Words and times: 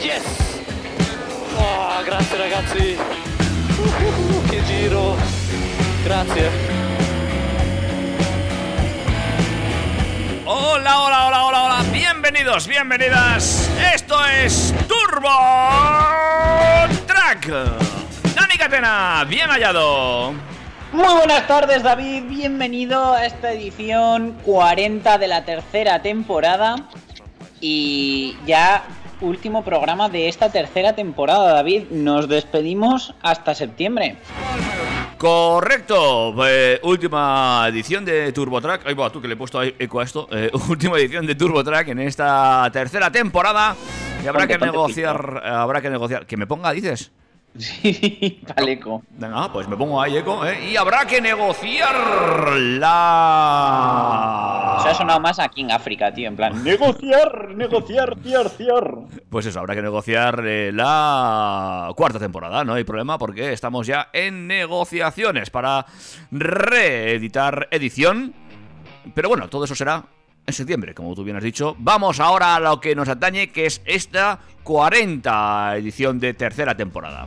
Yes! 0.00 0.24
Oh, 1.54 2.02
grazie 2.02 2.36
ragazzi! 2.38 2.96
Uh, 3.76 4.42
che 4.48 4.64
giro! 4.64 5.14
Grazie! 6.02 6.50
Hola, 10.44 11.02
hola, 11.02 11.26
hola, 11.26 11.44
hola, 11.44 11.62
hola. 11.64 11.84
Bienvenidos, 11.92 12.66
bienvenidas. 12.66 13.68
Esto 13.92 14.16
es 14.24 14.72
Turbo 14.86 15.28
Track. 17.06 17.48
Dani 18.34 18.56
Catena, 18.56 19.26
bien 19.28 19.50
hallado. 19.50 20.32
Muy 20.90 21.12
buenas 21.12 21.46
tardes 21.46 21.82
David, 21.82 22.22
bienvenido 22.30 23.12
a 23.12 23.26
esta 23.26 23.52
edición 23.52 24.38
40 24.42 25.18
de 25.18 25.28
la 25.28 25.44
tercera 25.44 26.00
temporada 26.00 26.88
y 27.60 28.36
ya 28.46 28.84
último 29.20 29.62
programa 29.64 30.08
de 30.08 30.28
esta 30.28 30.50
tercera 30.50 30.94
temporada 30.94 31.52
David, 31.54 31.84
nos 31.90 32.28
despedimos 32.28 33.14
hasta 33.22 33.54
septiembre. 33.54 34.16
Correcto. 35.18 36.34
eh, 36.46 36.78
última 36.84 37.64
edición 37.68 38.04
de 38.04 38.30
Turbo 38.32 38.60
Track. 38.60 38.82
Ay, 38.86 38.94
va, 38.94 39.10
tú 39.10 39.20
que 39.20 39.26
le 39.26 39.34
he 39.34 39.36
puesto 39.36 39.60
eco 39.62 39.98
a 40.00 40.04
esto. 40.04 40.28
Eh, 40.30 40.50
última 40.68 40.96
edición 40.98 41.26
de 41.26 41.34
Turbo 41.34 41.64
Track 41.64 41.88
en 41.88 41.98
esta 41.98 42.70
tercera 42.72 43.10
temporada. 43.10 43.74
Y 44.22 44.26
habrá 44.28 44.42
Ponte, 44.42 44.54
que 44.54 44.58
ponte 44.60 44.72
negociar. 44.72 45.42
habrá 45.44 45.80
que 45.80 45.90
negociar. 45.90 46.24
Que 46.26 46.36
me 46.36 46.46
ponga, 46.46 46.70
dices. 46.72 47.10
Sí, 47.58 48.40
Paleco. 48.54 49.02
Venga, 49.10 49.52
pues 49.52 49.66
me 49.66 49.76
pongo 49.76 50.00
ahí 50.00 50.16
eco. 50.18 50.44
eh, 50.46 50.70
y 50.70 50.76
habrá 50.76 51.04
que 51.06 51.20
negociar 51.20 51.94
la. 52.78 54.47
Eso 54.78 54.88
ha 54.88 54.94
sonado 54.94 55.20
más 55.20 55.38
aquí 55.38 55.62
en 55.62 55.70
África, 55.70 56.12
tío, 56.12 56.28
en 56.28 56.36
plan 56.36 56.62
negociar, 56.62 57.54
negociar, 57.54 58.16
tiar, 58.16 58.50
tiar. 58.50 58.94
Pues 59.28 59.46
eso, 59.46 59.60
habrá 59.60 59.74
que 59.74 59.82
negociar 59.82 60.42
eh, 60.46 60.70
la 60.72 61.92
cuarta 61.96 62.18
temporada, 62.18 62.64
no 62.64 62.74
hay 62.74 62.84
problema 62.84 63.18
porque 63.18 63.52
estamos 63.52 63.86
ya 63.86 64.08
en 64.12 64.46
negociaciones 64.46 65.50
para 65.50 65.86
reeditar 66.30 67.68
edición. 67.70 68.34
Pero 69.14 69.28
bueno, 69.28 69.48
todo 69.48 69.64
eso 69.64 69.74
será 69.74 70.04
en 70.46 70.54
septiembre, 70.54 70.94
como 70.94 71.14
tú 71.14 71.24
bien 71.24 71.36
has 71.36 71.42
dicho. 71.42 71.76
Vamos 71.78 72.20
ahora 72.20 72.56
a 72.56 72.60
lo 72.60 72.80
que 72.80 72.94
nos 72.94 73.08
atañe, 73.08 73.50
que 73.50 73.66
es 73.66 73.82
esta 73.84 74.40
40 74.64 75.76
edición 75.76 76.18
de 76.18 76.34
tercera 76.34 76.74
temporada. 76.76 77.26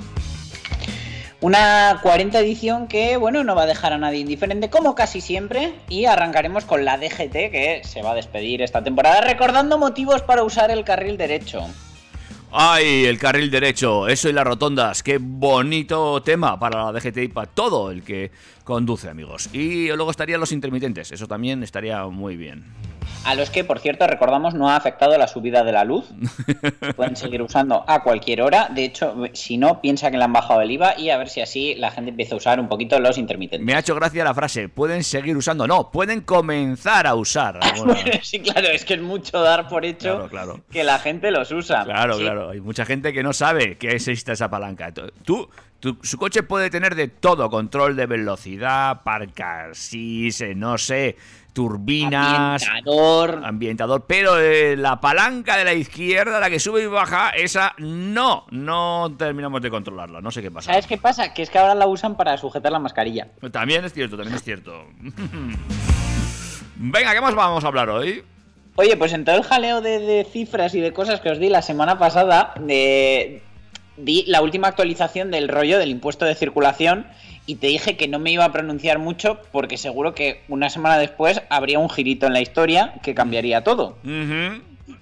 Una 1.41 2.00
40 2.03 2.40
edición 2.40 2.88
que, 2.88 3.18
bueno, 3.18 3.44
no 3.44 3.56
va 3.56 3.63
a 3.63 3.66
dejar 3.66 3.94
a 3.94 3.97
nadie 3.97 4.19
indiferente, 4.19 4.69
como 4.69 4.94
casi 4.94 5.22
siempre. 5.22 5.74
Y 5.90 6.06
arrancaremos 6.06 6.66
con 6.66 6.85
la 6.85 7.00
DGT, 7.00 7.31
que 7.31 7.81
se 7.84 8.03
va 8.03 8.12
a 8.12 8.16
despedir 8.16 8.62
esta 8.62 8.84
temporada, 8.84 9.22
recordando 9.22 9.79
motivos 9.79 10.22
para 10.22 10.44
usar 10.44 10.69
el 10.69 10.84
carril 10.84 11.18
derecho. 11.18 11.66
¡Ay, 12.52 13.06
el 13.06 13.18
carril 13.18 13.50
derecho! 13.50 14.07
Eso 14.07 14.29
y 14.29 14.34
las 14.34 14.46
rotondas. 14.46 15.02
¡Qué 15.02 15.18
bonito 15.19 16.22
tema 16.22 16.59
para 16.59 16.84
la 16.84 16.91
DGT 16.91 17.18
y 17.18 17.28
para 17.29 17.50
todo 17.50 17.90
el 17.90 18.03
que 18.03 18.29
conduce, 18.63 19.09
amigos! 19.09 19.50
Y 19.52 19.88
luego 19.88 20.12
estarían 20.12 20.40
los 20.40 20.52
intermitentes. 20.52 21.12
Eso 21.12 21.28
también 21.28 21.63
estaría 21.63 22.06
muy 22.06 22.38
bien. 22.38 22.66
A 23.24 23.36
los 23.36 23.52
que, 23.52 23.64
por 23.64 23.80
cierto, 23.80 24.08
recordamos, 24.08 24.56
no 24.56 24.70
ha 24.70 24.76
afectado 24.76 25.16
la 25.18 25.28
subida 25.28 25.64
de 25.64 25.72
la 25.72 25.84
luz. 25.84 26.06
Pueden 26.96 27.16
seguir 27.16 27.42
usando 27.44 27.84
a 27.88 28.02
cualquier 28.02 28.42
hora. 28.42 28.68
De 28.70 28.84
hecho, 28.84 29.16
si 29.34 29.58
no, 29.58 29.80
piensa 29.80 30.09
que 30.09 30.18
le 30.18 30.24
han 30.24 30.34
bajado 30.34 30.62
el 30.62 30.72
IVA 30.72 30.98
y 30.98 31.12
a 31.12 31.18
ver 31.18 31.30
si 31.30 31.40
así 31.40 31.76
la 31.76 31.92
gente 31.92 32.09
empieza 32.09 32.34
a 32.34 32.38
usar 32.38 32.59
un 32.59 32.68
poquito 32.68 33.00
los 33.00 33.18
intermitentes. 33.20 33.64
Me 33.66 33.76
ha 33.76 33.80
hecho 33.80 33.94
gracia 33.94 34.24
la 34.24 34.34
frase. 34.34 34.70
Pueden 34.70 35.04
seguir 35.04 35.38
usando. 35.38 35.68
No, 35.68 35.92
pueden 35.92 36.22
comenzar 36.22 37.06
a 37.08 37.16
usar. 37.16 37.59
Bueno, 37.82 37.96
sí, 38.22 38.40
claro, 38.40 38.68
es 38.70 38.86
que 38.86 38.96
es 38.96 39.02
mucho 39.02 39.42
dar 39.42 39.68
por 39.68 39.86
hecho 39.86 40.28
Claro, 40.28 40.30
claro. 40.30 40.59
que 40.72 40.84
la 40.84 41.00
gente 41.00 41.32
los 41.32 41.52
usa. 41.52 41.84
Claro, 41.84 42.16
Sí. 42.16 42.22
claro. 42.22 42.50
Hay 42.50 42.59
mucha 42.62 42.86
gente 42.86 43.14
que 43.14 43.24
no 43.24 43.34
sabe 43.34 43.78
que 43.78 43.92
existe 43.92 44.32
esa 44.34 44.50
palanca. 44.50 44.92
Tú, 45.24 45.50
su 46.02 46.18
coche 46.18 46.44
puede 46.44 46.69
tener 46.69 46.96
de 46.96 47.08
todo: 47.08 47.50
control 47.50 47.96
de 47.96 48.06
velocidad, 48.06 49.02
parcasis, 49.03 50.42
eh, 50.42 50.56
no 50.56 50.78
sé, 50.78 51.16
turbinas, 51.53 52.64
Ambientador. 52.68 53.42
ambientador. 53.44 54.06
Pero 54.08 54.40
eh, 54.40 54.75
la 54.78 55.02
palanca 55.02 55.58
de 55.58 55.64
la 55.66 55.74
izquierda, 55.74 56.40
la 56.40 56.50
que 56.50 56.59
sube 56.59 56.84
y 56.84 56.88
baja, 56.88 57.30
esa 57.31 57.74
no, 57.78 58.46
no 58.52 59.14
terminamos 59.18 59.62
de 59.62 59.70
controlarla. 59.70 60.22
No 60.22 60.31
sé 60.31 60.41
qué 60.41 60.52
pasa. 60.52 60.72
¿Sabes 60.72 60.88
qué 60.88 60.97
pasa? 60.97 61.34
Que 61.34 61.41
es 61.41 61.50
que 61.50 61.58
ahora 61.59 61.75
la 61.75 61.88
usan 61.88 62.16
para 62.16 62.38
sujetar 62.38 62.72
la 62.72 62.80
mascarilla. 62.80 63.28
También 63.52 63.84
es 63.86 63.94
cierto, 63.94 64.16
también 64.18 64.36
es 64.36 64.44
cierto. 64.44 64.86
Venga, 66.75 67.14
¿qué 67.14 67.22
más 67.22 67.36
vamos 67.36 67.64
a 67.64 67.68
hablar 67.68 67.90
hoy? 67.90 68.24
Oye, 68.75 68.96
pues 68.97 69.14
en 69.14 69.25
todo 69.25 69.36
el 69.36 69.44
jaleo 69.44 69.81
de, 69.81 70.00
de 70.00 70.24
cifras 70.24 70.74
y 70.74 70.80
de 70.80 70.94
cosas 70.94 71.20
que 71.20 71.30
os 71.30 71.40
di 71.40 71.50
la 71.50 71.62
semana 71.62 72.00
pasada, 72.00 72.53
eh, 72.68 73.41
di 73.97 74.24
la 74.28 74.41
última 74.41 74.68
actualización 74.68 75.31
del 75.31 75.47
rollo 75.47 75.78
del 75.78 75.90
impuesto 75.90 76.25
de 76.25 76.35
circulación 76.35 77.06
y 77.46 77.56
te 77.56 77.68
dije 77.68 77.97
que 77.97 78.07
no 78.07 78.19
me 78.19 78.31
iba 78.31 78.46
a 78.46 78.52
pronunciar 78.52 79.00
mucho 79.00 79.40
porque 79.52 79.78
seguro 79.78 80.13
que 80.13 80.41
una 80.47 80.69
semana 80.69 80.97
después 80.97 81.41
habría 81.50 81.79
un 81.79 81.90
girito 81.90 82.28
en 82.28 82.34
la 82.34 82.41
historia 82.41 82.94
que 83.03 83.16
cambiaría 83.16 83.63
todo. 83.63 83.97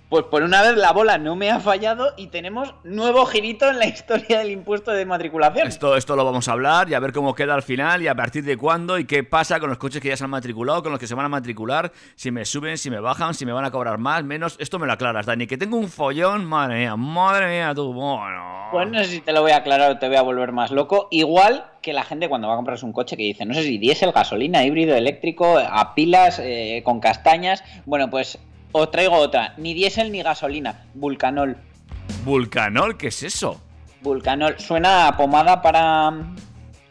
Pues 0.09 0.25
por 0.25 0.41
una 0.41 0.61
vez 0.63 0.75
la 0.75 0.91
bola 0.91 1.17
no 1.17 1.35
me 1.35 1.51
ha 1.51 1.59
fallado 1.59 2.13
y 2.17 2.27
tenemos 2.27 2.73
nuevo 2.83 3.25
girito 3.25 3.69
en 3.69 3.77
la 3.77 3.85
historia 3.85 4.39
del 4.39 4.51
impuesto 4.51 4.91
de 4.91 5.05
matriculación. 5.05 5.67
Esto, 5.67 5.95
esto 5.95 6.16
lo 6.16 6.25
vamos 6.25 6.47
a 6.47 6.53
hablar 6.53 6.89
y 6.89 6.95
a 6.95 7.00
ver 7.00 7.13
cómo 7.13 7.35
queda 7.35 7.53
al 7.53 7.61
final 7.61 8.01
y 8.01 8.07
a 8.07 8.16
partir 8.16 8.44
de 8.44 8.57
cuándo 8.57 8.97
y 8.97 9.05
qué 9.05 9.23
pasa 9.23 9.59
con 9.59 9.69
los 9.69 9.77
coches 9.77 10.01
que 10.01 10.09
ya 10.09 10.17
se 10.17 10.23
han 10.23 10.31
matriculado, 10.31 10.81
con 10.81 10.91
los 10.91 11.00
que 11.00 11.07
se 11.07 11.16
van 11.16 11.25
a 11.25 11.29
matricular, 11.29 11.91
si 12.16 12.31
me 12.31 12.45
suben, 12.45 12.77
si 12.77 12.89
me 12.89 13.00
bajan, 13.00 13.33
si 13.33 13.45
me 13.45 13.51
van 13.51 13.66
a 13.66 13.72
cobrar 13.72 13.97
más, 14.00 14.23
menos. 14.23 14.55
Esto 14.59 14.79
me 14.79 14.88
lo 14.88 14.94
aclaras, 14.94 15.25
Dani, 15.25 15.45
que 15.45 15.57
tengo 15.57 15.77
un 15.77 15.89
follón, 15.89 16.45
madre 16.45 16.79
mía, 16.79 16.95
madre 16.95 17.47
mía, 17.47 17.73
tú, 17.75 17.94
bueno. 17.94 18.69
Pues 18.71 18.89
no 18.89 19.00
sé 19.00 19.06
si 19.06 19.21
te 19.21 19.33
lo 19.33 19.41
voy 19.41 19.51
a 19.51 19.57
aclarar 19.57 19.91
o 19.91 19.97
te 19.97 20.07
voy 20.07 20.17
a 20.17 20.21
volver 20.21 20.51
más 20.51 20.71
loco. 20.71 21.07
Igual 21.11 21.66
que 21.81 21.94
la 21.94 22.03
gente 22.03 22.29
cuando 22.29 22.47
va 22.47 22.53
a 22.53 22.57
comprarse 22.57 22.85
un 22.85 22.94
coche 22.94 23.17
que 23.17 23.23
dice, 23.23 23.45
no 23.45 23.53
sé 23.53 23.63
si 23.63 23.77
diésel, 23.77 24.11
gasolina, 24.11 24.63
híbrido, 24.63 24.95
eléctrico, 24.95 25.57
a 25.57 25.95
pilas, 25.95 26.39
eh, 26.39 26.81
con 26.83 27.00
castañas. 27.00 27.63
Bueno, 27.85 28.09
pues 28.09 28.38
os 28.72 28.91
traigo 28.91 29.16
otra. 29.16 29.53
Ni 29.57 29.74
diésel 29.74 30.12
ni 30.12 30.21
gasolina. 30.21 30.86
Vulcanol. 30.94 31.57
Vulcanol, 32.24 32.98
¿qué 32.98 33.07
es 33.07 33.24
eso? 33.24 33.60
Vulcanol. 34.01 34.60
Suena 34.60 35.07
a 35.07 35.18
pomada 35.18 35.62
para 35.62 36.12
mm, 36.12 36.36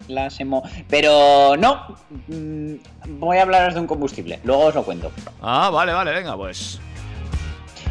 las 0.09 0.39
emo... 0.41 0.63
Pero 0.89 1.57
no. 1.57 1.97
Mm, 2.29 2.75
Voy 3.19 3.39
a 3.39 3.43
hablaros 3.43 3.75
de 3.75 3.81
un 3.81 3.87
combustible. 3.87 4.41
Luego 4.45 4.67
os 4.67 4.75
lo 4.75 4.83
cuento. 4.85 5.11
Ah, 5.41 5.71
vale, 5.71 5.93
vale, 5.93 6.13
venga, 6.13 6.37
pues. 6.37 6.81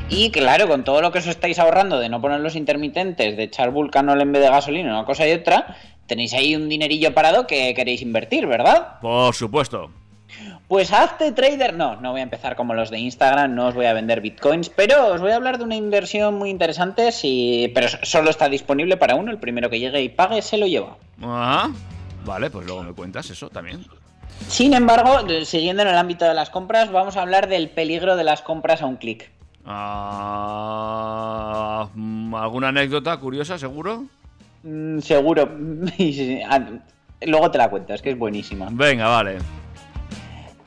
Y 0.10 0.32
claro, 0.32 0.68
con 0.68 0.84
todo 0.84 1.02
lo 1.02 1.12
que 1.12 1.20
os 1.20 1.28
estáis 1.28 1.60
ahorrando 1.60 2.00
de 2.00 2.08
no 2.08 2.22
poner 2.22 2.40
los 2.40 2.56
intermitentes, 2.56 3.36
de 3.36 3.44
echar 3.44 3.72
vulcanol 3.72 4.22
en 4.22 4.32
vez 4.32 4.42
de 4.42 4.50
gasolina, 4.50 4.94
una 4.94 5.06
cosa 5.06 5.28
y 5.28 5.34
otra, 5.34 5.76
tenéis 6.06 6.34
ahí 6.34 6.56
un 6.56 6.70
dinerillo 6.70 7.14
parado 7.14 7.46
que 7.46 7.74
queréis 7.74 8.02
invertir, 8.02 8.48
¿verdad? 8.48 9.00
Por 9.02 9.36
supuesto. 9.36 9.92
Pues 10.68 10.92
hazte 10.92 11.32
trader. 11.32 11.76
No, 11.76 11.96
no 11.96 12.12
voy 12.12 12.20
a 12.20 12.24
empezar 12.24 12.56
como 12.58 12.74
los 12.74 12.90
de 12.90 13.00
Instagram, 13.00 13.56
no 13.56 13.68
os 13.68 13.76
voy 13.76 13.86
a 13.86 13.94
vender 13.94 14.20
bitcoins, 14.20 14.70
pero 14.70 15.14
os 15.14 15.22
voy 15.22 15.32
a 15.32 15.38
hablar 15.38 15.58
de 15.58 15.64
una 15.64 15.76
inversión 15.76 16.36
muy 16.36 16.50
interesante, 16.50 17.14
si... 17.14 17.72
pero 17.74 17.88
solo 18.04 18.30
está 18.30 18.50
disponible 18.50 18.98
para 18.98 19.16
uno, 19.16 19.32
el 19.32 19.40
primero 19.40 19.70
que 19.70 19.80
llegue 19.80 20.02
y 20.02 20.10
pague 20.10 20.42
se 20.42 20.58
lo 20.58 20.68
lleva. 20.68 20.98
Ah, 21.22 21.70
vale, 22.26 22.50
pues 22.50 22.68
luego 22.68 22.84
me 22.84 22.92
cuentas 22.94 23.30
eso 23.30 23.50
también. 23.50 23.86
Sin 24.50 24.74
embargo, 24.74 25.20
siguiendo 25.46 25.84
en 25.84 25.88
el 25.88 25.96
ámbito 25.98 26.26
de 26.26 26.34
las 26.34 26.50
compras, 26.50 26.92
vamos 26.92 27.16
a 27.16 27.22
hablar 27.22 27.48
del 27.48 27.70
peligro 27.70 28.18
de 28.18 28.26
las 28.26 28.42
compras 28.42 28.82
a 28.82 28.88
un 28.88 28.98
clic. 28.98 29.32
Ah, 29.66 30.68
¿Alguna 32.36 32.68
anécdota 32.70 33.18
curiosa, 33.18 33.58
seguro? 33.58 34.06
Mm, 34.64 35.00
seguro. 35.00 35.50
Ah, 36.50 36.60
Luego 37.26 37.50
te 37.50 37.58
la 37.58 37.70
cuento, 37.70 37.94
es 37.94 38.02
que 38.02 38.12
es 38.12 38.18
buenísima. 38.18 38.68
Venga, 38.72 39.08
vale. 39.08 39.38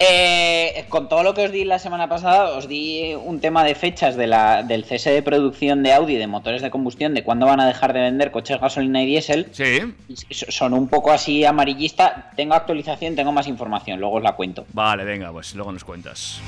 Eh, 0.03 0.87
con 0.89 1.11
todo 1.11 1.23
lo 1.23 1.35
que 1.35 1.45
os 1.45 1.53
di 1.53 1.65
la 1.65 1.79
semana 1.79 2.09
pasada, 2.09 2.57
os 2.57 2.67
di 2.67 3.13
un 3.15 3.39
tema 3.39 3.65
de 3.65 3.75
fechas 3.75 4.17
de 4.17 4.27
la, 4.27 4.63
del 4.63 4.87
cese 4.87 5.11
de 5.11 5.21
producción 5.23 5.83
de 5.83 5.93
Audi 5.93 6.17
de 6.17 6.27
motores 6.27 6.63
de 6.63 6.71
combustión, 6.71 7.13
de 7.13 7.23
cuándo 7.23 7.45
van 7.45 7.61
a 7.61 7.67
dejar 7.67 7.93
de 7.93 8.01
vender 8.01 8.31
coches 8.31 8.59
gasolina 8.59 9.03
y 9.03 9.07
diésel. 9.07 9.49
Sí. 9.53 9.93
Son 10.31 10.73
un 10.73 10.89
poco 10.89 11.13
así 11.13 11.45
amarillista. 11.45 12.31
Tengo 12.35 12.55
actualización, 12.55 13.15
tengo 13.15 13.31
más 13.31 13.47
información, 13.47 14.01
luego 14.01 14.17
os 14.17 14.23
la 14.23 14.33
cuento. 14.33 14.65
Vale, 14.73 15.05
venga, 15.05 15.31
pues 15.33 15.55
luego 15.55 15.71
nos 15.71 15.85
cuentas. 15.85 16.41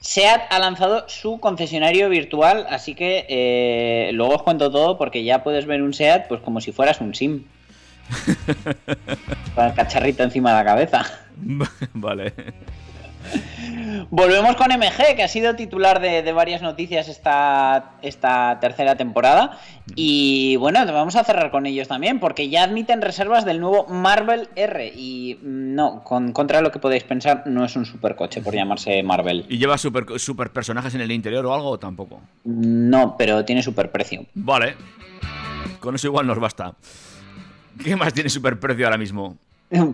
SEAT 0.00 0.42
ha 0.50 0.58
lanzado 0.58 1.08
su 1.08 1.40
concesionario 1.40 2.10
virtual, 2.10 2.66
así 2.68 2.94
que 2.94 3.24
eh, 3.30 4.10
luego 4.12 4.34
os 4.34 4.42
cuento 4.42 4.70
todo 4.70 4.98
porque 4.98 5.24
ya 5.24 5.42
puedes 5.42 5.64
ver 5.64 5.80
un 5.80 5.94
SEAT 5.94 6.28
pues 6.28 6.42
como 6.42 6.60
si 6.60 6.72
fueras 6.72 7.00
un 7.00 7.14
SIM. 7.14 7.44
Con 9.54 9.64
el 9.64 9.74
cacharrito 9.74 10.22
encima 10.22 10.50
de 10.50 10.56
la 10.56 10.64
cabeza. 10.64 11.04
vale. 11.94 12.32
Volvemos 14.10 14.56
con 14.56 14.68
MG, 14.68 15.16
que 15.16 15.22
ha 15.22 15.28
sido 15.28 15.54
titular 15.54 16.00
de, 16.00 16.22
de 16.22 16.32
varias 16.32 16.62
noticias 16.62 17.08
esta, 17.08 17.92
esta 18.02 18.58
tercera 18.60 18.96
temporada. 18.96 19.58
Y 19.94 20.56
bueno, 20.56 20.84
vamos 20.86 21.16
a 21.16 21.24
cerrar 21.24 21.50
con 21.50 21.66
ellos 21.66 21.88
también, 21.88 22.20
porque 22.20 22.48
ya 22.48 22.64
admiten 22.64 23.00
reservas 23.00 23.44
del 23.44 23.60
nuevo 23.60 23.86
Marvel 23.86 24.48
R. 24.56 24.92
Y 24.94 25.38
mm, 25.40 25.74
no, 25.74 26.04
con, 26.04 26.32
contra 26.32 26.60
lo 26.60 26.70
que 26.70 26.78
podéis 26.78 27.04
pensar, 27.04 27.44
no 27.46 27.64
es 27.64 27.76
un 27.76 27.86
supercoche 27.86 28.42
por 28.42 28.54
llamarse 28.54 29.02
Marvel. 29.02 29.46
¿Y 29.48 29.58
lleva 29.58 29.78
super, 29.78 30.04
super 30.18 30.50
personajes 30.50 30.94
en 30.94 31.00
el 31.00 31.12
interior 31.12 31.44
o 31.46 31.54
algo 31.54 31.70
o 31.70 31.78
tampoco? 31.78 32.20
No, 32.44 33.16
pero 33.16 33.44
tiene 33.44 33.62
superprecio. 33.62 34.26
Vale. 34.34 34.74
Con 35.80 35.94
eso 35.94 36.06
igual 36.06 36.26
nos 36.26 36.38
basta. 36.38 36.74
¿Qué 37.82 37.96
más 37.96 38.12
tiene 38.12 38.28
superprecio 38.30 38.86
ahora 38.86 38.98
mismo? 38.98 39.36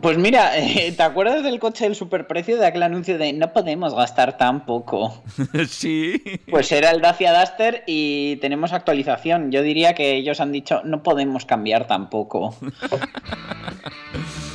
Pues 0.01 0.19
mira, 0.19 0.59
eh, 0.59 0.93
¿te 0.97 1.03
acuerdas 1.05 1.45
del 1.45 1.61
coche 1.61 1.85
del 1.85 1.95
superprecio 1.95 2.59
de 2.59 2.67
aquel 2.67 2.83
anuncio 2.83 3.17
de 3.17 3.33
no 3.33 3.53
podemos 3.53 3.95
gastar 3.95 4.37
tan 4.37 4.67
poco? 4.67 5.23
sí. 5.69 6.21
Pues 6.51 6.73
era 6.73 6.91
el 6.91 7.01
Dacia 7.01 7.39
Duster 7.39 7.85
y 7.87 8.37
tenemos 8.37 8.73
actualización. 8.73 9.53
Yo 9.53 9.63
diría 9.63 9.95
que 9.95 10.17
ellos 10.17 10.41
han 10.41 10.51
dicho 10.51 10.83
no 10.85 11.05
podemos 11.05 11.45
cambiar 11.47 11.87
tampoco. 11.87 12.57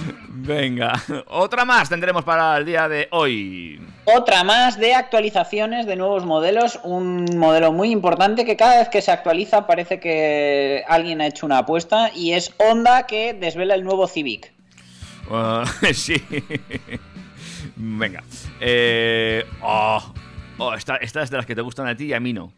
Venga, 0.45 1.01
otra 1.27 1.63
más 1.63 1.87
tendremos 1.87 2.25
para 2.25 2.57
el 2.57 2.65
día 2.65 2.89
de 2.89 3.07
hoy. 3.11 3.79
Otra 4.03 4.43
más 4.43 4.77
de 4.77 4.93
actualizaciones 4.93 5.85
de 5.85 5.95
nuevos 5.95 6.25
modelos. 6.25 6.81
Un 6.83 7.25
modelo 7.37 7.71
muy 7.71 7.91
importante 7.91 8.43
que 8.43 8.57
cada 8.57 8.79
vez 8.79 8.89
que 8.89 9.01
se 9.01 9.11
actualiza 9.11 9.65
parece 9.65 10.01
que 10.01 10.83
alguien 10.89 11.21
ha 11.21 11.27
hecho 11.27 11.45
una 11.45 11.59
apuesta 11.59 12.11
y 12.13 12.33
es 12.33 12.53
Honda 12.57 13.07
que 13.07 13.33
desvela 13.33 13.73
el 13.73 13.85
nuevo 13.85 14.05
Civic. 14.05 14.51
Uh, 15.29 15.65
sí. 15.93 16.21
Venga. 17.77 18.21
Eh, 18.59 19.45
oh, 19.61 20.13
oh, 20.57 20.73
esta, 20.73 20.97
esta 20.97 21.23
es 21.23 21.29
de 21.29 21.37
las 21.37 21.45
que 21.45 21.55
te 21.55 21.61
gustan 21.61 21.87
a 21.87 21.95
ti 21.95 22.07
y 22.07 22.13
a 22.13 22.19
mí 22.19 22.33
no. 22.33 22.51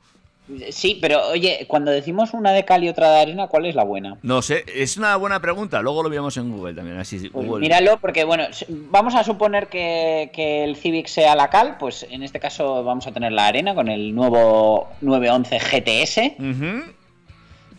Sí, 0.70 1.00
pero 1.02 1.30
oye, 1.30 1.66
cuando 1.68 1.90
decimos 1.90 2.34
una 2.36 2.52
de 2.52 2.64
cal 2.66 2.84
y 2.84 2.90
otra 2.90 3.10
de 3.10 3.20
arena, 3.22 3.48
¿cuál 3.48 3.66
es 3.66 3.74
la 3.74 3.84
buena? 3.84 4.18
No 4.22 4.44
sé, 4.44 4.64
es 4.76 4.96
una 4.96 5.16
buena 5.16 5.40
pregunta. 5.40 5.82
Luego 5.82 6.04
lo 6.04 6.10
vemos 6.10 6.38
en 6.38 6.52
Google 6.56 6.76
también. 6.76 6.98
Así, 7.00 7.18
Pues 7.30 7.48
Google. 7.48 7.62
míralo, 7.62 7.98
porque 8.00 8.26
bueno, 8.26 8.44
vamos 8.70 9.16
a 9.16 9.24
suponer 9.24 9.68
que, 9.68 10.30
que 10.34 10.64
el 10.64 10.76
Civic 10.76 11.08
sea 11.08 11.36
la 11.36 11.50
cal, 11.50 11.78
pues 11.80 12.06
en 12.10 12.22
este 12.22 12.40
caso 12.40 12.84
vamos 12.84 13.08
a 13.08 13.12
tener 13.12 13.32
la 13.32 13.48
arena 13.48 13.74
con 13.74 13.88
el 13.90 14.14
nuevo 14.14 14.90
911 15.02 15.58
GTS. 15.60 16.20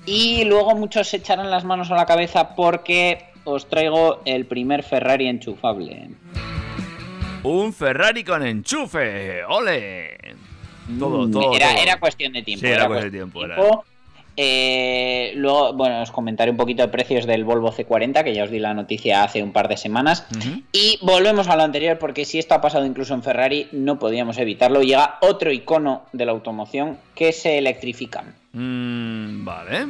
Y 0.07 0.45
luego 0.45 0.75
muchos 0.75 1.09
se 1.09 1.19
echarán 1.19 1.51
las 1.51 1.65
manos 1.65 1.91
a 1.91 1.95
la 1.97 2.07
cabeza 2.07 2.55
porque 2.57 3.27
os 3.45 3.69
traigo 3.69 4.23
el 4.25 4.47
primer 4.47 4.83
Ferrari 4.83 5.29
enchufable. 5.29 6.11
Un 7.45 7.73
Ferrari 7.73 8.25
con 8.25 8.45
enchufe. 8.45 9.45
¡Ole! 9.45 10.17
Todo, 10.99 11.27
Mm, 11.27 11.31
todo. 11.33 11.53
era, 11.55 11.73
todo. 11.73 11.83
era 11.83 12.01
cuestión 12.01 12.33
de 12.33 12.43
tiempo. 12.43 12.61
Sí, 12.61 12.67
era 12.67 12.77
era 12.77 12.87
cuestión 12.87 13.13
de 13.13 13.19
tiempo, 13.19 13.41
Eh, 14.39 15.33
luego, 15.37 15.73
bueno, 15.73 16.03
os 16.03 16.11
comentaré 16.11 16.51
un 16.51 16.59
poquito 16.59 16.83
de 16.83 16.89
precios 16.89 17.25
del 17.25 17.45
Volvo 17.45 17.73
C40, 17.73 18.23
que 18.23 18.35
ya 18.35 18.45
os 18.45 18.51
di 18.51 18.59
la 18.59 18.75
noticia 18.75 19.23
hace 19.25 19.43
un 19.43 19.51
par 19.53 19.67
de 19.69 19.79
semanas. 19.79 20.27
Y 20.73 20.99
volvemos 21.01 21.49
a 21.49 21.57
lo 21.57 21.63
anterior, 21.63 21.99
porque 21.99 22.27
si 22.27 22.39
esto 22.39 22.55
ha 22.55 22.61
pasado 22.61 22.85
incluso 22.85 23.15
en 23.15 23.23
Ferrari, 23.23 23.69
no 23.73 23.99
podíamos 23.99 24.37
evitarlo. 24.37 24.83
Llega 24.83 25.17
otro 25.23 25.51
icono 25.53 26.03
de 26.13 26.27
la 26.27 26.33
automoción 26.33 26.99
que 27.15 27.33
se 27.33 27.57
electrifican. 27.57 28.35
Mm, 28.53 29.45
vale. 29.45 29.87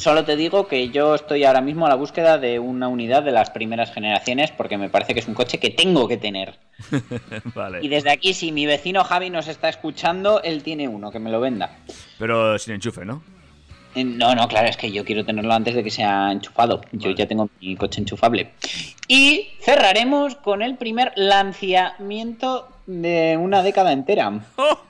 Solo 0.00 0.24
te 0.24 0.34
digo 0.34 0.66
que 0.66 0.88
yo 0.88 1.14
estoy 1.14 1.44
ahora 1.44 1.60
mismo 1.60 1.84
a 1.84 1.90
la 1.90 1.94
búsqueda 1.94 2.38
de 2.38 2.58
una 2.58 2.88
unidad 2.88 3.22
de 3.22 3.32
las 3.32 3.50
primeras 3.50 3.92
generaciones, 3.92 4.50
porque 4.50 4.78
me 4.78 4.88
parece 4.88 5.12
que 5.12 5.20
es 5.20 5.28
un 5.28 5.34
coche 5.34 5.58
que 5.58 5.68
tengo 5.68 6.08
que 6.08 6.16
tener. 6.16 6.58
vale. 7.54 7.80
Y 7.82 7.88
desde 7.88 8.10
aquí, 8.10 8.32
si 8.32 8.50
mi 8.50 8.64
vecino 8.64 9.04
Javi 9.04 9.28
nos 9.28 9.46
está 9.46 9.68
escuchando, 9.68 10.42
él 10.42 10.62
tiene 10.62 10.88
uno, 10.88 11.10
que 11.10 11.18
me 11.18 11.30
lo 11.30 11.38
venda. 11.38 11.76
Pero 12.18 12.58
sin 12.58 12.76
enchufe, 12.76 13.04
¿no? 13.04 13.22
Eh, 13.94 14.02
No, 14.02 14.34
no, 14.34 14.48
claro, 14.48 14.68
es 14.68 14.78
que 14.78 14.90
yo 14.90 15.04
quiero 15.04 15.26
tenerlo 15.26 15.52
antes 15.52 15.74
de 15.74 15.84
que 15.84 15.90
sea 15.90 16.32
enchufado. 16.32 16.80
Yo 16.92 17.10
ya 17.10 17.28
tengo 17.28 17.50
mi 17.60 17.76
coche 17.76 18.00
enchufable. 18.00 18.52
Y 19.06 19.48
cerraremos 19.60 20.34
con 20.34 20.62
el 20.62 20.78
primer 20.78 21.12
lanzamiento 21.14 22.68
de 22.86 23.36
una 23.38 23.62
década 23.62 23.92
entera. 23.92 24.32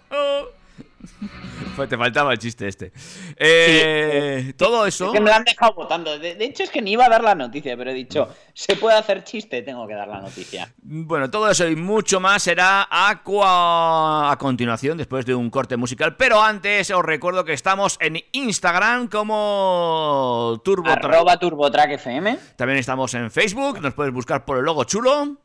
Te 1.88 1.96
faltaba 1.96 2.32
el 2.32 2.38
chiste 2.38 2.68
este. 2.68 2.92
Eh, 3.36 4.52
Todo 4.56 4.86
eso. 4.86 5.06
Es 5.06 5.12
que 5.12 5.20
me 5.20 5.30
lo 5.30 5.36
han 5.36 5.44
dejado 5.44 5.74
votando. 5.74 6.18
De, 6.18 6.34
de 6.34 6.44
hecho, 6.44 6.62
es 6.62 6.70
que 6.70 6.82
ni 6.82 6.92
iba 6.92 7.06
a 7.06 7.08
dar 7.08 7.22
la 7.22 7.34
noticia, 7.34 7.76
pero 7.76 7.90
he 7.90 7.94
dicho, 7.94 8.28
se 8.54 8.76
puede 8.76 8.96
hacer 8.96 9.24
chiste, 9.24 9.62
tengo 9.62 9.86
que 9.86 9.94
dar 9.94 10.08
la 10.08 10.20
noticia. 10.20 10.72
Bueno, 10.82 11.30
todo 11.30 11.50
eso 11.50 11.66
y 11.68 11.76
mucho 11.76 12.20
más 12.20 12.42
será 12.42 12.86
a, 12.90 13.22
cua- 13.24 14.30
a 14.32 14.36
continuación, 14.38 14.98
después 14.98 15.24
de 15.26 15.34
un 15.34 15.50
corte 15.50 15.76
musical. 15.76 16.16
Pero 16.16 16.40
antes 16.42 16.90
os 16.90 17.04
recuerdo 17.04 17.44
que 17.44 17.52
estamos 17.52 17.96
en 18.00 18.18
Instagram 18.32 19.08
como 19.08 20.60
Turbo 20.64 20.88
Arroba 20.88 21.38
TurboTrack 21.38 21.92
FM. 21.92 22.38
También 22.56 22.78
estamos 22.78 23.12
en 23.14 23.30
Facebook, 23.30 23.80
nos 23.80 23.94
puedes 23.94 24.12
buscar 24.12 24.44
por 24.44 24.58
el 24.58 24.64
logo 24.64 24.84
chulo. 24.84 25.36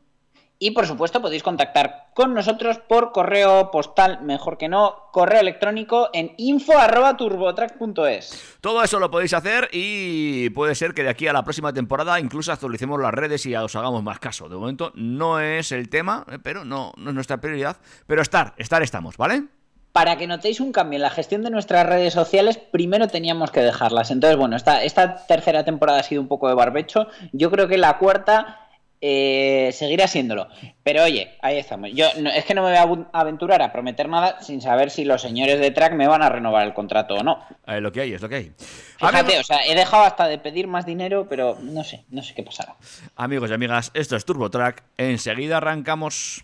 Y 0.58 0.70
por 0.70 0.86
supuesto 0.86 1.20
podéis 1.20 1.42
contactar 1.42 2.06
con 2.14 2.32
nosotros 2.32 2.78
por 2.78 3.12
correo 3.12 3.70
postal, 3.70 4.22
mejor 4.22 4.56
que 4.56 4.68
no, 4.68 5.10
correo 5.12 5.40
electrónico 5.40 6.08
en 6.14 6.32
info 6.38 6.78
arroba 6.78 7.14
turbotrack.es. 7.16 8.56
Todo 8.62 8.82
eso 8.82 8.98
lo 8.98 9.10
podéis 9.10 9.34
hacer 9.34 9.68
y 9.70 10.48
puede 10.50 10.74
ser 10.74 10.94
que 10.94 11.02
de 11.02 11.10
aquí 11.10 11.28
a 11.28 11.34
la 11.34 11.44
próxima 11.44 11.74
temporada 11.74 12.18
incluso 12.18 12.52
actualicemos 12.52 12.98
las 12.98 13.12
redes 13.12 13.44
y 13.44 13.54
os 13.54 13.76
hagamos 13.76 14.02
más 14.02 14.18
caso. 14.18 14.48
De 14.48 14.56
momento 14.56 14.92
no 14.94 15.40
es 15.40 15.72
el 15.72 15.90
tema, 15.90 16.24
eh, 16.32 16.38
pero 16.42 16.64
no, 16.64 16.92
no 16.96 17.10
es 17.10 17.14
nuestra 17.14 17.36
prioridad. 17.36 17.76
Pero 18.06 18.22
estar, 18.22 18.54
estar 18.56 18.82
estamos, 18.82 19.18
¿vale? 19.18 19.44
Para 19.92 20.16
que 20.16 20.26
notéis 20.26 20.60
un 20.60 20.72
cambio 20.72 20.96
en 20.96 21.02
la 21.02 21.10
gestión 21.10 21.42
de 21.42 21.50
nuestras 21.50 21.86
redes 21.86 22.12
sociales, 22.12 22.58
primero 22.58 23.08
teníamos 23.08 23.50
que 23.50 23.60
dejarlas. 23.60 24.10
Entonces, 24.10 24.36
bueno, 24.36 24.56
esta, 24.56 24.82
esta 24.82 25.26
tercera 25.26 25.64
temporada 25.64 26.00
ha 26.00 26.02
sido 26.02 26.20
un 26.20 26.28
poco 26.28 26.48
de 26.48 26.54
barbecho. 26.54 27.08
Yo 27.32 27.50
creo 27.50 27.66
que 27.66 27.78
la 27.78 27.96
cuarta 27.96 28.65
eh, 29.00 29.70
seguirá 29.72 30.06
siéndolo. 30.08 30.48
Pero 30.82 31.04
oye, 31.04 31.36
ahí 31.42 31.58
estamos. 31.58 31.90
Yo 31.92 32.06
no- 32.20 32.30
es 32.30 32.44
que 32.44 32.54
no 32.54 32.62
me 32.62 32.68
voy 32.70 32.76
a 33.12 33.18
aventurar 33.18 33.60
a 33.62 33.72
prometer 33.72 34.08
nada 34.08 34.40
sin 34.40 34.60
saber 34.60 34.90
si 34.90 35.04
los 35.04 35.20
señores 35.22 35.60
de 35.60 35.70
track 35.70 35.92
me 35.94 36.06
van 36.08 36.22
a 36.22 36.28
renovar 36.28 36.66
el 36.66 36.74
contrato 36.74 37.14
o 37.16 37.22
no. 37.22 37.44
Eh, 37.66 37.80
lo 37.80 37.92
que 37.92 38.00
hay 38.02 38.12
es 38.14 38.22
lo 38.22 38.28
que 38.28 38.34
hay. 38.36 38.52
Fíjate, 38.98 39.18
Amigos- 39.18 39.40
o 39.40 39.44
sea, 39.44 39.58
he 39.66 39.74
dejado 39.74 40.04
hasta 40.04 40.26
de 40.28 40.38
pedir 40.38 40.66
más 40.66 40.86
dinero, 40.86 41.26
pero 41.28 41.58
no 41.60 41.84
sé, 41.84 42.04
no 42.10 42.22
sé 42.22 42.34
qué 42.34 42.42
pasará. 42.42 42.76
Amigos 43.16 43.50
y 43.50 43.54
amigas, 43.54 43.90
esto 43.94 44.16
es 44.16 44.24
Turbo 44.24 44.50
Track. 44.50 44.82
Enseguida 44.96 45.58
arrancamos. 45.58 46.42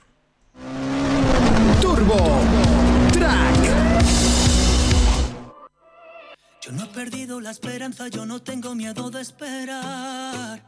Turbo 1.80 2.40
Track. 3.12 3.56
Yo 6.61 6.71
no 6.73 6.85
he 6.85 6.88
perdido 6.88 7.40
la 7.40 7.50
esperanza, 7.50 8.06
yo 8.09 8.25
no 8.25 8.40
tengo 8.40 8.75
miedo 8.75 9.11
de 9.11 9.21
esperar. 9.21 10.61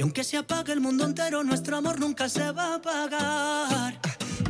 Y 0.00 0.02
aunque 0.02 0.24
se 0.24 0.38
apague 0.38 0.72
el 0.72 0.80
mundo 0.80 1.04
entero, 1.04 1.44
nuestro 1.44 1.76
amor 1.76 2.00
nunca 2.00 2.26
se 2.26 2.52
va 2.52 2.72
a 2.72 2.74
apagar. 2.76 4.00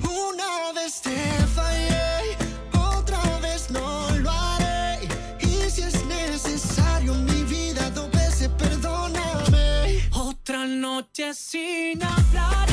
Una 0.00 0.72
vez 0.72 1.02
te 1.02 1.10
fallé, 1.56 2.36
otra 2.72 3.20
vez 3.40 3.68
no 3.68 4.10
lo 4.20 4.30
haré. 4.30 5.00
Y 5.40 5.68
si 5.68 5.82
es 5.82 6.04
necesario, 6.06 7.14
mi 7.14 7.42
vida 7.42 7.90
dos 7.90 8.08
veces 8.12 8.48
perdóname. 8.50 10.08
Otra 10.12 10.66
noche 10.66 11.34
sin 11.34 12.00
hablar, 12.00 12.68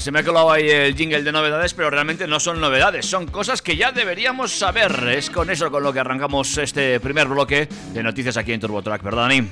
se 0.00 0.10
me 0.10 0.20
ha 0.20 0.24
colado 0.24 0.50
ahí 0.50 0.68
el 0.70 0.96
jingle 0.96 1.22
de 1.22 1.30
novedades, 1.30 1.74
pero 1.74 1.90
realmente 1.90 2.26
no 2.26 2.40
son 2.40 2.60
novedades, 2.60 3.04
son 3.04 3.26
cosas 3.26 3.60
que 3.60 3.76
ya 3.76 3.92
deberíamos 3.92 4.50
saber. 4.50 4.92
Es 5.14 5.28
con 5.28 5.50
eso 5.50 5.70
con 5.70 5.82
lo 5.82 5.92
que 5.92 6.00
arrancamos 6.00 6.56
este 6.56 6.98
primer 7.00 7.28
bloque 7.28 7.68
de 7.92 8.02
noticias 8.02 8.36
aquí 8.38 8.52
en 8.52 8.60
TurboTrack, 8.60 9.02
¿verdad, 9.02 9.22
Dani? 9.22 9.46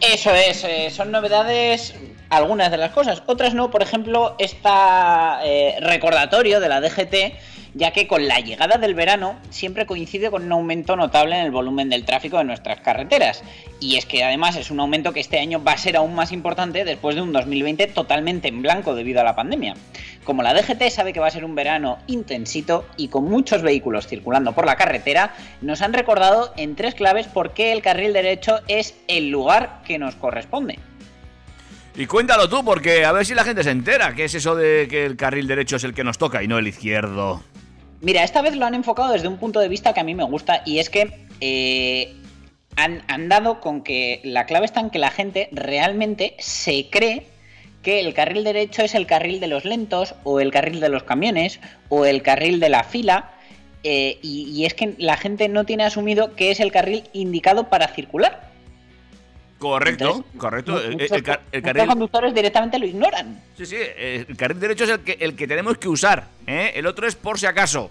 Eso 0.00 0.30
es, 0.34 0.64
eh, 0.64 0.90
son 0.90 1.12
novedades 1.12 1.94
algunas 2.30 2.70
de 2.72 2.78
las 2.78 2.90
cosas, 2.90 3.22
otras 3.26 3.54
no, 3.54 3.70
por 3.70 3.82
ejemplo, 3.82 4.34
esta 4.38 5.40
eh, 5.44 5.76
recordatorio 5.80 6.58
de 6.58 6.68
la 6.68 6.80
DGT, 6.80 7.14
ya 7.74 7.92
que 7.92 8.06
con 8.06 8.26
la 8.26 8.40
llegada 8.40 8.78
del 8.78 8.94
verano 8.94 9.38
siempre 9.50 9.84
coincide 9.84 10.30
con 10.30 10.44
un 10.44 10.52
aumento 10.52 10.96
notable 10.96 11.36
en 11.38 11.44
el 11.44 11.50
volumen 11.50 11.90
del 11.90 12.04
tráfico 12.04 12.38
de 12.38 12.44
nuestras 12.44 12.80
carreteras. 12.80 13.42
Y 13.80 13.96
es 13.96 14.06
que 14.06 14.24
además 14.24 14.56
es 14.56 14.70
un 14.70 14.80
aumento 14.80 15.12
que 15.12 15.20
este 15.20 15.40
año 15.40 15.62
va 15.62 15.72
a 15.72 15.78
ser 15.78 15.96
aún 15.96 16.14
más 16.14 16.32
importante 16.32 16.84
después 16.84 17.16
de 17.16 17.22
un 17.22 17.32
2020 17.32 17.88
totalmente 17.88 18.48
en 18.48 18.62
blanco 18.62 18.94
debido 18.94 19.20
a 19.20 19.24
la 19.24 19.34
pandemia. 19.34 19.74
Como 20.24 20.42
la 20.42 20.54
DGT 20.54 20.88
sabe 20.90 21.12
que 21.12 21.20
va 21.20 21.26
a 21.26 21.32
ser 21.32 21.44
un 21.44 21.54
verano 21.54 21.98
intensito 22.06 22.86
y 22.96 23.08
con 23.08 23.24
muchos 23.24 23.62
vehículos 23.62 24.06
circulando 24.06 24.52
por 24.52 24.66
la 24.66 24.76
carretera, 24.76 25.34
nos 25.60 25.82
han 25.82 25.92
recordado 25.92 26.54
en 26.56 26.76
tres 26.76 26.94
claves 26.94 27.26
por 27.26 27.52
qué 27.52 27.72
el 27.72 27.82
carril 27.82 28.12
derecho 28.12 28.60
es 28.68 28.94
el 29.08 29.30
lugar 29.30 29.82
que 29.84 29.98
nos 29.98 30.14
corresponde. 30.14 30.78
Y 31.96 32.06
cuéntalo 32.06 32.48
tú, 32.48 32.64
porque 32.64 33.04
a 33.04 33.12
ver 33.12 33.24
si 33.24 33.34
la 33.34 33.44
gente 33.44 33.62
se 33.62 33.70
entera. 33.70 34.14
¿Qué 34.14 34.24
es 34.24 34.34
eso 34.34 34.56
de 34.56 34.88
que 34.88 35.04
el 35.04 35.16
carril 35.16 35.46
derecho 35.46 35.76
es 35.76 35.84
el 35.84 35.94
que 35.94 36.02
nos 36.02 36.18
toca 36.18 36.42
y 36.42 36.48
no 36.48 36.58
el 36.58 36.66
izquierdo? 36.66 37.42
Mira, 38.00 38.22
esta 38.22 38.42
vez 38.42 38.56
lo 38.56 38.66
han 38.66 38.74
enfocado 38.74 39.12
desde 39.12 39.28
un 39.28 39.38
punto 39.38 39.60
de 39.60 39.68
vista 39.68 39.94
que 39.94 40.00
a 40.00 40.04
mí 40.04 40.14
me 40.14 40.24
gusta 40.24 40.62
y 40.66 40.78
es 40.78 40.90
que 40.90 41.26
eh, 41.40 42.14
han, 42.76 43.28
dado 43.28 43.60
con 43.60 43.82
que 43.82 44.20
la 44.24 44.46
clave 44.46 44.66
está 44.66 44.80
en 44.80 44.90
que 44.90 44.98
la 44.98 45.10
gente 45.10 45.48
realmente 45.52 46.34
se 46.38 46.88
cree 46.90 47.26
que 47.82 48.00
el 48.00 48.14
carril 48.14 48.44
derecho 48.44 48.82
es 48.82 48.94
el 48.94 49.06
carril 49.06 49.40
de 49.40 49.46
los 49.46 49.64
lentos 49.64 50.14
o 50.24 50.40
el 50.40 50.50
carril 50.50 50.80
de 50.80 50.88
los 50.88 51.02
camiones 51.02 51.60
o 51.88 52.04
el 52.04 52.22
carril 52.22 52.60
de 52.60 52.68
la 52.68 52.84
fila 52.84 53.32
eh, 53.82 54.18
y 54.22 54.64
es 54.64 54.72
que 54.74 54.94
la 54.98 55.16
gente 55.16 55.48
no 55.48 55.64
tiene 55.64 55.84
asumido 55.84 56.34
que 56.34 56.50
es 56.50 56.60
el 56.60 56.72
carril 56.72 57.04
indicado 57.12 57.68
para 57.68 57.88
circular. 57.88 58.53
Correcto, 59.58 60.04
Entonces, 60.06 60.32
correcto. 60.40 60.72
mu- 60.72 60.78
El, 60.78 60.84
el 60.84 60.92
muchos, 60.98 61.22
car- 61.22 61.40
el 61.52 61.62
carril, 61.62 61.86
conductores 61.86 62.34
directamente 62.34 62.78
lo 62.78 62.86
ignoran. 62.86 63.40
sí, 63.56 63.64
sí, 63.66 63.76
el 63.76 64.36
carril 64.36 64.60
derecho 64.60 64.84
es 64.84 64.90
el 64.90 65.00
que, 65.00 65.16
el 65.20 65.36
que 65.36 65.46
tenemos 65.46 65.78
que 65.78 65.88
usar. 65.88 66.24
¿eh? 66.46 66.72
El 66.74 66.86
otro 66.86 67.06
es 67.06 67.14
por 67.14 67.38
si 67.38 67.46
acaso. 67.46 67.90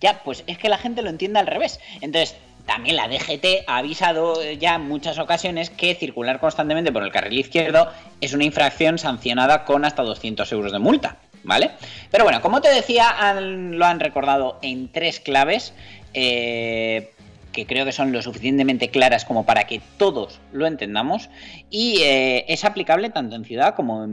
Ya, 0.00 0.22
pues 0.22 0.44
es 0.46 0.58
que 0.58 0.68
la 0.68 0.76
gente 0.78 1.00
lo 1.02 1.08
entiende 1.08 1.38
al 1.38 1.46
revés. 1.46 1.80
Entonces, 2.02 2.36
también 2.66 2.96
la 2.96 3.08
DGT 3.08 3.64
ha 3.68 3.78
avisado 3.78 4.42
ya 4.52 4.74
en 4.74 4.82
muchas 4.82 5.18
ocasiones 5.18 5.70
que 5.70 5.94
circular 5.94 6.40
constantemente 6.40 6.92
por 6.92 7.02
el 7.04 7.12
carril 7.12 7.38
izquierdo 7.38 7.90
es 8.20 8.34
una 8.34 8.44
infracción 8.44 8.98
sancionada 8.98 9.64
con 9.64 9.84
hasta 9.84 10.02
200 10.02 10.50
euros 10.52 10.72
de 10.72 10.78
multa, 10.80 11.16
¿vale? 11.44 11.70
Pero 12.10 12.24
bueno, 12.24 12.42
como 12.42 12.60
te 12.60 12.68
decía, 12.68 13.08
han- 13.08 13.78
lo 13.78 13.86
han 13.86 14.00
recordado 14.00 14.58
en 14.62 14.90
tres 14.92 15.20
claves. 15.20 15.72
eh, 16.18 17.12
que 17.56 17.66
creo 17.66 17.86
que 17.86 17.92
son 17.92 18.12
lo 18.12 18.20
suficientemente 18.20 18.90
claras 18.90 19.24
como 19.24 19.46
para 19.46 19.64
que 19.64 19.80
todos 19.96 20.40
lo 20.52 20.66
entendamos 20.66 21.30
y 21.70 22.02
eh, 22.02 22.44
es 22.48 22.66
aplicable 22.66 23.08
tanto 23.08 23.34
en 23.34 23.46
ciudad 23.46 23.74
como 23.74 24.06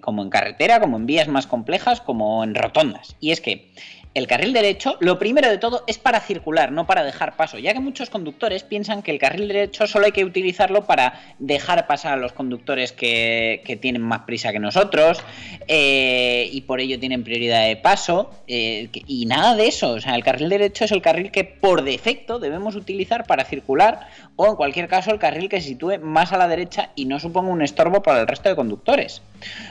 como 0.00 0.22
en 0.22 0.30
carretera, 0.30 0.80
como 0.80 0.96
en 0.96 1.04
vías 1.04 1.28
más 1.28 1.46
complejas, 1.46 2.00
como 2.00 2.42
en 2.42 2.54
rotondas. 2.54 3.14
Y 3.20 3.32
es 3.32 3.42
que 3.42 3.70
el 4.16 4.26
carril 4.26 4.54
derecho, 4.54 4.96
lo 5.00 5.18
primero 5.18 5.50
de 5.50 5.58
todo, 5.58 5.84
es 5.86 5.98
para 5.98 6.20
circular, 6.20 6.72
no 6.72 6.86
para 6.86 7.04
dejar 7.04 7.36
paso, 7.36 7.58
ya 7.58 7.74
que 7.74 7.80
muchos 7.80 8.08
conductores 8.08 8.62
piensan 8.62 9.02
que 9.02 9.10
el 9.10 9.18
carril 9.18 9.46
derecho 9.46 9.86
solo 9.86 10.06
hay 10.06 10.12
que 10.12 10.24
utilizarlo 10.24 10.86
para 10.86 11.20
dejar 11.38 11.86
pasar 11.86 12.14
a 12.14 12.16
los 12.16 12.32
conductores 12.32 12.92
que, 12.92 13.78
tienen 13.82 14.00
más 14.00 14.20
prisa 14.20 14.52
que 14.52 14.58
nosotros 14.58 15.22
eh, 15.68 16.48
y 16.50 16.62
por 16.62 16.80
ello 16.80 16.98
tienen 16.98 17.24
prioridad 17.24 17.66
de 17.66 17.76
paso 17.76 18.30
eh, 18.48 18.88
y 19.06 19.26
nada 19.26 19.54
de 19.54 19.66
eso. 19.66 19.90
O 19.90 20.00
sea, 20.00 20.14
el 20.14 20.24
carril 20.24 20.48
derecho 20.48 20.86
es 20.86 20.92
el 20.92 21.02
carril 21.02 21.30
que 21.30 21.44
por 21.44 21.82
defecto 21.82 22.38
debemos 22.38 22.74
utilizar 22.74 23.26
para 23.26 23.44
circular 23.44 24.08
o 24.36 24.46
en 24.46 24.56
cualquier 24.56 24.88
caso 24.88 25.10
el 25.10 25.18
carril 25.18 25.50
que 25.50 25.60
se 25.60 25.68
sitúe 25.68 25.98
más 26.00 26.32
a 26.32 26.38
la 26.38 26.48
derecha 26.48 26.90
y 26.94 27.04
no 27.04 27.20
suponga 27.20 27.50
un 27.50 27.60
estorbo 27.60 28.02
para 28.02 28.22
el 28.22 28.26
resto 28.26 28.48
de 28.48 28.56
conductores. 28.56 29.20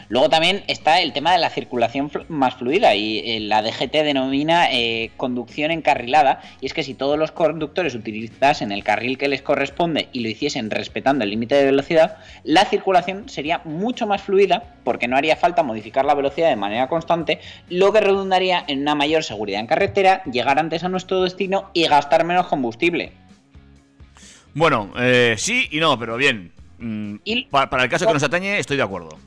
Luego 0.09 0.29
también 0.29 0.63
está 0.67 1.01
el 1.01 1.13
tema 1.13 1.31
de 1.33 1.39
la 1.39 1.49
circulación 1.49 2.11
más 2.27 2.53
fluida 2.53 2.93
y 2.93 3.19
eh, 3.25 3.39
la 3.39 3.63
DGT 3.63 3.91
denomina 3.91 4.34
eh, 4.43 5.11
conducción 5.17 5.71
encarrilada 5.71 6.41
y 6.61 6.65
es 6.65 6.73
que 6.73 6.83
si 6.83 6.93
todos 6.93 7.17
los 7.17 7.31
conductores 7.31 7.95
utilizasen 7.95 8.71
el 8.71 8.83
carril 8.83 9.17
que 9.17 9.27
les 9.27 9.41
corresponde 9.41 10.09
y 10.11 10.19
lo 10.21 10.29
hiciesen 10.29 10.69
respetando 10.69 11.23
el 11.23 11.29
límite 11.29 11.55
de 11.55 11.65
velocidad, 11.65 12.17
la 12.43 12.65
circulación 12.65 13.29
sería 13.29 13.61
mucho 13.65 14.07
más 14.07 14.21
fluida 14.21 14.75
porque 14.83 15.07
no 15.07 15.17
haría 15.17 15.35
falta 15.35 15.63
modificar 15.63 16.05
la 16.05 16.13
velocidad 16.15 16.49
de 16.49 16.55
manera 16.55 16.87
constante, 16.87 17.39
lo 17.69 17.91
que 17.93 18.01
redundaría 18.01 18.63
en 18.67 18.81
una 18.81 18.95
mayor 18.95 19.23
seguridad 19.23 19.59
en 19.59 19.67
carretera, 19.67 20.23
llegar 20.25 20.59
antes 20.59 20.83
a 20.83 20.89
nuestro 20.89 21.21
destino 21.23 21.69
y 21.73 21.87
gastar 21.87 22.23
menos 22.25 22.47
combustible. 22.47 23.13
Bueno, 24.53 24.93
eh, 24.97 25.35
sí 25.37 25.67
y 25.71 25.79
no, 25.79 25.97
pero 25.99 26.17
bien. 26.17 26.51
Mm, 26.79 27.15
Y- 27.23 27.45
para 27.45 27.83
el 27.83 27.89
caso 27.89 28.05
que 28.07 28.13
nos 28.13 28.23
atañe, 28.23 28.59
estoy 28.59 28.77
de 28.77 28.83
acuerdo. 28.83 29.17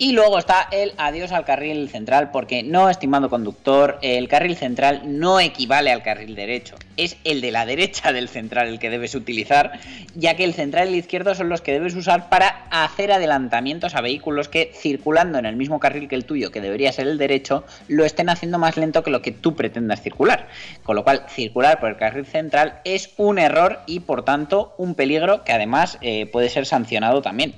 Y 0.00 0.12
luego 0.12 0.38
está 0.38 0.68
el 0.70 0.92
adiós 0.96 1.32
al 1.32 1.44
carril 1.44 1.88
central, 1.88 2.30
porque 2.30 2.62
no, 2.62 2.88
estimado 2.88 3.28
conductor, 3.28 3.98
el 4.00 4.28
carril 4.28 4.54
central 4.54 5.02
no 5.06 5.40
equivale 5.40 5.90
al 5.90 6.04
carril 6.04 6.36
derecho. 6.36 6.76
Es 6.96 7.16
el 7.24 7.40
de 7.40 7.50
la 7.50 7.66
derecha 7.66 8.12
del 8.12 8.28
central 8.28 8.68
el 8.68 8.78
que 8.78 8.90
debes 8.90 9.16
utilizar, 9.16 9.72
ya 10.14 10.36
que 10.36 10.44
el 10.44 10.54
central 10.54 10.86
y 10.86 10.92
el 10.92 10.98
izquierdo 11.00 11.34
son 11.34 11.48
los 11.48 11.62
que 11.62 11.72
debes 11.72 11.96
usar 11.96 12.28
para 12.28 12.68
hacer 12.70 13.10
adelantamientos 13.10 13.96
a 13.96 14.00
vehículos 14.00 14.48
que, 14.48 14.70
circulando 14.72 15.36
en 15.36 15.46
el 15.46 15.56
mismo 15.56 15.80
carril 15.80 16.06
que 16.06 16.14
el 16.14 16.26
tuyo, 16.26 16.52
que 16.52 16.60
debería 16.60 16.92
ser 16.92 17.08
el 17.08 17.18
derecho, 17.18 17.64
lo 17.88 18.04
estén 18.04 18.28
haciendo 18.28 18.60
más 18.60 18.76
lento 18.76 19.02
que 19.02 19.10
lo 19.10 19.20
que 19.20 19.32
tú 19.32 19.56
pretendas 19.56 20.00
circular. 20.00 20.46
Con 20.84 20.94
lo 20.94 21.02
cual, 21.02 21.24
circular 21.28 21.80
por 21.80 21.88
el 21.88 21.96
carril 21.96 22.24
central 22.24 22.82
es 22.84 23.10
un 23.16 23.40
error 23.40 23.80
y, 23.86 23.98
por 23.98 24.24
tanto, 24.24 24.74
un 24.78 24.94
peligro 24.94 25.42
que 25.42 25.50
además 25.50 25.98
eh, 26.02 26.26
puede 26.26 26.50
ser 26.50 26.66
sancionado 26.66 27.20
también. 27.20 27.56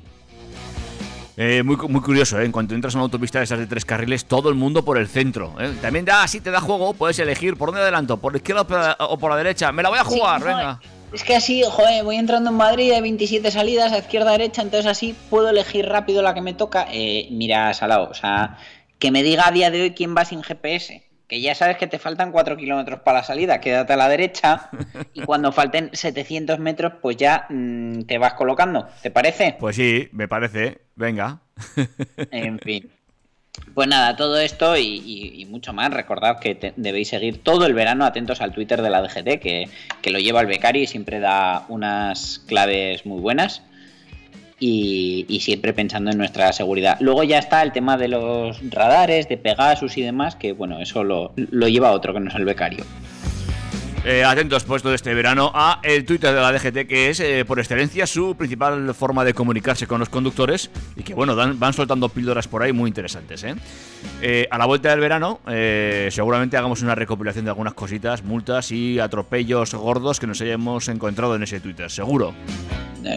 Eh, 1.37 1.63
muy, 1.63 1.77
muy 1.77 2.01
curioso, 2.03 2.39
¿eh? 2.41 2.45
En 2.45 2.53
cuanto 2.53 2.75
entras 2.75 2.95
a 2.95 2.99
una 2.99 3.05
autopista 3.05 3.39
de 3.39 3.45
esas 3.45 3.59
de 3.59 3.67
tres 3.67 3.85
carriles, 3.85 4.25
todo 4.27 4.49
el 4.49 4.55
mundo 4.57 4.85
por 4.85 4.99
el 4.99 5.09
centro. 5.09 5.55
¿eh? 5.59 5.73
También 5.81 6.05
da, 6.05 6.23
así 6.23 6.41
te 6.41 6.51
da 6.51 6.61
juego, 6.61 6.93
puedes 6.95 7.19
elegir 7.19 7.57
por 7.57 7.69
dónde 7.69 7.83
adelanto, 7.83 8.17
por 8.19 8.33
la 8.33 8.39
izquierda 8.39 8.63
o 8.99 9.19
por 9.19 9.31
la- 9.31 9.37
derecha. 9.37 9.73
Me 9.73 9.83
la 9.83 9.89
voy 9.89 9.99
a 9.99 10.05
jugar, 10.05 10.41
Sí, 10.41 10.47
venga. 10.47 10.81
Es 11.13 11.25
que 11.25 11.35
así, 11.35 11.63
joder, 11.69 12.05
voy 12.05 12.17
entrando 12.17 12.51
en 12.51 12.57
Madrid, 12.57 12.93
hay 12.93 13.01
27 13.01 13.51
salidas 13.51 13.91
a 13.93 13.99
izquierda, 13.99 14.31
derecha, 14.33 14.63
entonces 14.63 14.87
así 14.89 15.17
puedo 15.29 15.49
elegir 15.49 15.87
rápido 15.87 16.23
la 16.23 16.35
que 16.35 16.41
me 16.41 16.53
toca. 16.55 16.87
Eh, 16.93 17.27
mira, 17.33 17.73
Salao, 17.75 18.11
o 18.11 18.15
sea, 18.15 18.59
que 19.01 19.11
me 19.11 19.23
diga 19.25 19.49
a 19.49 19.51
día 19.51 19.71
de 19.73 19.83
hoy 19.83 19.91
quién 19.93 20.15
va 20.17 20.25
sin 20.25 20.43
GPS. 20.43 21.03
Que 21.31 21.41
ya 21.41 21.55
sabes 21.55 21.77
que 21.79 21.87
te 21.87 21.99
faltan 22.01 22.33
4 22.33 22.57
kilómetros 22.57 23.01
para 23.01 23.19
la 23.21 23.25
salida, 23.25 23.61
quédate 23.61 23.93
a 23.93 23.97
la 23.97 24.09
derecha 24.09 24.69
y 25.15 25.21
cuando 25.23 25.53
falten 25.53 25.89
700 25.93 26.59
metros, 26.59 26.95
pues 27.01 27.17
ya 27.17 27.47
mm, 27.49 28.03
te 28.03 28.19
vas 28.19 28.35
colocando. 28.35 28.89
¿Te 29.01 29.11
parece? 29.13 29.57
Pues 29.59 29.77
sí, 29.77 30.09
me 30.13 30.27
parece. 30.29 30.79
Venga. 30.97 31.39
En 32.33 32.59
fin. 32.59 32.91
Pues 33.75 33.89
nada, 33.89 34.17
todo 34.17 34.39
esto 34.41 34.77
y, 34.77 34.83
y- 34.83 35.43
y 35.43 35.45
mucho 35.47 35.73
más. 35.73 35.93
Recordad 35.93 36.39
que 36.41 36.55
te- 36.55 36.73
debéis 36.77 37.09
seguir 37.09 37.43
todo 37.43 37.67
el 37.67 37.75
verano 37.75 38.05
atentos 38.05 38.41
al 38.41 38.53
Twitter 38.53 38.81
de 38.83 38.91
la 38.91 39.01
DGT, 39.03 39.39
que, 39.41 39.69
que 40.03 40.11
lo 40.11 40.19
lleva 40.19 40.41
el 40.41 40.47
becario 40.47 40.83
y 40.83 40.87
siempre 40.87 41.21
da 41.21 41.65
unas 41.69 42.41
claves 42.49 43.07
muy 43.07 43.21
buenas. 43.21 43.63
Y, 44.63 45.39
siempre 45.41 45.73
pensando 45.73 46.11
en 46.11 46.19
nuestra 46.19 46.53
seguridad. 46.53 46.99
Luego 47.01 47.25
ya 47.25 47.39
está 47.39 47.63
el 47.63 47.73
tema 47.73 47.97
de 47.97 48.09
los 48.09 48.61
radares, 48.71 49.27
de 49.27 49.39
Pegasus 49.39 49.97
y 49.97 50.03
demás, 50.03 50.37
que 50.37 50.53
bueno, 50.53 50.81
eso 50.81 51.03
lo, 51.03 51.33
lo 51.37 51.67
lleva 51.67 51.93
otro 51.93 52.13
que 52.13 52.21
no 52.21 52.29
es 52.29 52.37
el 52.37 52.45
becario. 52.45 52.85
Eh, 54.03 54.25
atentos 54.25 54.65
pues 54.65 54.83
todo 54.83 54.95
este 54.95 55.13
verano 55.13 55.53
a 55.55 55.79
el 55.83 56.07
Twitter 56.07 56.35
de 56.35 56.41
la 56.41 56.51
DGT, 56.53 56.89
que 56.89 57.11
es 57.11 57.21
eh, 57.21 57.45
por 57.45 57.59
excelencia 57.59 58.07
su 58.07 58.35
principal 58.35 58.95
forma 58.95 59.25
de 59.27 59.35
comunicarse 59.35 59.87
con 59.87 59.99
los 60.01 60.09
conductores 60.09 60.71
y 60.97 61.03
que 61.03 61.13
bueno, 61.13 61.35
dan- 61.35 61.59
van 61.61 61.75
soltando 61.75 62.09
píldoras 62.09 62.49
por 62.49 62.63
ahí 62.63 62.73
muy 62.73 62.89
interesantes. 62.89 63.45
¿eh? 63.45 63.55
Eh, 64.23 64.49
a 64.51 64.57
la 64.57 64.65
vuelta 64.65 64.89
del 64.89 65.01
verano 65.01 65.41
seguramente 66.11 66.57
hagamos 66.57 66.81
una 66.81 66.95
recopilación 66.95 67.45
de 67.45 67.51
algunas 67.51 67.75
cositas, 67.75 68.25
multas 68.25 68.73
y 68.73 68.99
atropellos 68.99 69.75
gordos 69.75 70.19
que 70.19 70.27
nos 70.27 70.41
hayamos 70.41 70.89
encontrado 70.89 71.37
en 71.37 71.43
ese 71.43 71.61
Twitter, 71.61 71.91
seguro. 71.91 72.33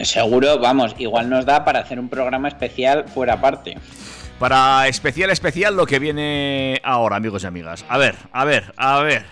Seguro, 0.02 0.58
vamos, 0.58 0.94
igual 0.98 1.30
nos 1.30 1.46
da 1.46 1.64
para 1.64 1.80
hacer 1.80 1.98
un 1.98 2.10
programa 2.10 2.48
especial 2.48 3.04
fuera 3.08 3.40
parte. 3.40 3.78
Para 4.38 4.86
especial, 4.88 5.30
especial 5.30 5.76
lo 5.76 5.86
que 5.86 5.98
viene 5.98 6.78
ahora, 6.84 7.16
amigos 7.16 7.44
y 7.44 7.46
amigas. 7.46 7.84
A 7.88 7.96
ver, 7.96 8.16
a 8.32 8.44
ver, 8.44 8.72
a 8.76 9.00
ver. 9.00 9.24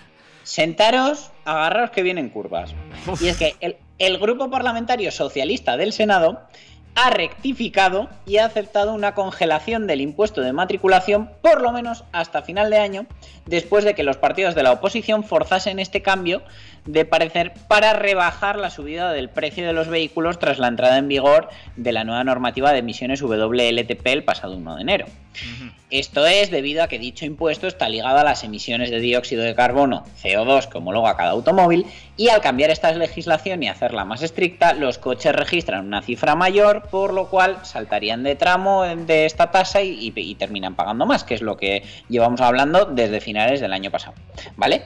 Sentaros, 0.43 1.31
agarraos 1.45 1.91
que 1.91 2.03
vienen 2.03 2.29
curvas. 2.29 2.73
Y 3.19 3.27
es 3.27 3.37
que 3.37 3.55
el, 3.59 3.77
el 3.99 4.17
grupo 4.17 4.49
parlamentario 4.49 5.11
socialista 5.11 5.77
del 5.77 5.93
Senado 5.93 6.41
ha 6.95 7.09
rectificado 7.09 8.09
y 8.25 8.37
ha 8.37 8.45
aceptado 8.45 8.93
una 8.93 9.15
congelación 9.15 9.87
del 9.87 10.01
impuesto 10.01 10.41
de 10.41 10.53
matriculación 10.53 11.29
por 11.41 11.61
lo 11.61 11.71
menos 11.71 12.03
hasta 12.11 12.43
final 12.43 12.69
de 12.69 12.77
año, 12.77 13.05
después 13.45 13.83
de 13.83 13.95
que 13.95 14.03
los 14.03 14.17
partidos 14.17 14.55
de 14.55 14.63
la 14.63 14.71
oposición 14.71 15.23
forzasen 15.23 15.79
este 15.79 16.01
cambio 16.01 16.43
de 16.85 17.05
parecer 17.05 17.53
para 17.67 17.93
rebajar 17.93 18.57
la 18.57 18.69
subida 18.69 19.11
del 19.13 19.29
precio 19.29 19.65
de 19.65 19.73
los 19.73 19.87
vehículos 19.87 20.37
tras 20.39 20.59
la 20.59 20.67
entrada 20.67 20.97
en 20.97 21.07
vigor 21.07 21.49
de 21.77 21.91
la 21.93 22.03
nueva 22.03 22.23
normativa 22.23 22.71
de 22.73 22.79
emisiones 22.79 23.21
WLTP 23.21 24.05
el 24.07 24.23
pasado 24.23 24.55
1 24.57 24.75
de 24.75 24.81
enero. 24.81 25.05
Esto 25.89 26.25
es 26.25 26.49
debido 26.51 26.83
a 26.83 26.87
que 26.87 26.97
dicho 26.99 27.25
impuesto 27.25 27.67
está 27.67 27.87
ligado 27.87 28.17
a 28.17 28.23
las 28.23 28.43
emisiones 28.43 28.89
de 28.89 28.99
dióxido 28.99 29.43
de 29.43 29.53
carbono 29.55 30.03
CO2 30.21 30.67
que 30.67 30.77
homologa 30.79 31.15
cada 31.15 31.31
automóvil 31.31 31.85
y 32.17 32.29
al 32.29 32.41
cambiar 32.41 32.71
esta 32.71 32.91
legislación 32.91 33.61
y 33.63 33.67
hacerla 33.69 34.03
más 34.03 34.21
estricta, 34.23 34.73
los 34.73 34.97
coches 34.97 35.33
registran 35.35 35.85
una 35.85 36.01
cifra 36.01 36.35
mayor, 36.35 36.83
por 36.89 37.13
lo 37.13 37.29
cual 37.29 37.57
saltarían 37.63 38.23
de 38.23 38.35
tramo 38.35 38.83
de 38.83 39.25
esta 39.25 39.51
tasa 39.51 39.81
y, 39.81 39.89
y- 39.89 40.13
y 40.15 40.35
terminan 40.35 40.75
pagando 40.75 41.05
más, 41.05 41.23
que 41.23 41.35
es 41.35 41.41
lo 41.41 41.57
que 41.57 41.83
llevamos 42.09 42.41
hablando 42.41 42.85
desde 42.85 43.21
finales 43.21 43.61
del 43.61 43.73
año 43.73 43.89
pasado. 43.91 44.15
¿Vale? 44.55 44.83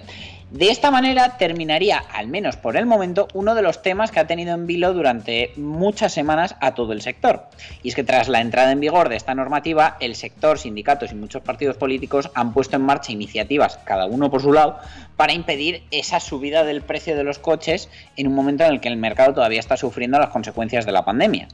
De 0.49 0.69
esta 0.69 0.91
manera 0.91 1.38
terminaría, 1.38 1.97
al 1.97 2.27
menos 2.27 2.55
por 2.55 2.77
el 2.77 2.86
momento, 2.86 3.27
uno 3.33 3.53
de 3.53 3.62
los 3.62 3.81
temas 3.81 4.12
que 4.12 4.21
ha 4.21 4.27
tenido 4.27 4.53
en 4.53 4.65
vilo 4.65 4.93
durante 4.93 5.51
muchas 5.57 6.13
semanas 6.13 6.55
a 6.62 6.73
todo 6.73 6.93
el 6.93 7.01
sector. 7.01 7.49
Y 7.83 7.89
es 7.89 7.95
que 7.95 8.05
tras 8.05 8.29
la 8.29 8.39
entrada 8.39 8.71
en 8.71 8.79
vigor 8.79 9.10
de 9.10 9.17
esta 9.17 9.36
normativa, 9.36 9.97
el 9.99 10.15
sector, 10.15 10.57
sindicatos 10.57 11.12
y 11.12 11.15
muchos 11.15 11.41
partidos 11.41 11.75
políticos 11.75 12.31
han 12.33 12.53
puesto 12.53 12.77
en 12.77 12.83
marcha 12.83 13.12
iniciativas, 13.12 13.77
cada 13.83 14.05
uno 14.05 14.31
por 14.31 14.41
su 14.41 14.53
lado, 14.53 14.79
para 15.17 15.33
impedir 15.33 15.83
esa 15.91 16.21
subida 16.21 16.63
del 16.63 16.81
precio 16.81 17.17
de 17.17 17.25
los 17.25 17.39
coches 17.39 17.89
en 18.15 18.27
un 18.27 18.33
momento 18.33 18.63
en 18.63 18.71
el 18.71 18.79
que 18.79 18.88
el 18.88 18.95
mercado 18.95 19.33
todavía 19.33 19.60
está 19.60 19.75
sufriendo 19.75 20.17
las 20.17 20.29
consecuencias 20.29 20.86
de 20.86 20.93
la 20.93 21.03
pandemia. 21.03 21.49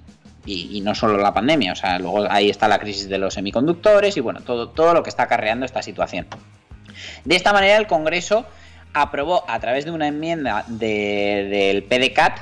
Y, 0.45 0.81
no 0.81 0.93
solo 0.93 1.17
la 1.17 1.33
pandemia, 1.33 1.71
o 1.71 1.75
sea, 1.75 1.97
luego 1.97 2.29
ahí 2.29 2.49
está 2.49 2.67
la 2.67 2.77
crisis 2.77 3.07
de 3.07 3.17
los 3.17 3.33
semiconductores 3.33 4.17
y 4.17 4.19
bueno, 4.19 4.41
todo, 4.41 4.69
todo 4.69 4.93
lo 4.93 5.01
que 5.01 5.09
está 5.09 5.23
acarreando 5.23 5.65
esta 5.65 5.81
situación. 5.81 6.27
De 7.23 7.35
esta 7.35 7.53
manera, 7.53 7.77
el 7.77 7.87
Congreso 7.87 8.45
aprobó 8.93 9.43
a 9.47 9.59
través 9.59 9.85
de 9.85 9.91
una 9.91 10.07
enmienda 10.07 10.65
de- 10.67 11.47
del 11.49 11.83
PDCAT 11.83 12.37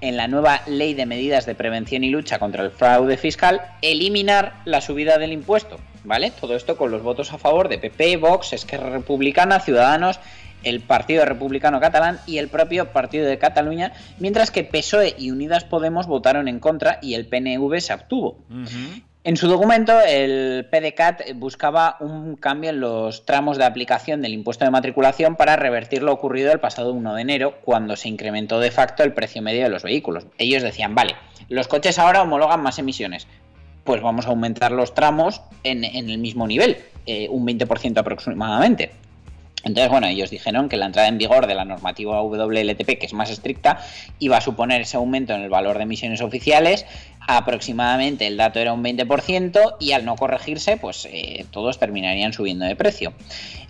en 0.00 0.16
la 0.16 0.28
nueva 0.28 0.60
Ley 0.66 0.94
de 0.94 1.06
Medidas 1.06 1.46
de 1.46 1.54
Prevención 1.54 2.04
y 2.04 2.10
Lucha 2.10 2.38
contra 2.38 2.62
el 2.64 2.70
Fraude 2.70 3.16
Fiscal 3.16 3.62
eliminar 3.82 4.54
la 4.64 4.80
subida 4.80 5.18
del 5.18 5.32
impuesto, 5.32 5.78
¿vale? 6.04 6.30
Todo 6.38 6.54
esto 6.54 6.76
con 6.76 6.90
los 6.90 7.02
votos 7.02 7.32
a 7.32 7.38
favor 7.38 7.68
de 7.68 7.78
PP, 7.78 8.18
Vox, 8.18 8.52
Esquerra 8.52 8.90
Republicana, 8.90 9.58
Ciudadanos, 9.60 10.20
el 10.64 10.80
Partido 10.80 11.24
Republicano 11.24 11.80
Catalán 11.80 12.18
y 12.26 12.38
el 12.38 12.48
propio 12.48 12.92
Partido 12.92 13.26
de 13.26 13.38
Cataluña, 13.38 13.92
mientras 14.18 14.50
que 14.50 14.64
PSOE 14.64 15.14
y 15.16 15.30
Unidas 15.30 15.64
Podemos 15.64 16.06
votaron 16.06 16.48
en 16.48 16.58
contra 16.60 16.98
y 17.02 17.14
el 17.14 17.26
PNV 17.26 17.80
se 17.80 17.92
abstuvo. 17.92 18.38
En 19.26 19.36
su 19.36 19.48
documento, 19.48 20.00
el 20.02 20.68
PDCAT 20.70 21.32
buscaba 21.34 21.96
un 21.98 22.36
cambio 22.36 22.70
en 22.70 22.78
los 22.78 23.26
tramos 23.26 23.58
de 23.58 23.64
aplicación 23.64 24.22
del 24.22 24.32
impuesto 24.32 24.64
de 24.64 24.70
matriculación 24.70 25.34
para 25.34 25.56
revertir 25.56 26.04
lo 26.04 26.12
ocurrido 26.12 26.52
el 26.52 26.60
pasado 26.60 26.92
1 26.92 27.12
de 27.12 27.22
enero, 27.22 27.58
cuando 27.64 27.96
se 27.96 28.08
incrementó 28.08 28.60
de 28.60 28.70
facto 28.70 29.02
el 29.02 29.14
precio 29.14 29.42
medio 29.42 29.64
de 29.64 29.68
los 29.68 29.82
vehículos. 29.82 30.26
Ellos 30.38 30.62
decían, 30.62 30.94
vale, 30.94 31.16
los 31.48 31.66
coches 31.66 31.98
ahora 31.98 32.22
homologan 32.22 32.62
más 32.62 32.78
emisiones, 32.78 33.26
pues 33.82 34.00
vamos 34.00 34.26
a 34.26 34.28
aumentar 34.28 34.70
los 34.70 34.94
tramos 34.94 35.42
en, 35.64 35.82
el 35.82 36.18
mismo 36.18 36.46
nivel, 36.46 36.76
eh, 37.06 37.26
un 37.28 37.44
20% 37.44 37.98
aproximadamente. 37.98 38.92
Entonces, 39.66 39.90
bueno, 39.90 40.06
ellos 40.06 40.30
dijeron 40.30 40.68
que 40.68 40.76
la 40.76 40.86
entrada 40.86 41.08
en 41.08 41.18
vigor 41.18 41.48
de 41.48 41.56
la 41.56 41.64
normativa 41.64 42.22
WLTP, 42.22 42.98
que 42.98 43.06
es 43.06 43.12
más 43.12 43.30
estricta, 43.30 43.80
iba 44.20 44.36
a 44.36 44.40
suponer 44.40 44.82
ese 44.82 44.96
aumento 44.96 45.34
en 45.34 45.42
el 45.42 45.48
valor 45.48 45.76
de 45.78 45.82
emisiones 45.82 46.20
oficiales. 46.20 46.86
Aproximadamente 47.26 48.26
el 48.26 48.36
dato 48.36 48.60
era 48.60 48.72
un 48.72 48.84
20% 48.84 49.76
y 49.80 49.92
al 49.92 50.04
no 50.04 50.16
corregirse, 50.16 50.76
pues 50.76 51.08
eh, 51.10 51.44
todos 51.50 51.78
terminarían 51.78 52.32
subiendo 52.32 52.64
de 52.64 52.76
precio. 52.76 53.12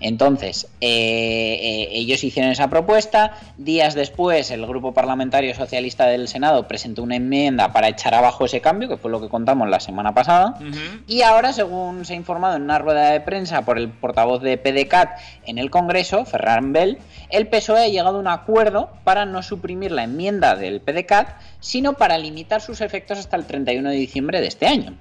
Entonces, 0.01 0.69
eh, 0.81 1.59
eh, 1.61 1.89
ellos 1.93 2.23
hicieron 2.23 2.53
esa 2.53 2.69
propuesta. 2.69 3.33
Días 3.57 3.95
después, 3.95 4.51
el 4.51 4.67
Grupo 4.67 4.93
Parlamentario 4.93 5.55
Socialista 5.55 6.07
del 6.07 6.29
Senado 6.29 6.69
presentó 6.69 7.03
una 7.03 7.17
enmienda 7.17 7.73
para 7.73 7.89
echar 7.89 8.15
abajo 8.15 8.45
ese 8.45 8.61
cambio, 8.61 8.89
que 8.89 8.99
fue 8.99 9.11
lo 9.11 9.23
que 9.23 9.29
contamos 9.29 9.69
la 9.71 9.81
semana 9.81 10.13
pasada. 10.13 10.59
Y 11.07 11.23
ahora, 11.23 11.55
según 11.55 12.05
se 12.05 12.13
ha 12.13 12.17
informado 12.17 12.57
en 12.57 12.63
una 12.63 12.79
rueda 12.79 13.11
de 13.11 13.21
prensa 13.21 13.63
por 13.63 13.79
el 13.79 13.89
portavoz 13.89 14.43
de 14.43 14.59
PDCAT 14.59 15.19
en 15.47 15.57
el 15.57 15.71
Congreso, 15.71 16.27
Ferran 16.27 16.75
Bell, 16.75 16.99
el 17.31 17.49
PSOE 17.49 17.85
ha 17.85 17.89
llegado 17.89 18.19
a 18.19 18.21
un 18.21 18.29
acuerdo 18.29 18.91
para 19.05 19.25
no 19.25 19.43
suprimir 19.43 19.93
la 19.93 20.05
enmienda 20.05 20.57
del 20.57 20.81
PDCAT, 20.81 21.41
sino 21.61 21.95
para 21.95 22.19
limitar 22.19 22.61
sus 22.61 22.81
efectos 22.81 23.19
hasta 23.19 23.37
el 23.37 23.46
31 23.47 23.91
de 23.91 23.97
diciembre 23.97 24.41
de 24.41 24.49
este 24.49 24.67
año. 24.67 24.97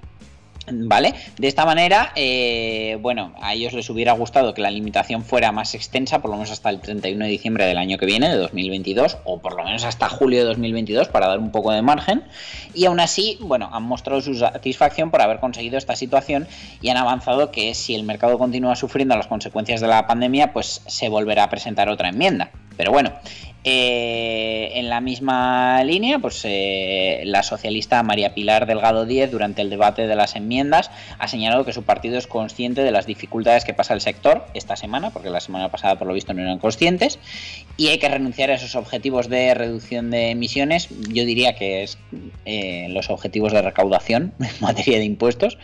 ¿Vale? 0.68 1.14
De 1.38 1.46
esta 1.46 1.64
manera, 1.64 2.10
eh, 2.16 2.98
bueno, 3.00 3.32
a 3.40 3.54
ellos 3.54 3.72
les 3.72 3.88
hubiera 3.88 4.12
gustado 4.12 4.52
que 4.52 4.62
la 4.62 4.70
limitación 4.70 5.22
fuera 5.22 5.52
más 5.52 5.74
extensa, 5.74 6.20
por 6.20 6.30
lo 6.30 6.36
menos 6.36 6.50
hasta 6.50 6.70
el 6.70 6.80
31 6.80 7.24
de 7.24 7.30
diciembre 7.30 7.66
del 7.66 7.78
año 7.78 7.98
que 7.98 8.06
viene, 8.06 8.28
de 8.28 8.36
2022, 8.36 9.18
o 9.24 9.38
por 9.38 9.56
lo 9.56 9.62
menos 9.62 9.84
hasta 9.84 10.08
julio 10.08 10.40
de 10.40 10.46
2022, 10.46 11.08
para 11.08 11.28
dar 11.28 11.38
un 11.38 11.52
poco 11.52 11.70
de 11.70 11.82
margen. 11.82 12.24
Y 12.74 12.86
aún 12.86 12.98
así, 12.98 13.38
bueno, 13.40 13.70
han 13.72 13.84
mostrado 13.84 14.20
su 14.20 14.34
satisfacción 14.34 15.12
por 15.12 15.22
haber 15.22 15.38
conseguido 15.38 15.78
esta 15.78 15.94
situación 15.94 16.48
y 16.82 16.88
han 16.88 16.96
avanzado 16.96 17.52
que 17.52 17.72
si 17.74 17.94
el 17.94 18.02
mercado 18.02 18.36
continúa 18.36 18.74
sufriendo 18.74 19.16
las 19.16 19.28
consecuencias 19.28 19.80
de 19.80 19.86
la 19.86 20.06
pandemia, 20.08 20.52
pues 20.52 20.82
se 20.86 21.08
volverá 21.08 21.44
a 21.44 21.50
presentar 21.50 21.88
otra 21.88 22.08
enmienda. 22.08 22.50
Pero 22.76 22.90
bueno, 22.90 23.12
eh, 23.68 24.78
en 24.78 24.88
la 24.88 25.00
misma 25.00 25.82
línea, 25.82 26.20
pues 26.20 26.40
eh, 26.44 27.22
la 27.24 27.42
socialista 27.42 28.00
María 28.04 28.32
Pilar 28.32 28.64
Delgado 28.64 29.06
Díez, 29.06 29.28
durante 29.28 29.60
el 29.60 29.70
debate 29.70 30.06
de 30.06 30.14
las 30.14 30.36
enmiendas, 30.36 30.92
ha 31.18 31.26
señalado 31.26 31.64
que 31.64 31.72
su 31.72 31.82
partido 31.82 32.16
es 32.16 32.28
consciente 32.28 32.84
de 32.84 32.92
las 32.92 33.06
dificultades 33.06 33.64
que 33.64 33.74
pasa 33.74 33.92
el 33.92 34.00
sector 34.00 34.46
esta 34.54 34.76
semana, 34.76 35.10
porque 35.10 35.30
la 35.30 35.40
semana 35.40 35.68
pasada 35.68 35.96
por 35.96 36.06
lo 36.06 36.14
visto 36.14 36.32
no 36.32 36.42
eran 36.42 36.60
conscientes, 36.60 37.18
y 37.76 37.88
hay 37.88 37.98
que 37.98 38.08
renunciar 38.08 38.52
a 38.52 38.54
esos 38.54 38.76
objetivos 38.76 39.28
de 39.28 39.52
reducción 39.54 40.12
de 40.12 40.30
emisiones. 40.30 40.88
Yo 41.08 41.24
diría 41.24 41.56
que 41.56 41.82
es 41.82 41.98
eh, 42.44 42.86
los 42.90 43.10
objetivos 43.10 43.52
de 43.52 43.62
recaudación 43.62 44.32
en 44.38 44.60
materia 44.60 44.98
de 44.98 45.04
impuestos. 45.06 45.58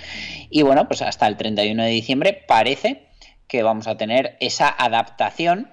Y 0.51 0.63
bueno, 0.63 0.89
pues 0.89 1.03
hasta 1.03 1.29
el 1.29 1.37
31 1.37 1.85
de 1.85 1.91
diciembre 1.91 2.43
parece 2.49 3.05
que 3.47 3.63
vamos 3.63 3.87
a 3.87 3.97
tener 3.97 4.37
esa 4.41 4.69
adaptación 4.69 5.69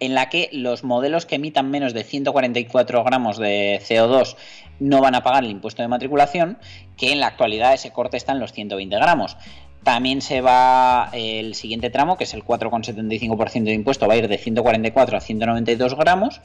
en 0.00 0.14
la 0.14 0.28
que 0.28 0.48
los 0.52 0.84
modelos 0.84 1.26
que 1.26 1.36
emitan 1.36 1.70
menos 1.70 1.94
de 1.94 2.04
144 2.04 3.04
gramos 3.04 3.38
de 3.38 3.80
CO2 3.82 4.36
no 4.80 5.00
van 5.00 5.14
a 5.14 5.22
pagar 5.22 5.44
el 5.44 5.50
impuesto 5.50 5.82
de 5.82 5.88
matriculación, 5.88 6.58
que 6.96 7.12
en 7.12 7.20
la 7.20 7.28
actualidad 7.28 7.74
ese 7.74 7.92
corte 7.92 8.16
está 8.16 8.32
en 8.32 8.40
los 8.40 8.52
120 8.52 8.96
gramos. 8.96 9.36
También 9.82 10.22
se 10.22 10.40
va 10.40 11.10
el 11.12 11.54
siguiente 11.54 11.90
tramo, 11.90 12.16
que 12.16 12.24
es 12.24 12.32
el 12.32 12.42
4,75% 12.42 13.64
de 13.64 13.74
impuesto, 13.74 14.08
va 14.08 14.14
a 14.14 14.16
ir 14.16 14.28
de 14.28 14.38
144 14.38 15.16
a 15.16 15.20
192 15.20 15.94
gramos. 15.94 16.40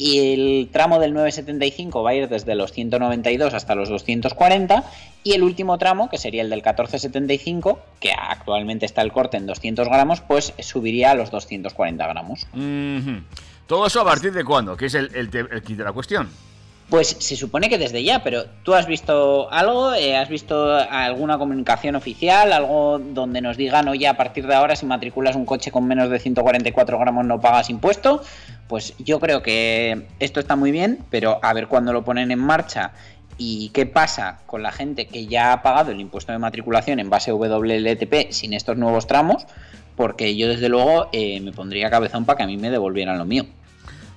Y 0.00 0.32
el 0.32 0.70
tramo 0.72 0.98
del 0.98 1.12
9,75 1.12 2.02
va 2.02 2.10
a 2.10 2.14
ir 2.14 2.28
desde 2.30 2.54
los 2.54 2.72
192 2.72 3.52
hasta 3.52 3.74
los 3.74 3.90
240. 3.90 4.82
Y 5.24 5.34
el 5.34 5.42
último 5.42 5.76
tramo, 5.76 6.08
que 6.08 6.16
sería 6.16 6.40
el 6.40 6.48
del 6.48 6.62
14,75, 6.62 7.78
que 8.00 8.10
actualmente 8.10 8.86
está 8.86 9.02
el 9.02 9.12
corte 9.12 9.36
en 9.36 9.44
200 9.44 9.86
gramos, 9.88 10.22
pues 10.22 10.54
subiría 10.60 11.10
a 11.10 11.14
los 11.14 11.30
240 11.30 12.06
gramos. 12.06 12.46
¿Todo 13.66 13.86
eso 13.86 14.00
a 14.00 14.04
partir 14.06 14.32
de 14.32 14.42
cuándo? 14.42 14.74
Que 14.74 14.86
es 14.86 14.94
el, 14.94 15.14
el 15.14 15.62
kit 15.62 15.76
de 15.76 15.84
la 15.84 15.92
cuestión. 15.92 16.30
Pues 16.90 17.16
se 17.20 17.36
supone 17.36 17.68
que 17.68 17.78
desde 17.78 18.02
ya, 18.02 18.24
pero 18.24 18.46
¿tú 18.64 18.74
has 18.74 18.88
visto 18.88 19.48
algo? 19.52 19.94
Eh, 19.94 20.16
¿Has 20.16 20.28
visto 20.28 20.74
alguna 20.74 21.38
comunicación 21.38 21.94
oficial? 21.94 22.52
¿Algo 22.52 22.98
donde 22.98 23.40
nos 23.40 23.56
digan, 23.56 23.86
oye, 23.86 24.08
a 24.08 24.16
partir 24.16 24.48
de 24.48 24.56
ahora 24.56 24.74
si 24.74 24.86
matriculas 24.86 25.36
un 25.36 25.46
coche 25.46 25.70
con 25.70 25.86
menos 25.86 26.10
de 26.10 26.18
144 26.18 26.98
gramos 26.98 27.24
no 27.24 27.40
pagas 27.40 27.70
impuesto? 27.70 28.22
Pues 28.66 28.94
yo 28.98 29.20
creo 29.20 29.40
que 29.40 30.08
esto 30.18 30.40
está 30.40 30.56
muy 30.56 30.72
bien, 30.72 30.98
pero 31.10 31.38
a 31.42 31.52
ver 31.52 31.68
cuándo 31.68 31.92
lo 31.92 32.02
ponen 32.02 32.32
en 32.32 32.40
marcha 32.40 32.90
y 33.38 33.68
qué 33.68 33.86
pasa 33.86 34.40
con 34.46 34.64
la 34.64 34.72
gente 34.72 35.06
que 35.06 35.26
ya 35.26 35.52
ha 35.52 35.62
pagado 35.62 35.92
el 35.92 36.00
impuesto 36.00 36.32
de 36.32 36.38
matriculación 36.38 36.98
en 36.98 37.08
base 37.08 37.32
WLTP 37.32 38.32
sin 38.32 38.52
estos 38.52 38.76
nuevos 38.76 39.06
tramos, 39.06 39.46
porque 39.94 40.36
yo 40.36 40.48
desde 40.48 40.68
luego 40.68 41.08
eh, 41.12 41.40
me 41.40 41.52
pondría 41.52 41.88
cabezón 41.88 42.24
para 42.24 42.38
que 42.38 42.42
a 42.42 42.46
mí 42.48 42.56
me 42.56 42.68
devolvieran 42.68 43.16
lo 43.16 43.26
mío. 43.26 43.46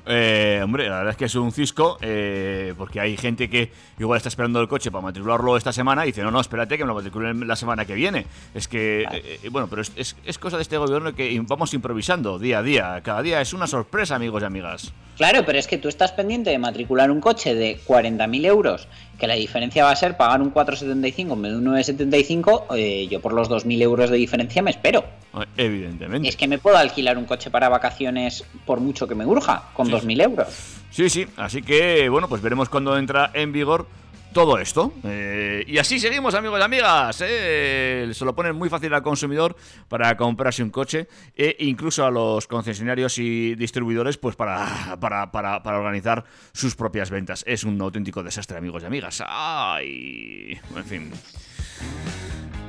Eh, 0.05 0.59
hombre, 0.63 0.89
la 0.89 0.97
verdad 0.97 1.11
es 1.11 1.17
que 1.17 1.25
es 1.25 1.35
un 1.35 1.51
cisco, 1.53 1.97
eh, 2.01 2.73
porque 2.77 2.99
hay 2.99 3.15
gente 3.15 3.49
que 3.49 3.71
igual 3.99 4.17
está 4.17 4.27
esperando 4.29 4.59
el 4.59 4.67
coche 4.67 4.91
para 4.91 5.01
matricularlo 5.01 5.55
esta 5.55 5.71
semana 5.71 6.03
y 6.03 6.07
dice, 6.07 6.23
no, 6.23 6.31
no, 6.31 6.41
espérate 6.41 6.77
que 6.77 6.83
me 6.83 6.89
lo 6.89 6.95
matriculen 6.95 7.47
la 7.47 7.55
semana 7.55 7.85
que 7.85 7.93
viene. 7.93 8.25
Es 8.53 8.67
que, 8.67 9.03
eh, 9.03 9.39
eh, 9.43 9.49
bueno, 9.49 9.67
pero 9.69 9.81
es, 9.81 9.91
es- 9.95 10.15
es 10.25 10.37
cosa 10.37 10.57
de 10.57 10.63
este 10.63 10.77
gobierno 10.77 11.13
que 11.15 11.39
vamos 11.47 11.73
improvisando 11.73 12.37
día 12.37 12.59
a 12.59 12.63
día. 12.63 13.01
Cada 13.03 13.21
día 13.21 13.39
es 13.39 13.53
una 13.53 13.65
sorpresa, 13.67 14.15
amigos 14.15 14.41
y 14.41 14.45
amigas. 14.45 14.91
Claro, 15.15 15.43
pero 15.45 15.57
es 15.59 15.67
que 15.67 15.77
tú 15.77 15.87
estás 15.87 16.11
pendiente 16.11 16.49
de 16.49 16.57
matricular 16.57 17.09
un 17.11 17.21
coche 17.21 17.53
de 17.55 17.79
40.000 17.85 18.45
euros, 18.45 18.87
que 19.23 19.27
la 19.27 19.35
diferencia 19.35 19.85
va 19.85 19.91
a 19.91 19.95
ser 19.95 20.17
pagar 20.17 20.41
un 20.41 20.53
4,75 20.53 21.31
en 21.31 21.41
vez 21.41 21.51
de 21.53 21.57
un 21.57 21.63
9,75, 21.63 22.63
eh, 22.75 23.07
yo 23.09 23.21
por 23.21 23.31
los 23.31 23.49
2.000 23.49 23.81
euros 23.81 24.09
de 24.09 24.17
diferencia 24.17 24.61
me 24.61 24.69
espero. 24.71 25.05
Eh, 25.39 25.45
Evidentemente. 25.55 26.27
Es 26.27 26.35
que 26.35 26.45
me 26.45 26.57
puedo 26.57 26.75
alquilar 26.75 27.17
un 27.17 27.23
coche 27.23 27.49
para 27.49 27.69
vacaciones 27.69 28.43
por 28.65 28.81
mucho 28.81 29.07
que 29.07 29.15
me 29.15 29.25
urja, 29.25 29.69
con 29.73 29.85
Sí. 29.87 29.93
2.000 29.93 30.21
euros. 30.23 30.47
Sí, 30.91 31.09
sí, 31.09 31.25
así 31.37 31.61
que, 31.61 32.09
bueno, 32.09 32.27
pues 32.27 32.41
veremos 32.41 32.67
cuando 32.67 32.97
entra 32.97 33.31
en 33.33 33.53
vigor 33.53 33.87
todo 34.33 34.57
esto. 34.57 34.93
Eh, 35.03 35.63
y 35.67 35.77
así 35.77 35.99
seguimos, 35.99 36.33
amigos 36.35 36.59
y 36.59 36.63
amigas. 36.63 37.23
eh, 37.25 38.09
se 38.13 38.25
lo 38.25 38.35
ponen 38.35 38.55
muy 38.55 38.69
fácil 38.69 38.93
al 38.93 39.03
consumidor 39.03 39.55
para 39.87 40.17
comprarse 40.17 40.63
un 40.63 40.71
coche 40.71 41.07
e 41.35 41.55
incluso 41.59 42.05
a 42.05 42.11
los 42.11 42.47
concesionarios 42.47 43.17
y 43.19 43.55
distribuidores 43.55 44.17
pues 44.17 44.35
para, 44.35 44.97
para, 44.99 45.31
para, 45.31 45.63
para 45.63 45.77
organizar 45.77 46.25
sus 46.51 46.75
propias 46.75 47.09
ventas. 47.09 47.43
Es 47.47 47.63
un 47.63 47.79
auténtico 47.79 48.23
desastre, 48.23 48.57
amigos 48.57 48.83
y 48.83 48.85
amigas. 48.87 49.23
Ay, 49.25 50.59
en 50.75 50.83
fin. 50.83 51.11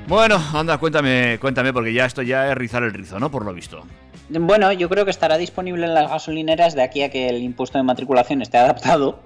Bueno, 0.06 0.36
anda, 0.52 0.76
cuéntame, 0.76 1.38
cuéntame, 1.40 1.72
porque 1.72 1.94
ya 1.94 2.04
esto 2.04 2.20
ya 2.20 2.50
es 2.50 2.54
rizar 2.54 2.82
el 2.82 2.92
rizo, 2.92 3.18
¿no? 3.18 3.30
Por 3.30 3.44
lo 3.44 3.54
visto. 3.54 3.82
Bueno, 4.28 4.70
yo 4.72 4.88
creo 4.88 5.04
que 5.04 5.10
estará 5.10 5.38
disponible 5.38 5.86
en 5.86 5.94
las 5.94 6.10
gasolineras 6.10 6.74
de 6.74 6.82
aquí 6.82 7.02
a 7.02 7.10
que 7.10 7.28
el 7.28 7.42
impuesto 7.42 7.78
de 7.78 7.84
matriculación 7.84 8.42
esté 8.42 8.58
adaptado. 8.58 9.20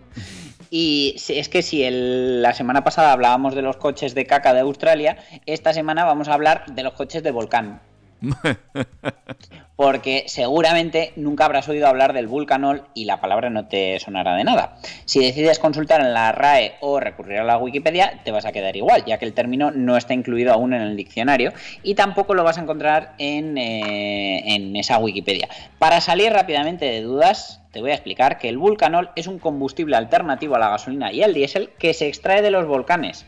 Y 0.71 1.17
es 1.29 1.49
que 1.49 1.63
si 1.63 1.83
el- 1.85 2.43
la 2.43 2.55
semana 2.55 2.85
pasada 2.85 3.13
hablábamos 3.13 3.55
de 3.55 3.63
los 3.63 3.77
coches 3.77 4.15
de 4.15 4.27
caca 4.27 4.53
de 4.55 4.61
Australia, 4.61 5.19
esta 5.47 5.73
semana 5.73 6.05
vamos 6.05 6.29
a 6.29 6.35
hablar 6.35 6.65
de 6.67 6.83
los 6.83 6.93
coches 6.93 7.23
de 7.23 7.31
volcán. 7.31 7.81
Porque 9.77 10.25
seguramente 10.27 11.13
nunca 11.15 11.45
habrás 11.45 11.69
oído 11.69 11.87
hablar 11.87 12.13
del 12.13 12.27
Vulcanol 12.27 12.83
y 12.93 13.05
la 13.05 13.21
palabra 13.21 13.49
no 13.49 13.69
te 13.69 14.01
sonará 14.01 14.35
de 14.35 14.43
nada. 14.43 14.77
Si 15.05 15.21
decides 15.21 15.61
consultar 15.61 16.01
en 16.01 16.13
la 16.13 16.33
RAE 16.33 16.75
o 16.81 16.99
recurrir 16.99 17.39
a 17.39 17.45
la 17.45 17.59
Wikipedia, 17.59 18.21
te 18.25 18.33
vas 18.33 18.45
a 18.45 18.51
quedar 18.51 18.77
igual, 18.77 19.05
ya 19.07 19.19
que 19.19 19.25
el 19.25 19.35
término 19.35 19.71
no 19.71 19.97
está 19.97 20.15
incluido 20.15 20.53
aún 20.53 20.75
en 20.75 20.83
el 20.83 20.97
diccionario 20.97 21.53
y 21.85 21.95
tampoco 21.95 22.35
lo 22.35 22.43
vas 22.43 22.59
a 22.59 22.63
encontrar 22.63 23.15
en, 23.19 23.57
eh, 23.57 24.57
en 24.57 24.75
esa 24.75 24.99
Wikipedia. 24.99 25.49
Para 25.79 26.01
salir 26.01 26.33
rápidamente 26.33 26.87
de 26.87 27.03
dudas, 27.03 27.61
te 27.79 27.83
voy 27.83 27.93
a 27.93 27.95
explicar 27.95 28.39
que 28.39 28.49
el 28.49 28.59
Vulcanol 28.59 29.11
es 29.15 29.29
un 29.29 29.39
combustible 29.39 29.95
alternativo 29.95 30.57
a 30.57 30.59
la 30.59 30.69
gasolina 30.69 31.13
y 31.13 31.23
al 31.23 31.33
diésel 31.33 31.71
que 31.79 31.95
se 31.95 32.09
extrae 32.09 32.43
de 32.43 32.51
los 32.51 32.67
volcanes. 32.67 33.25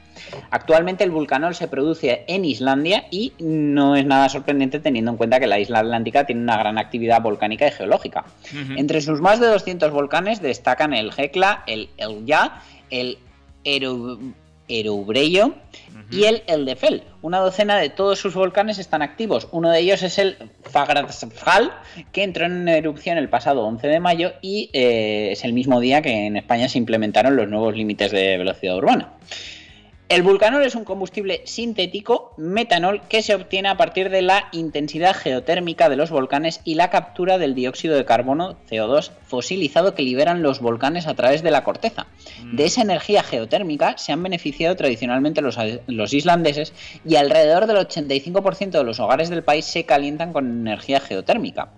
Actualmente 0.50 1.04
el 1.04 1.12
vulcanol 1.12 1.54
se 1.54 1.68
produce 1.68 2.24
en 2.26 2.44
Islandia 2.44 3.04
y 3.12 3.32
no 3.38 3.94
es 3.94 4.04
nada 4.04 4.28
sorprendente 4.28 4.80
teniendo 4.80 5.12
en 5.12 5.16
cuenta 5.18 5.38
que 5.38 5.46
la 5.46 5.60
isla 5.60 5.78
atlántica 5.78 6.26
tiene 6.26 6.42
una 6.42 6.56
gran 6.56 6.78
actividad 6.78 7.22
volcánica 7.22 7.68
y 7.68 7.70
geológica. 7.70 8.24
Entre 8.76 9.00
sus 9.00 9.20
más 9.20 9.38
de 9.38 9.46
200 9.46 9.92
volcanes 9.92 10.42
destacan 10.42 10.94
el 10.94 11.12
Hekla, 11.16 11.62
el 11.68 11.88
Elja, 11.96 12.60
el 12.90 13.18
Eru- 13.64 14.32
Erubrello 14.70 15.54
y 16.11 16.24
el 16.24 16.42
Eldefell. 16.46 17.02
Una 17.22 17.38
docena 17.38 17.76
de 17.76 17.90
todos 17.90 18.18
sus 18.18 18.35
volcanes 18.35 18.78
están 18.78 19.02
activos. 19.02 19.48
Uno 19.52 19.70
de 19.70 19.80
ellos 19.80 20.02
es 20.02 20.18
el 20.18 20.37
Fagradhsfjall, 20.62 21.72
que 22.12 22.22
entró 22.22 22.46
en 22.46 22.68
erupción 22.68 23.18
el 23.18 23.28
pasado 23.28 23.62
11 23.66 23.87
de 23.87 24.00
mayo 24.00 24.33
y 24.40 24.70
eh, 24.72 25.30
es 25.33 25.44
el 25.44 25.52
mismo 25.52 25.80
día 25.80 26.02
que 26.02 26.26
en 26.26 26.37
España 26.37 26.68
se 26.68 26.78
implementaron 26.78 27.37
los 27.37 27.48
nuevos 27.48 27.76
límites 27.76 28.11
de 28.11 28.38
velocidad 28.38 28.76
urbana. 28.76 29.12
El 30.11 30.25
vulcanol 30.25 30.64
es 30.64 30.75
un 30.75 30.83
combustible 30.83 31.42
sintético, 31.44 32.35
metanol, 32.37 33.01
que 33.09 33.23
se 33.23 33.33
obtiene 33.33 33.68
a 33.68 33.77
partir 33.77 34.11
de 34.11 34.23
la 34.23 34.49
intensidad 34.51 35.14
geotérmica 35.14 35.88
de 35.88 35.94
los 35.94 36.11
volcanes 36.11 36.61
y 36.64 36.75
la 36.75 36.90
captura 36.90 37.38
del 37.38 37.55
dióxido 37.55 37.94
de 37.94 38.05
carbono, 38.05 38.57
CO2, 38.68 39.12
fosilizado 39.29 39.94
que 39.94 40.03
liberan 40.03 40.42
los 40.42 40.59
volcanes 40.59 41.07
a 41.07 41.14
través 41.14 41.44
de 41.44 41.53
la 41.53 41.62
corteza. 41.62 42.09
De 42.42 42.64
esa 42.64 42.83
energía 42.83 43.23
geotérmica 43.23 43.99
se 43.99 44.11
han 44.11 44.20
beneficiado 44.20 44.75
tradicionalmente 44.75 45.42
los, 45.42 45.57
los 45.87 46.12
islandeses 46.12 46.73
y 47.07 47.14
alrededor 47.14 47.68
del 47.68 47.77
85% 47.77 48.70
de 48.70 48.83
los 48.83 48.99
hogares 48.99 49.31
del 49.31 49.44
país 49.44 49.64
se 49.64 49.87
calientan 49.87 50.33
con 50.33 50.44
energía 50.44 50.99
geotérmica 50.99 51.68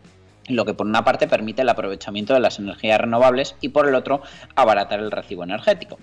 lo 0.49 0.64
que 0.64 0.75
por 0.75 0.87
una 0.87 1.05
parte 1.05 1.29
permite 1.29 1.62
el 1.62 1.68
aprovechamiento 1.68 2.35
de 2.35 2.40
las 2.40 2.59
energías 2.59 3.01
renovables 3.01 3.55
y 3.61 3.68
por 3.68 3.88
el 3.88 3.95
otro 3.95 4.23
abaratar 4.57 4.99
el 4.99 5.11
recibo 5.11 5.45
energético. 5.45 5.99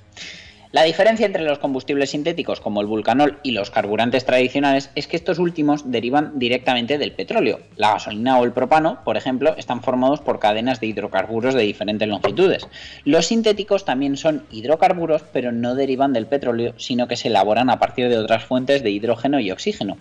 La 0.71 0.83
diferencia 0.83 1.25
entre 1.25 1.43
los 1.43 1.57
combustibles 1.57 2.11
sintéticos 2.11 2.61
como 2.61 2.79
el 2.81 2.85
vulcanol 2.85 3.39
y 3.41 3.51
los 3.51 3.71
carburantes 3.71 4.23
tradicionales 4.23 4.91
es 4.93 5.07
que 5.07 5.15
estos 5.15 5.39
últimos 5.39 5.89
derivan 5.89 6.37
directamente 6.37 6.99
del 6.99 7.11
petróleo. 7.11 7.61
La 7.75 7.93
gasolina 7.93 8.37
o 8.37 8.43
el 8.43 8.51
propano, 8.51 9.03
por 9.03 9.17
ejemplo, 9.17 9.55
están 9.57 9.81
formados 9.81 10.19
por 10.19 10.37
cadenas 10.37 10.79
de 10.79 10.85
hidrocarburos 10.85 11.55
de 11.55 11.63
diferentes 11.63 12.07
longitudes. 12.07 12.67
Los 13.03 13.25
sintéticos 13.25 13.83
también 13.83 14.15
son 14.15 14.43
hidrocarburos, 14.51 15.23
pero 15.33 15.51
no 15.51 15.73
derivan 15.73 16.13
del 16.13 16.27
petróleo, 16.27 16.75
sino 16.77 17.07
que 17.07 17.17
se 17.17 17.29
elaboran 17.29 17.71
a 17.71 17.79
partir 17.79 18.07
de 18.07 18.17
otras 18.17 18.43
fuentes 18.43 18.83
de 18.83 18.91
hidrógeno 18.91 19.39
y 19.39 19.49
oxígeno. 19.49 19.97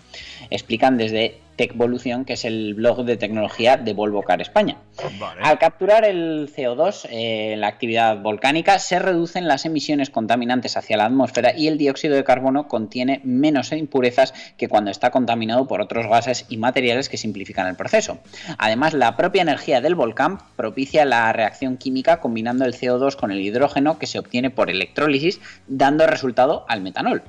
Explican 0.51 0.99
desde 0.99 1.39
Tecvolución, 1.59 2.25
que 2.25 2.35
es 2.35 2.45
el 2.45 2.75
blog 2.75 3.05
de 3.05 3.17
tecnología 3.17 3.77
de 3.77 3.93
Volvo 3.93 4.23
Car 4.23 4.41
España. 4.41 4.79
Vale. 5.19 5.41
Al 5.43 5.59
capturar 5.59 6.05
el 6.05 6.51
CO2 6.55 7.09
eh, 7.11 7.57
la 7.59 7.67
actividad 7.67 8.17
volcánica, 8.19 8.79
se 8.79 9.01
reducen 9.01 9.49
las 9.49 9.67
emisiones 9.67 10.09
contaminantes 10.09 10.77
hacia 10.77 10.97
la 10.97 11.07
atmósfera 11.07 11.57
y 11.57 11.67
el 11.67 11.77
dióxido 11.77 12.15
de 12.15 12.23
carbono 12.23 12.69
contiene 12.69 13.21
menos 13.25 13.73
impurezas 13.73 14.33
que 14.57 14.69
cuando 14.69 14.93
está 14.93 15.11
contaminado 15.11 15.67
por 15.67 15.81
otros 15.81 16.07
gases 16.07 16.47
y 16.49 16.59
materiales 16.59 17.09
que 17.09 17.17
simplifican 17.17 17.67
el 17.67 17.75
proceso. 17.75 18.19
Además, 18.57 18.95
la 18.95 19.17
propia 19.17 19.43
energía 19.43 19.81
del 19.81 19.97
volcán 19.97 20.39
propicia 20.55 21.05
la 21.05 21.33
reacción 21.33 21.77
química 21.77 22.21
combinando 22.21 22.65
el 22.65 22.75
CO2 22.75 23.17
con 23.17 23.33
el 23.33 23.41
hidrógeno 23.41 23.99
que 23.99 24.07
se 24.07 24.21
obtiene 24.21 24.51
por 24.51 24.71
electrólisis, 24.71 25.41
dando 25.67 26.07
resultado 26.07 26.65
al 26.69 26.83
metanol. 26.83 27.23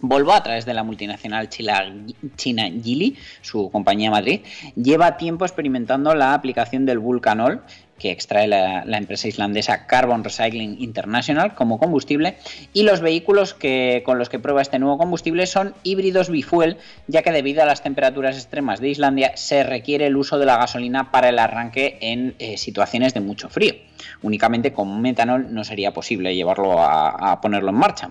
Volvo, 0.00 0.32
a 0.32 0.42
través 0.42 0.66
de 0.66 0.74
la 0.74 0.82
multinacional 0.82 1.48
china 1.48 2.70
Geely, 2.82 3.16
su 3.40 3.70
compañía 3.70 4.10
Madrid, 4.10 4.40
lleva 4.74 5.16
tiempo 5.16 5.46
experimentando 5.46 6.14
la 6.14 6.34
aplicación 6.34 6.84
del 6.84 6.98
vulcanol 6.98 7.62
que 7.98 8.10
extrae 8.10 8.46
la, 8.46 8.84
la 8.84 8.98
empresa 8.98 9.28
islandesa 9.28 9.86
Carbon 9.86 10.24
Recycling 10.24 10.76
International 10.80 11.54
como 11.54 11.78
combustible 11.78 12.36
y 12.72 12.82
los 12.82 13.00
vehículos 13.00 13.54
que, 13.54 14.02
con 14.04 14.18
los 14.18 14.28
que 14.28 14.38
prueba 14.38 14.62
este 14.62 14.78
nuevo 14.78 14.98
combustible 14.98 15.46
son 15.46 15.74
híbridos 15.82 16.30
bifuel 16.30 16.76
ya 17.06 17.22
que 17.22 17.32
debido 17.32 17.62
a 17.62 17.66
las 17.66 17.82
temperaturas 17.82 18.36
extremas 18.36 18.80
de 18.80 18.88
Islandia 18.88 19.36
se 19.36 19.62
requiere 19.62 20.06
el 20.06 20.16
uso 20.16 20.38
de 20.38 20.46
la 20.46 20.56
gasolina 20.56 21.10
para 21.10 21.28
el 21.28 21.38
arranque 21.38 21.98
en 22.00 22.34
eh, 22.38 22.56
situaciones 22.56 23.14
de 23.14 23.20
mucho 23.20 23.48
frío. 23.48 23.74
Únicamente 24.22 24.72
con 24.72 25.00
metanol 25.00 25.52
no 25.52 25.64
sería 25.64 25.92
posible 25.92 26.34
llevarlo 26.34 26.80
a, 26.80 27.32
a 27.32 27.40
ponerlo 27.40 27.70
en 27.70 27.76
marcha. 27.76 28.10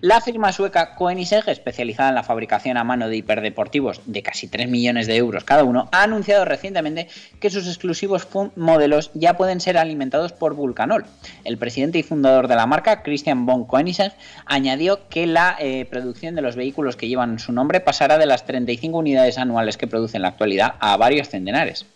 La 0.00 0.20
firma 0.20 0.52
sueca 0.52 0.94
Koenigsegg, 0.94 1.48
especializada 1.48 2.10
en 2.10 2.14
la 2.14 2.22
fabricación 2.22 2.76
a 2.76 2.84
mano 2.84 3.08
de 3.08 3.16
hiperdeportivos 3.16 4.00
de 4.06 4.22
casi 4.22 4.48
3 4.48 4.68
millones 4.68 5.06
de 5.06 5.16
euros 5.16 5.44
cada 5.44 5.64
uno, 5.64 5.88
ha 5.92 6.04
anunciado 6.04 6.44
recientemente 6.44 7.08
que 7.40 7.50
sus 7.50 7.66
exclusivos 7.66 8.28
modelos 8.54 9.10
ya 9.18 9.36
pueden 9.36 9.60
ser 9.60 9.78
alimentados 9.78 10.32
por 10.32 10.54
Vulcanol. 10.54 11.06
El 11.44 11.58
presidente 11.58 11.98
y 11.98 12.02
fundador 12.02 12.48
de 12.48 12.56
la 12.56 12.66
marca, 12.66 13.02
Christian 13.02 13.46
von 13.46 13.64
Koenigsegg, 13.64 14.12
añadió 14.44 15.08
que 15.08 15.26
la 15.26 15.56
eh, 15.58 15.86
producción 15.86 16.34
de 16.34 16.42
los 16.42 16.56
vehículos 16.56 16.96
que 16.96 17.08
llevan 17.08 17.38
su 17.38 17.52
nombre 17.52 17.80
pasará 17.80 18.18
de 18.18 18.26
las 18.26 18.44
35 18.44 18.98
unidades 18.98 19.38
anuales 19.38 19.76
que 19.76 19.86
produce 19.86 20.16
en 20.16 20.22
la 20.22 20.28
actualidad 20.28 20.74
a 20.80 20.96
varios 20.96 21.28
centenares. 21.28 21.86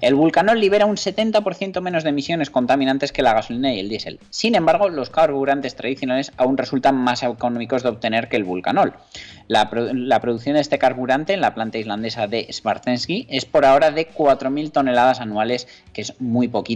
El 0.00 0.14
Vulcanol 0.14 0.58
libera 0.58 0.86
un 0.86 0.96
70% 0.96 1.80
menos 1.80 2.04
de 2.04 2.10
emisiones 2.10 2.50
contaminantes 2.50 3.12
que 3.12 3.22
la 3.22 3.34
gasolina 3.34 3.72
y 3.74 3.80
el 3.80 3.88
diésel. 3.88 4.18
Sin 4.30 4.54
embargo, 4.54 4.88
los 4.88 5.10
carburantes 5.10 5.76
tradicionales 5.76 6.32
aún 6.36 6.56
resultan 6.56 6.96
más 6.96 7.22
económicos 7.22 7.82
de 7.82 7.90
obtener 7.90 8.28
que 8.28 8.36
el 8.36 8.44
Vulcanol. 8.44 8.94
La, 9.48 9.68
la 9.92 10.20
producción 10.20 10.54
de 10.54 10.60
este 10.60 10.78
carburante 10.78 11.34
en 11.34 11.40
la 11.40 11.54
planta 11.54 11.78
islandesa 11.78 12.26
de 12.26 12.46
Svartensky 12.50 13.26
es 13.28 13.44
por 13.44 13.64
ahora 13.64 13.90
de 13.90 14.08
4.000 14.08 14.72
toneladas 14.72 15.20
anuales, 15.20 15.68
que 15.92 16.02
es 16.02 16.20
muy 16.20 16.48
poquito 16.48 16.69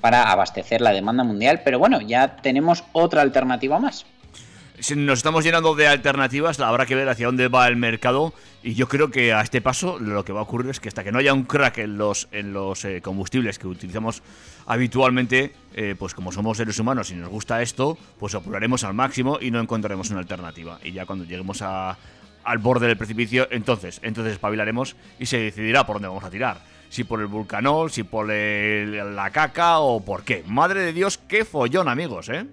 para 0.00 0.30
abastecer 0.30 0.80
la 0.80 0.90
demanda 0.90 1.24
mundial, 1.24 1.62
pero 1.64 1.78
bueno, 1.78 2.00
ya 2.00 2.36
tenemos 2.36 2.84
otra 2.92 3.22
alternativa 3.22 3.78
más. 3.78 4.06
Si 4.78 4.96
nos 4.96 5.20
estamos 5.20 5.44
llenando 5.44 5.76
de 5.76 5.86
alternativas, 5.86 6.58
habrá 6.58 6.86
que 6.86 6.96
ver 6.96 7.08
hacia 7.08 7.26
dónde 7.26 7.46
va 7.46 7.68
el 7.68 7.76
mercado. 7.76 8.32
Y 8.64 8.74
yo 8.74 8.88
creo 8.88 9.10
que 9.12 9.32
a 9.32 9.40
este 9.40 9.60
paso 9.60 9.98
lo 10.00 10.24
que 10.24 10.32
va 10.32 10.40
a 10.40 10.42
ocurrir 10.42 10.70
es 10.70 10.80
que 10.80 10.88
hasta 10.88 11.04
que 11.04 11.12
no 11.12 11.18
haya 11.18 11.32
un 11.34 11.44
crack 11.44 11.78
en 11.78 11.98
los, 11.98 12.26
en 12.32 12.52
los 12.52 12.84
eh, 12.84 13.00
combustibles 13.00 13.60
que 13.60 13.68
utilizamos 13.68 14.22
habitualmente, 14.66 15.52
eh, 15.74 15.94
pues 15.96 16.14
como 16.14 16.32
somos 16.32 16.56
seres 16.56 16.78
humanos 16.80 17.10
y 17.10 17.14
nos 17.14 17.28
gusta 17.28 17.62
esto, 17.62 17.96
pues 18.18 18.34
apuraremos 18.34 18.82
al 18.82 18.94
máximo 18.94 19.38
y 19.40 19.50
no 19.52 19.60
encontraremos 19.60 20.10
una 20.10 20.18
alternativa. 20.20 20.78
Y 20.82 20.92
ya 20.92 21.06
cuando 21.06 21.24
lleguemos 21.24 21.62
a- 21.62 21.96
al 22.42 22.58
borde 22.58 22.88
del 22.88 22.96
precipicio, 22.96 23.46
entonces, 23.52 24.00
entonces 24.02 24.32
espabilaremos 24.32 24.96
y 25.20 25.26
se 25.26 25.38
decidirá 25.38 25.86
por 25.86 25.96
dónde 25.96 26.08
vamos 26.08 26.24
a 26.24 26.30
tirar. 26.30 26.58
Si 26.92 27.04
por 27.04 27.22
el 27.22 27.26
vulcanol, 27.26 27.90
si 27.90 28.02
por 28.02 28.30
el- 28.30 29.16
la 29.16 29.30
caca 29.30 29.78
o 29.78 30.00
por 30.04 30.24
qué. 30.24 30.44
Madre 30.46 30.80
de 30.82 30.92
Dios, 30.92 31.16
qué 31.16 31.46
follón, 31.46 31.88
amigos, 31.88 32.28
¿eh? 32.28 32.44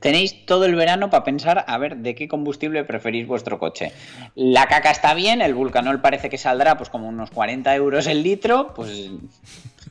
Tenéis 0.00 0.44
todo 0.44 0.66
el 0.66 0.74
verano 0.74 1.08
para 1.08 1.24
pensar 1.24 1.64
a 1.66 1.78
ver 1.78 1.96
de 1.96 2.14
qué 2.14 2.28
combustible 2.28 2.84
preferís 2.84 3.26
vuestro 3.26 3.58
coche. 3.58 3.90
La 4.34 4.66
caca 4.66 4.90
está 4.90 5.14
bien, 5.14 5.40
el 5.40 5.54
vulcanol 5.54 6.02
parece 6.02 6.28
que 6.28 6.36
saldrá 6.36 6.76
pues 6.76 6.90
como 6.90 7.08
unos 7.08 7.30
40 7.30 7.74
euros 7.74 8.06
el 8.06 8.22
litro, 8.22 8.74
pues... 8.74 9.08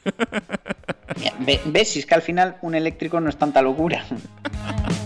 ¿Ves? 1.65 1.89
Si 1.89 1.97
es 1.97 2.05
que 2.05 2.13
al 2.13 2.21
final 2.21 2.57
un 2.61 2.75
eléctrico 2.75 3.19
no 3.19 3.29
es 3.29 3.37
tanta 3.37 3.63
locura. 3.63 4.05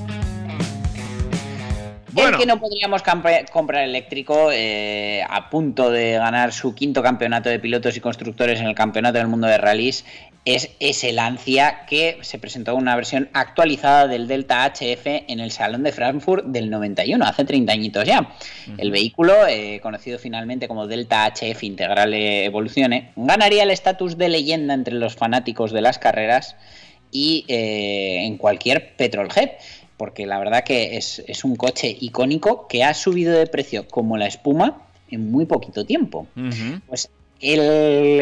Bueno. 2.15 2.37
El 2.37 2.43
que 2.43 2.45
no 2.45 2.61
podríamos 2.61 3.03
comprar 3.51 3.83
eléctrico, 3.83 4.49
eh, 4.49 5.21
a 5.29 5.49
punto 5.49 5.91
de 5.91 6.13
ganar 6.13 6.53
su 6.53 6.73
quinto 6.73 7.03
campeonato 7.03 7.49
de 7.49 7.59
pilotos 7.59 7.97
y 7.97 7.99
constructores 7.99 8.61
en 8.61 8.67
el 8.67 8.73
Campeonato 8.73 9.17
del 9.17 9.27
Mundo 9.27 9.47
de 9.47 9.57
Rallys, 9.57 10.05
es 10.45 10.69
ese 10.79 11.11
Lancia 11.11 11.85
que 11.89 12.19
se 12.21 12.39
presentó 12.39 12.73
una 12.75 12.95
versión 12.95 13.29
actualizada 13.33 14.07
del 14.07 14.29
Delta 14.29 14.63
HF 14.63 15.25
en 15.27 15.41
el 15.41 15.51
Salón 15.51 15.83
de 15.83 15.91
Frankfurt 15.91 16.45
del 16.45 16.69
91, 16.69 17.25
hace 17.25 17.43
30 17.43 17.73
añitos 17.73 18.05
ya. 18.05 18.29
El 18.77 18.91
vehículo, 18.91 19.45
eh, 19.45 19.81
conocido 19.83 20.17
finalmente 20.17 20.69
como 20.69 20.87
Delta 20.87 21.25
HF 21.25 21.63
Integrale 21.63 22.45
Evoluzione, 22.45 23.11
ganaría 23.17 23.63
el 23.63 23.71
estatus 23.71 24.17
de 24.17 24.29
leyenda 24.29 24.73
entre 24.73 24.93
los 24.93 25.17
fanáticos 25.17 25.73
de 25.73 25.81
las 25.81 25.99
carreras 25.99 26.55
y 27.11 27.43
eh, 27.49 28.25
en 28.25 28.37
cualquier 28.37 28.95
petrolhead. 28.95 29.49
Porque 29.97 30.25
la 30.25 30.39
verdad 30.39 30.63
que 30.63 30.97
es, 30.97 31.23
es 31.27 31.43
un 31.43 31.55
coche 31.55 31.95
icónico 31.99 32.67
que 32.67 32.83
ha 32.83 32.93
subido 32.93 33.33
de 33.33 33.47
precio 33.47 33.87
como 33.87 34.17
la 34.17 34.27
espuma 34.27 34.81
en 35.09 35.31
muy 35.31 35.45
poquito 35.45 35.85
tiempo. 35.85 36.27
Pues 36.87 37.09
el, 37.39 37.59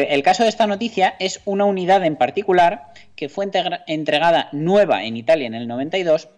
el 0.08 0.22
caso 0.22 0.42
de 0.42 0.48
esta 0.48 0.66
noticia 0.66 1.14
es 1.18 1.40
una 1.44 1.64
unidad 1.64 2.04
en 2.04 2.16
particular 2.16 2.92
que 3.16 3.28
fue 3.28 3.48
entregada 3.86 4.48
nueva 4.52 5.04
en 5.04 5.16
Italia 5.16 5.46
en 5.46 5.54
el 5.54 5.68
92. 5.68 6.28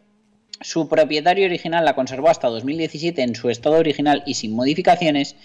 Su 0.60 0.88
propietario 0.88 1.44
original 1.44 1.84
la 1.84 1.94
conservó 1.94 2.28
hasta 2.28 2.48
2017 2.48 3.22
en 3.22 3.34
su 3.34 3.50
estado 3.50 3.76
original 3.76 4.22
y 4.26 4.34
sin 4.34 4.54
modificaciones. 4.54 5.36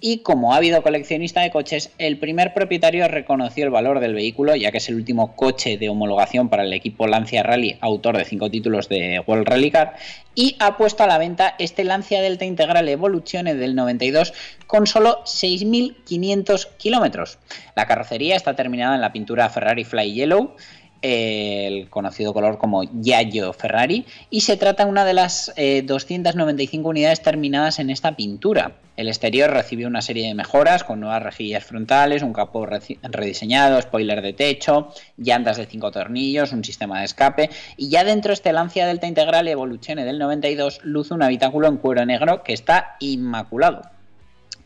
Y 0.00 0.18
como 0.18 0.54
habido 0.54 0.82
coleccionista 0.82 1.40
de 1.40 1.50
coches, 1.50 1.90
el 1.96 2.18
primer 2.18 2.52
propietario 2.52 3.08
reconoció 3.08 3.64
el 3.64 3.70
valor 3.70 4.00
del 4.00 4.12
vehículo, 4.12 4.54
ya 4.54 4.70
que 4.70 4.78
es 4.78 4.88
el 4.90 4.96
último 4.96 5.34
coche 5.34 5.78
de 5.78 5.88
homologación 5.88 6.50
para 6.50 6.64
el 6.64 6.72
equipo 6.74 7.06
Lancia 7.06 7.42
Rally, 7.42 7.78
autor 7.80 8.18
de 8.18 8.26
cinco 8.26 8.50
títulos 8.50 8.90
de 8.90 9.22
World 9.26 9.48
Rally 9.48 9.70
Car, 9.70 9.96
y 10.34 10.54
ha 10.58 10.76
puesto 10.76 11.02
a 11.02 11.06
la 11.06 11.16
venta 11.16 11.54
este 11.58 11.82
Lancia 11.82 12.20
Delta 12.20 12.44
Integral 12.44 12.88
Evoluzione 12.90 13.54
del 13.54 13.74
92 13.74 14.34
con 14.66 14.86
solo 14.86 15.24
6.500 15.24 16.68
kilómetros. 16.76 17.38
La 17.74 17.86
carrocería 17.86 18.36
está 18.36 18.54
terminada 18.54 18.96
en 18.96 19.00
la 19.00 19.12
pintura 19.12 19.48
Ferrari 19.48 19.84
Fly 19.84 20.12
Yellow, 20.12 20.56
el 21.02 21.88
conocido 21.88 22.32
color 22.32 22.58
como 22.58 22.82
Giallo 23.02 23.52
Ferrari, 23.52 24.04
y 24.30 24.40
se 24.40 24.56
trata 24.56 24.84
de 24.84 24.90
una 24.90 25.04
de 25.04 25.14
las 25.14 25.52
eh, 25.56 25.82
295 25.82 26.88
unidades 26.88 27.22
terminadas 27.22 27.78
en 27.78 27.90
esta 27.90 28.16
pintura. 28.16 28.72
El 28.96 29.08
exterior 29.08 29.50
recibió 29.50 29.88
una 29.88 30.00
serie 30.00 30.26
de 30.26 30.34
mejoras 30.34 30.82
con 30.82 31.00
nuevas 31.00 31.22
rejillas 31.22 31.64
frontales, 31.64 32.22
un 32.22 32.32
capó 32.32 32.66
rediseñado, 32.66 33.80
spoiler 33.82 34.22
de 34.22 34.32
techo, 34.32 34.88
llantas 35.18 35.58
de 35.58 35.66
5 35.66 35.90
tornillos, 35.90 36.52
un 36.52 36.64
sistema 36.64 37.00
de 37.00 37.04
escape 37.04 37.50
y 37.76 37.90
ya 37.90 38.04
dentro 38.04 38.32
este 38.32 38.52
Lancia 38.52 38.86
Delta 38.86 39.06
Integral 39.06 39.48
Evoluzione 39.48 40.04
del 40.04 40.18
92 40.18 40.80
luce 40.84 41.12
un 41.12 41.22
habitáculo 41.22 41.68
en 41.68 41.76
cuero 41.76 42.06
negro 42.06 42.42
que 42.42 42.54
está 42.54 42.96
inmaculado. 43.00 43.95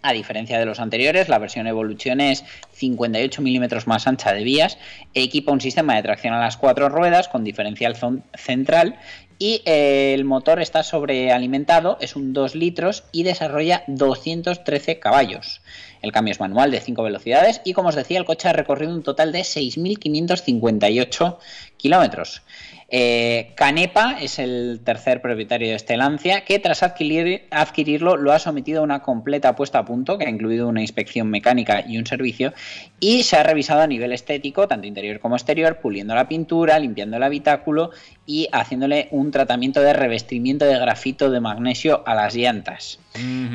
A 0.02 0.12
diferencia 0.14 0.58
de 0.58 0.64
los 0.64 0.80
anteriores, 0.80 1.28
la 1.28 1.38
versión 1.38 1.66
Evolution 1.66 2.20
es 2.20 2.44
58 2.72 3.42
milímetros 3.42 3.86
más 3.86 4.06
ancha 4.06 4.32
de 4.32 4.44
vías, 4.44 4.78
equipa 5.12 5.52
un 5.52 5.60
sistema 5.60 5.94
de 5.94 6.02
tracción 6.02 6.32
a 6.32 6.40
las 6.40 6.56
cuatro 6.56 6.88
ruedas 6.88 7.28
con 7.28 7.44
diferencial 7.44 7.96
central 8.34 8.98
y 9.38 9.62
eh, 9.64 10.12
el 10.14 10.24
motor 10.24 10.60
está 10.60 10.82
sobrealimentado, 10.82 11.98
es 12.00 12.14
un 12.14 12.32
2 12.34 12.54
litros 12.54 13.04
y 13.10 13.24
desarrolla 13.24 13.84
213 13.88 14.98
caballos. 14.98 15.62
El 16.02 16.12
cambio 16.12 16.32
es 16.32 16.40
manual 16.40 16.70
de 16.70 16.80
5 16.80 17.02
velocidades 17.02 17.60
y 17.64 17.72
como 17.72 17.88
os 17.88 17.94
decía, 17.94 18.18
el 18.18 18.26
coche 18.26 18.48
ha 18.48 18.52
recorrido 18.52 18.94
un 18.94 19.02
total 19.02 19.32
de 19.32 19.40
6.558 19.40 21.38
kilómetros. 21.78 22.42
Eh, 22.92 23.52
Canepa 23.54 24.16
es 24.20 24.40
el 24.40 24.80
tercer 24.84 25.22
propietario 25.22 25.68
de 25.68 25.76
este 25.76 25.96
Lancia, 25.96 26.44
que 26.44 26.58
tras 26.58 26.82
adquirir- 26.82 27.42
adquirirlo 27.52 28.16
lo 28.16 28.32
ha 28.32 28.40
sometido 28.40 28.80
a 28.80 28.82
una 28.82 29.00
completa 29.00 29.54
puesta 29.54 29.78
a 29.78 29.84
punto, 29.84 30.18
que 30.18 30.26
ha 30.26 30.28
incluido 30.28 30.66
una 30.66 30.80
inspección 30.80 31.30
mecánica 31.30 31.84
y 31.86 31.98
un 31.98 32.06
servicio, 32.06 32.52
y 32.98 33.22
se 33.22 33.36
ha 33.36 33.44
revisado 33.44 33.82
a 33.82 33.86
nivel 33.86 34.12
estético, 34.12 34.66
tanto 34.66 34.88
interior 34.88 35.20
como 35.20 35.36
exterior, 35.36 35.78
puliendo 35.80 36.16
la 36.16 36.26
pintura, 36.26 36.80
limpiando 36.80 37.16
el 37.16 37.22
habitáculo 37.22 37.90
y 38.26 38.48
haciéndole 38.50 39.06
un 39.12 39.30
tratamiento 39.30 39.80
de 39.80 39.92
revestimiento 39.92 40.64
de 40.64 40.78
grafito 40.78 41.30
de 41.30 41.38
magnesio 41.38 42.02
a 42.06 42.16
las 42.16 42.34
llantas. 42.34 42.98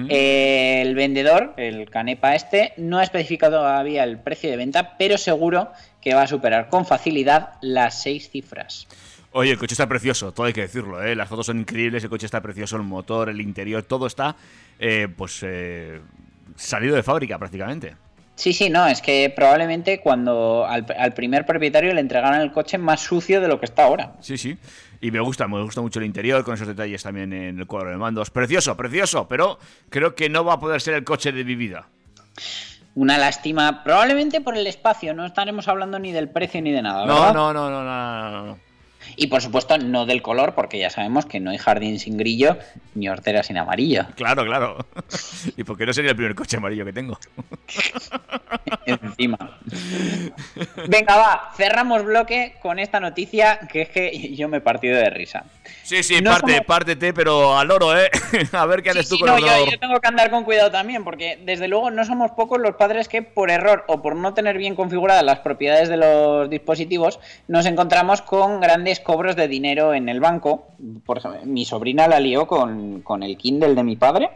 Eh, 0.09 0.81
el 0.81 0.95
vendedor, 0.95 1.53
el 1.57 1.89
Canepa 1.89 2.35
este, 2.35 2.71
no 2.77 2.99
ha 2.99 3.03
especificado 3.03 3.57
todavía 3.57 4.05
el 4.05 4.17
precio 4.17 4.49
de 4.49 4.55
venta, 4.55 4.95
pero 4.97 5.17
seguro 5.17 5.71
que 5.99 6.13
va 6.13 6.21
a 6.21 6.27
superar 6.27 6.69
con 6.69 6.85
facilidad 6.85 7.53
las 7.61 8.01
seis 8.01 8.29
cifras. 8.29 8.87
Oye, 9.37 9.51
el 9.51 9.57
coche 9.57 9.73
está 9.73 9.85
precioso, 9.85 10.31
todo 10.31 10.45
hay 10.45 10.53
que 10.53 10.61
decirlo, 10.61 11.03
¿eh? 11.03 11.13
Las 11.13 11.27
fotos 11.27 11.47
son 11.47 11.59
increíbles, 11.59 12.01
el 12.01 12.09
coche 12.09 12.25
está 12.25 12.39
precioso, 12.39 12.77
el 12.77 12.83
motor, 12.83 13.27
el 13.27 13.41
interior, 13.41 13.83
todo 13.83 14.07
está, 14.07 14.37
eh, 14.79 15.09
pues, 15.13 15.41
eh, 15.43 15.99
salido 16.55 16.95
de 16.95 17.03
fábrica 17.03 17.37
prácticamente. 17.37 17.97
Sí, 18.35 18.53
sí, 18.53 18.69
no, 18.69 18.87
es 18.87 19.01
que 19.01 19.33
probablemente 19.35 19.99
cuando 19.99 20.65
al, 20.65 20.85
al 20.97 21.13
primer 21.13 21.45
propietario 21.45 21.93
le 21.93 21.99
entregaron 21.99 22.39
el 22.39 22.53
coche 22.53 22.77
más 22.77 23.01
sucio 23.01 23.41
de 23.41 23.49
lo 23.49 23.59
que 23.59 23.65
está 23.65 23.83
ahora. 23.83 24.13
Sí, 24.21 24.37
sí. 24.37 24.57
Y 25.01 25.11
me 25.11 25.19
gusta, 25.19 25.49
me 25.49 25.61
gusta 25.61 25.81
mucho 25.81 25.99
el 25.99 26.05
interior, 26.05 26.45
con 26.45 26.53
esos 26.53 26.67
detalles 26.67 27.03
también 27.03 27.33
en 27.33 27.59
el 27.59 27.67
cuadro 27.67 27.89
de 27.89 27.97
mandos. 27.97 28.29
Precioso, 28.29 28.77
precioso, 28.77 29.27
pero 29.27 29.59
creo 29.89 30.15
que 30.15 30.29
no 30.29 30.45
va 30.45 30.53
a 30.53 30.59
poder 30.61 30.79
ser 30.79 30.93
el 30.93 31.03
coche 31.03 31.33
de 31.33 31.43
mi 31.43 31.55
vida. 31.55 31.89
Una 32.95 33.17
lástima, 33.17 33.83
probablemente 33.83 34.39
por 34.39 34.55
el 34.55 34.65
espacio, 34.65 35.13
no 35.13 35.25
estaremos 35.25 35.67
hablando 35.67 35.99
ni 35.99 36.13
del 36.13 36.29
precio 36.29 36.61
ni 36.61 36.71
de 36.71 36.81
nada. 36.81 37.05
No, 37.05 37.33
no, 37.33 37.51
no, 37.51 37.69
no, 37.69 37.83
no, 37.83 38.31
no, 38.31 38.45
no. 38.45 38.74
Y 39.15 39.27
por 39.27 39.41
supuesto 39.41 39.77
no 39.77 40.05
del 40.05 40.21
color, 40.21 40.53
porque 40.55 40.77
ya 40.79 40.89
sabemos 40.89 41.25
que 41.25 41.39
no 41.39 41.51
hay 41.51 41.57
jardín 41.57 41.99
sin 41.99 42.17
grillo 42.17 42.57
ni 42.93 43.09
hortera 43.09 43.43
sin 43.43 43.57
amarillo. 43.57 44.05
Claro, 44.15 44.45
claro. 44.45 44.77
y 45.57 45.63
porque 45.63 45.85
no 45.85 45.93
sería 45.93 46.11
el 46.11 46.17
primer 46.17 46.35
coche 46.35 46.57
amarillo 46.57 46.85
que 46.85 46.93
tengo. 46.93 47.17
Encima. 48.85 49.37
Venga, 50.87 51.17
va, 51.17 51.51
cerramos 51.55 52.03
bloque 52.03 52.55
con 52.61 52.79
esta 52.79 52.99
noticia 52.99 53.59
que 53.71 53.81
es 53.83 53.89
que 53.89 54.35
yo 54.35 54.47
me 54.47 54.57
he 54.57 54.61
partido 54.61 54.97
de 54.97 55.09
risa. 55.09 55.43
Sí, 55.83 56.03
sí, 56.03 56.21
No 56.21 56.31
parte, 56.31 56.53
somos- 56.53 56.65
pártete, 56.65 57.13
pero 57.13 57.57
al 57.57 57.69
oro, 57.71 57.97
¿eh? 57.97 58.09
a 58.51 58.65
ver 58.65 58.81
qué 58.83 58.91
haces 58.91 59.05
Sí, 59.07 59.09
tú 59.11 59.15
sí, 59.17 59.21
con 59.21 59.31
no, 59.31 59.37
el 59.37 59.43
yo, 59.45 59.63
oro. 59.63 59.71
yo 59.71 59.79
tengo 59.79 59.99
que 59.99 60.07
andar 60.07 60.29
con 60.29 60.43
cuidado 60.43 60.71
también, 60.71 61.03
porque 61.03 61.39
desde 61.43 61.67
luego 61.67 61.91
no 61.91 62.05
somos 62.05 62.31
pocos 62.31 62.59
los 62.59 62.75
padres 62.75 63.07
que 63.07 63.21
por 63.21 63.49
error 63.49 63.83
o 63.87 64.01
por 64.01 64.15
no 64.15 64.33
tener 64.33 64.57
bien 64.57 64.75
configuradas 64.75 65.23
las 65.23 65.39
propiedades 65.39 65.89
de 65.89 65.97
los 65.97 66.49
dispositivos, 66.49 67.19
nos 67.47 67.65
encontramos 67.65 68.21
con 68.21 68.59
grandes 68.61 68.94
cobros 68.99 69.35
de 69.35 69.47
dinero 69.47 69.93
en 69.93 70.09
el 70.09 70.19
banco. 70.19 70.67
Por 71.05 71.45
mi 71.45 71.65
sobrina 71.65 72.07
la 72.07 72.19
lió 72.19 72.47
con, 72.47 73.01
con 73.01 73.23
el 73.23 73.37
Kindle 73.37 73.75
de 73.75 73.83
mi 73.83 73.95
padre, 73.95 74.29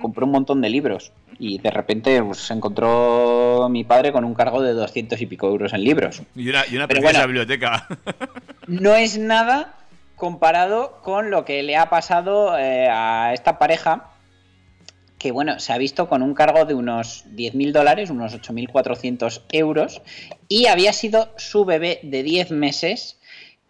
compró 0.00 0.26
un 0.26 0.32
montón 0.32 0.60
de 0.60 0.70
libros 0.70 1.12
y 1.38 1.58
de 1.58 1.70
repente 1.70 2.22
pues, 2.22 2.38
se 2.38 2.54
encontró 2.54 3.68
mi 3.70 3.84
padre 3.84 4.12
con 4.12 4.24
un 4.24 4.34
cargo 4.34 4.62
de 4.62 4.72
200 4.72 5.20
y 5.20 5.26
pico 5.26 5.48
euros 5.48 5.72
en 5.72 5.82
libros. 5.84 6.22
Y 6.34 6.48
una, 6.48 6.64
y 6.70 6.76
una 6.76 6.86
preciosa 6.86 7.12
bueno. 7.12 7.26
biblioteca. 7.26 7.88
no 8.66 8.94
es 8.94 9.18
nada 9.18 9.74
comparado 10.16 11.00
con 11.02 11.30
lo 11.30 11.44
que 11.44 11.62
le 11.62 11.76
ha 11.76 11.90
pasado 11.90 12.56
eh, 12.56 12.88
a 12.88 13.32
esta 13.34 13.58
pareja 13.58 14.10
que 15.24 15.32
bueno, 15.32 15.58
se 15.58 15.72
ha 15.72 15.78
visto 15.78 16.06
con 16.06 16.20
un 16.20 16.34
cargo 16.34 16.66
de 16.66 16.74
unos 16.74 17.24
10.000 17.34 17.72
dólares, 17.72 18.10
unos 18.10 18.34
8.400 18.34 19.40
euros, 19.52 20.02
y 20.48 20.66
había 20.66 20.92
sido 20.92 21.30
su 21.38 21.64
bebé 21.64 21.98
de 22.02 22.22
10 22.22 22.50
meses 22.50 23.18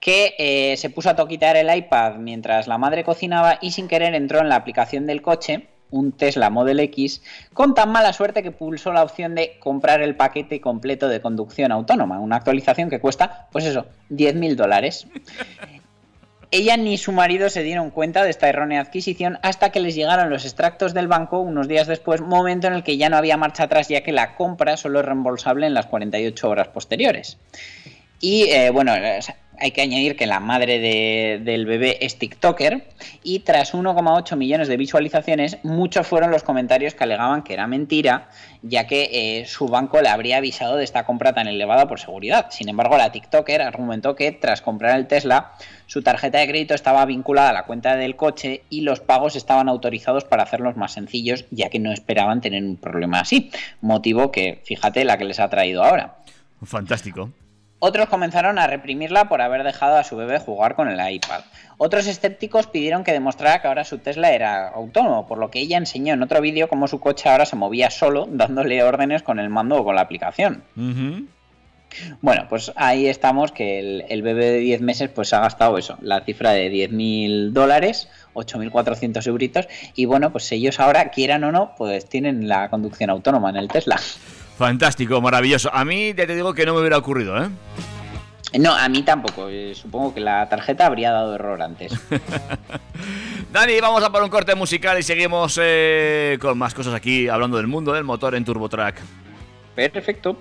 que 0.04 0.34
eh, 0.36 0.76
se 0.76 0.90
puso 0.90 1.08
a 1.08 1.16
toquitear 1.16 1.56
el 1.56 1.74
iPad 1.74 2.16
mientras 2.16 2.68
la 2.68 2.76
madre 2.76 3.04
cocinaba 3.04 3.56
y 3.62 3.70
sin 3.70 3.88
querer 3.88 4.14
entró 4.14 4.40
en 4.40 4.50
la 4.50 4.56
aplicación 4.56 5.06
del 5.06 5.22
coche, 5.22 5.66
un 5.90 6.12
Tesla 6.12 6.50
Model 6.50 6.78
X, 6.80 7.22
con 7.54 7.72
tan 7.72 7.90
mala 7.90 8.12
suerte 8.12 8.42
que 8.42 8.50
pulsó 8.50 8.92
la 8.92 9.02
opción 9.02 9.34
de 9.34 9.58
comprar 9.60 10.02
el 10.02 10.14
paquete 10.14 10.60
completo 10.60 11.08
de 11.08 11.22
conducción 11.22 11.72
autónoma, 11.72 12.20
una 12.20 12.36
actualización 12.36 12.90
que 12.90 13.00
cuesta, 13.00 13.48
pues 13.50 13.64
eso, 13.64 13.86
10.000 14.10 14.56
dólares. 14.56 15.06
Ella 16.50 16.76
ni 16.76 16.98
su 16.98 17.10
marido 17.10 17.48
se 17.48 17.62
dieron 17.62 17.88
cuenta 17.88 18.24
de 18.24 18.30
esta 18.30 18.50
errónea 18.50 18.82
adquisición 18.82 19.38
hasta 19.40 19.72
que 19.72 19.80
les 19.80 19.94
llegaron 19.94 20.28
los 20.28 20.44
extractos 20.44 20.92
del 20.92 21.08
banco 21.08 21.40
unos 21.40 21.66
días 21.66 21.86
después, 21.86 22.20
momento 22.20 22.66
en 22.66 22.74
el 22.74 22.82
que 22.82 22.98
ya 22.98 23.08
no 23.08 23.16
había 23.16 23.38
marcha 23.38 23.62
atrás 23.62 23.88
ya 23.88 24.02
que 24.02 24.12
la 24.12 24.34
compra 24.34 24.76
solo 24.76 25.00
es 25.00 25.06
reembolsable 25.06 25.66
en 25.66 25.72
las 25.72 25.86
48 25.86 26.50
horas 26.50 26.68
posteriores. 26.68 27.38
Y 28.20 28.44
eh, 28.50 28.70
bueno, 28.70 28.92
hay 29.58 29.70
que 29.70 29.82
añadir 29.82 30.16
que 30.16 30.26
la 30.26 30.40
madre 30.40 30.78
de- 30.78 31.40
del 31.42 31.66
bebé 31.66 31.98
es 32.04 32.18
TikToker 32.18 32.88
y 33.22 33.40
tras 33.40 33.74
1,8 33.74 34.36
millones 34.36 34.68
de 34.68 34.76
visualizaciones, 34.76 35.58
muchos 35.62 36.06
fueron 36.06 36.30
los 36.30 36.42
comentarios 36.42 36.94
que 36.94 37.04
alegaban 37.04 37.42
que 37.42 37.52
era 37.54 37.66
mentira, 37.66 38.28
ya 38.62 38.86
que 38.86 39.08
eh, 39.12 39.46
su 39.46 39.68
banco 39.68 40.00
le 40.02 40.08
habría 40.08 40.38
avisado 40.38 40.76
de 40.76 40.84
esta 40.84 41.04
compra 41.04 41.32
tan 41.34 41.46
elevada 41.48 41.86
por 41.86 42.00
seguridad. 42.00 42.46
Sin 42.50 42.68
embargo, 42.68 42.96
la 42.96 43.12
TikToker 43.12 43.62
argumentó 43.62 44.14
que 44.16 44.32
tras 44.32 44.62
comprar 44.62 44.98
el 44.98 45.06
Tesla, 45.06 45.52
su 45.86 46.02
tarjeta 46.02 46.38
de 46.38 46.48
crédito 46.48 46.74
estaba 46.74 47.04
vinculada 47.04 47.50
a 47.50 47.52
la 47.52 47.64
cuenta 47.64 47.94
del 47.96 48.16
coche 48.16 48.62
y 48.70 48.80
los 48.80 49.00
pagos 49.00 49.36
estaban 49.36 49.68
autorizados 49.68 50.24
para 50.24 50.42
hacerlos 50.44 50.76
más 50.76 50.92
sencillos, 50.92 51.44
ya 51.50 51.68
que 51.70 51.78
no 51.78 51.92
esperaban 51.92 52.40
tener 52.40 52.62
un 52.64 52.76
problema 52.76 53.20
así. 53.20 53.50
Motivo 53.80 54.32
que, 54.32 54.60
fíjate, 54.64 55.04
la 55.04 55.18
que 55.18 55.24
les 55.24 55.38
ha 55.40 55.48
traído 55.50 55.84
ahora. 55.84 56.16
Fantástico. 56.62 57.30
Otros 57.78 58.08
comenzaron 58.08 58.58
a 58.58 58.66
reprimirla 58.66 59.28
por 59.28 59.42
haber 59.42 59.62
dejado 59.62 59.96
a 59.96 60.04
su 60.04 60.16
bebé 60.16 60.38
jugar 60.38 60.74
con 60.74 60.88
el 60.88 61.14
iPad. 61.14 61.42
Otros 61.76 62.06
escépticos 62.06 62.66
pidieron 62.66 63.04
que 63.04 63.12
demostrara 63.12 63.60
que 63.60 63.68
ahora 63.68 63.84
su 63.84 63.98
Tesla 63.98 64.30
era 64.30 64.68
autónomo, 64.68 65.26
por 65.26 65.38
lo 65.38 65.50
que 65.50 65.60
ella 65.60 65.76
enseñó 65.76 66.14
en 66.14 66.22
otro 66.22 66.40
vídeo 66.40 66.68
cómo 66.68 66.88
su 66.88 67.00
coche 67.00 67.28
ahora 67.28 67.44
se 67.44 67.56
movía 67.56 67.90
solo, 67.90 68.26
dándole 68.30 68.82
órdenes 68.82 69.22
con 69.22 69.38
el 69.38 69.50
mando 69.50 69.76
o 69.76 69.84
con 69.84 69.96
la 69.96 70.02
aplicación. 70.02 70.64
Bueno, 72.20 72.46
pues 72.48 72.72
ahí 72.74 73.06
estamos, 73.06 73.52
que 73.52 73.78
el, 73.78 74.04
el 74.08 74.22
bebé 74.22 74.46
de 74.46 74.58
10 74.58 74.80
meses 74.80 75.10
pues 75.10 75.32
ha 75.32 75.40
gastado 75.40 75.78
eso, 75.78 75.96
la 76.00 76.22
cifra 76.22 76.50
de 76.50 76.70
10.000 76.70 77.50
dólares, 77.50 78.08
8.400 78.34 79.26
euritos, 79.26 79.68
y 79.94 80.06
bueno, 80.06 80.32
pues 80.32 80.50
ellos 80.52 80.80
ahora, 80.80 81.10
quieran 81.10 81.44
o 81.44 81.52
no, 81.52 81.74
pues 81.76 82.08
tienen 82.08 82.48
la 82.48 82.68
conducción 82.68 83.10
autónoma 83.10 83.50
en 83.50 83.56
el 83.56 83.68
Tesla. 83.68 84.00
Fantástico, 84.56 85.20
maravilloso. 85.20 85.70
A 85.72 85.84
mí 85.84 86.14
ya 86.14 86.26
te 86.26 86.34
digo 86.34 86.54
que 86.54 86.64
no 86.64 86.74
me 86.74 86.80
hubiera 86.80 86.98
ocurrido, 86.98 87.42
¿eh? 87.42 87.48
No, 88.58 88.72
a 88.72 88.88
mí 88.88 89.02
tampoco, 89.02 89.48
eh, 89.48 89.74
supongo 89.74 90.14
que 90.14 90.20
la 90.20 90.48
tarjeta 90.48 90.86
habría 90.86 91.10
dado 91.10 91.34
error 91.34 91.60
antes. 91.60 91.92
Dani, 93.52 93.80
vamos 93.80 94.04
a 94.04 94.12
por 94.12 94.22
un 94.22 94.28
corte 94.28 94.54
musical 94.54 94.96
y 94.98 95.02
seguimos 95.02 95.58
eh, 95.60 96.38
con 96.40 96.56
más 96.56 96.72
cosas 96.72 96.94
aquí, 96.94 97.28
hablando 97.28 97.56
del 97.56 97.66
mundo 97.66 97.92
del 97.92 98.04
motor 98.04 98.36
en 98.36 98.44
TurboTrack. 98.44 99.00
Perfecto. 99.74 100.36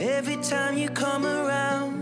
Every 0.00 0.36
time 0.42 0.76
you 0.76 0.88
come 0.88 1.24
around, 1.24 2.01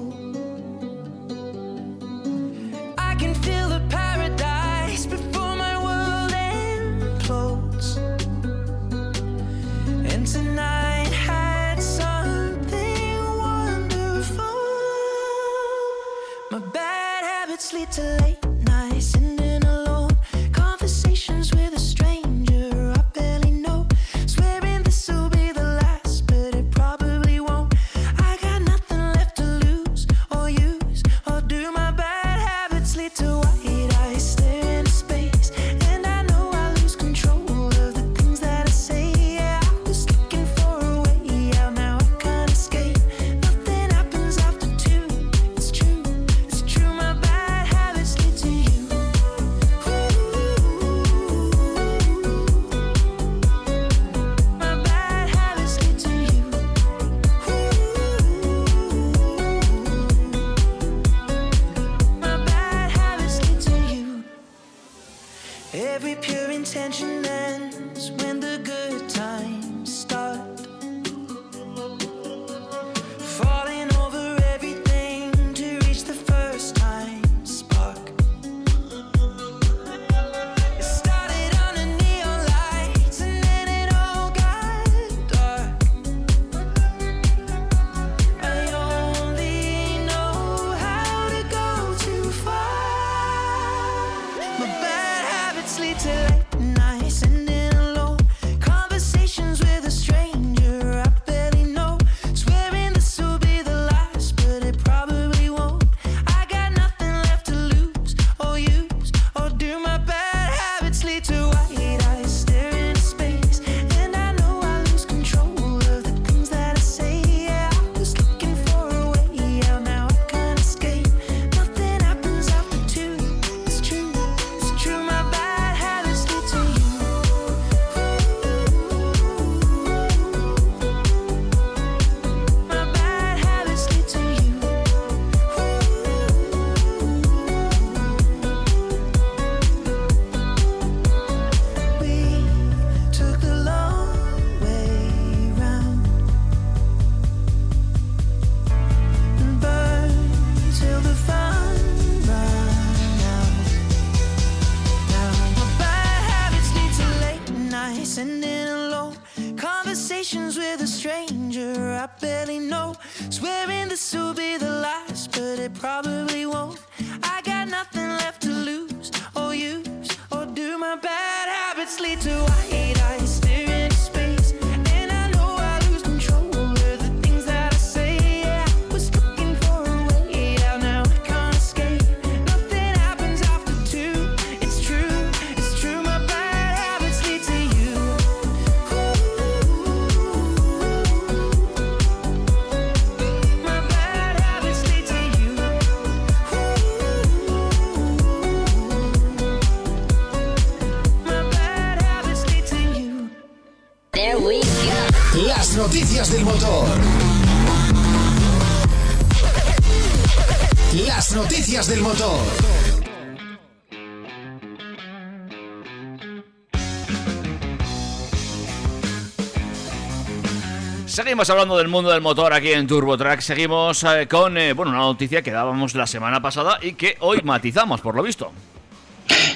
Seguimos 221.11 221.49
hablando 221.49 221.77
del 221.77 221.89
mundo 221.89 222.09
del 222.09 222.21
motor 222.21 222.53
aquí 222.53 222.71
en 222.71 222.87
TurboTrack. 222.87 223.41
Seguimos 223.41 224.01
eh, 224.05 224.29
con 224.29 224.57
eh, 224.57 224.71
bueno, 224.71 224.93
una 224.93 225.01
noticia 225.01 225.41
que 225.41 225.51
dábamos 225.51 225.93
la 225.93 226.07
semana 226.07 226.41
pasada 226.41 226.79
y 226.81 226.93
que 226.93 227.17
hoy 227.19 227.41
matizamos, 227.43 227.99
por 227.99 228.15
lo 228.15 228.23
visto. 228.23 228.53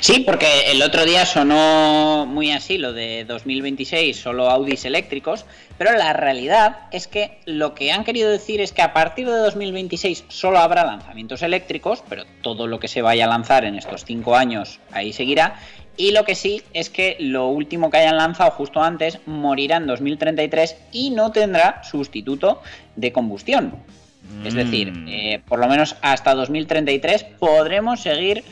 Sí, 0.06 0.20
porque 0.20 0.70
el 0.72 0.84
otro 0.84 1.04
día 1.04 1.26
sonó 1.26 2.28
muy 2.28 2.52
así 2.52 2.78
lo 2.78 2.94
de 2.94 3.26
2026, 3.26 4.16
solo 4.16 4.52
Audis 4.52 4.86
eléctricos, 4.86 5.48
pero 5.80 5.94
la 5.94 6.14
realidad 6.14 6.78
es 6.92 7.08
que 7.08 7.40
lo 7.48 7.74
que 7.74 7.92
han 7.92 8.04
querido 8.04 8.30
decir 8.30 8.62
es 8.62 8.72
que 8.72 8.84
a 8.84 8.94
partir 8.94 9.26
de 9.26 9.36
2026 9.36 10.26
solo 10.28 10.60
habrá 10.60 10.86
lanzamientos 10.86 11.42
eléctricos, 11.42 12.04
pero 12.08 12.24
todo 12.44 12.68
lo 12.68 12.80
que 12.80 12.88
se 12.88 13.02
vaya 13.02 13.26
a 13.26 13.30
lanzar 13.30 13.66
en 13.66 13.74
estos 13.74 14.06
cinco 14.06 14.36
años 14.36 14.80
ahí 14.92 15.12
seguirá. 15.12 15.56
Y 15.98 16.12
lo 16.12 16.24
que 16.24 16.36
sí 16.36 16.62
es 16.74 16.92
que 16.92 17.18
lo 17.20 17.48
último 17.48 17.90
que 17.90 17.98
hayan 17.98 18.18
lanzado 18.18 18.52
justo 18.52 18.84
antes 18.84 19.18
morirá 19.26 19.78
en 19.78 19.88
2033 19.88 20.76
y 20.92 21.10
no 21.10 21.32
tendrá 21.32 21.84
sustituto 21.84 22.62
de 22.96 23.12
combustión. 23.12 23.74
Es 24.44 24.54
decir, 24.54 24.92
Mm. 24.92 25.08
eh, 25.08 25.42
por 25.48 25.58
lo 25.58 25.68
menos 25.68 25.96
hasta 26.02 26.36
2033 26.36 27.24
podremos 27.40 28.02
seguir 28.02 28.44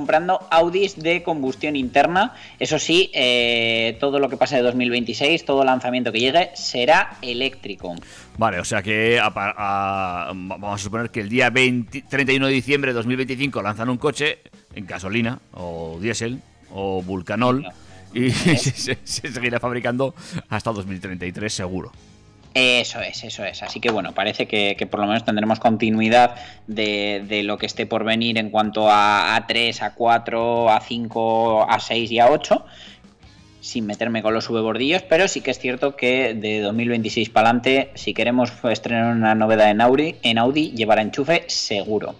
comprando 0.00 0.38
Audis 0.52 0.94
de 1.02 1.24
combustión 1.24 1.74
interna. 1.74 2.32
Eso 2.60 2.78
sí, 2.78 3.10
eh, 3.12 3.96
todo 3.98 4.20
lo 4.20 4.28
que 4.28 4.36
pase 4.36 4.54
de 4.54 4.62
2026, 4.62 5.44
todo 5.44 5.64
lanzamiento 5.64 6.12
que 6.12 6.20
llegue, 6.20 6.50
será 6.54 7.16
eléctrico. 7.22 7.96
Vale, 8.38 8.60
o 8.60 8.64
sea 8.64 8.82
que 8.82 9.18
a 9.18 9.34
pa- 9.34 9.52
a- 9.58 10.30
vamos 10.32 10.80
a 10.80 10.82
suponer 10.82 11.10
que 11.10 11.20
el 11.20 11.28
día 11.28 11.50
20 11.50 12.02
31 12.08 12.46
de 12.46 12.52
diciembre 12.52 12.92
de 12.92 12.94
2025 12.94 13.60
lanzan 13.62 13.88
un 13.90 13.98
coche 13.98 14.38
en 14.76 14.86
gasolina 14.86 15.40
o 15.54 15.98
diésel 16.00 16.38
o 16.72 17.02
vulcanol 17.02 17.66
y 18.14 18.30
se, 18.30 18.56
se- 18.56 18.98
se 19.02 19.32
seguirá 19.32 19.58
fabricando 19.58 20.14
hasta 20.48 20.70
2033 20.70 21.52
seguro. 21.52 21.90
Eso 22.54 23.00
es, 23.00 23.22
eso 23.22 23.44
es. 23.44 23.62
Así 23.62 23.80
que 23.80 23.90
bueno, 23.90 24.12
parece 24.12 24.46
que, 24.46 24.88
por 24.90 25.00
lo 25.00 25.06
menos 25.06 25.24
tendremos 25.24 25.60
continuidad 25.60 26.34
de, 26.66 27.42
lo 27.44 27.58
que 27.58 27.66
esté 27.66 27.86
por 27.86 28.04
venir 28.04 28.38
en 28.38 28.50
cuanto 28.50 28.90
a 28.90 29.36
A3, 29.36 29.94
A4, 29.94 30.68
A5, 30.68 31.68
A6 31.68 32.10
y 32.10 32.16
A8. 32.16 32.64
Sin 33.60 33.84
meterme 33.84 34.22
con 34.22 34.32
los 34.32 34.44
subebordillos, 34.46 35.02
pero 35.02 35.28
sí 35.28 35.42
que 35.42 35.50
es 35.50 35.58
cierto 35.58 35.94
que 35.94 36.32
de 36.34 36.60
2026 36.60 37.28
para 37.28 37.50
adelante, 37.50 37.90
si 37.94 38.14
queremos 38.14 38.50
estrenar 38.64 39.14
una 39.14 39.34
novedad 39.34 39.70
en 39.70 39.82
Audi, 39.82 40.16
en 40.22 40.38
Audi 40.38 40.72
llevará 40.72 41.02
enchufe 41.02 41.44
seguro. 41.46 42.14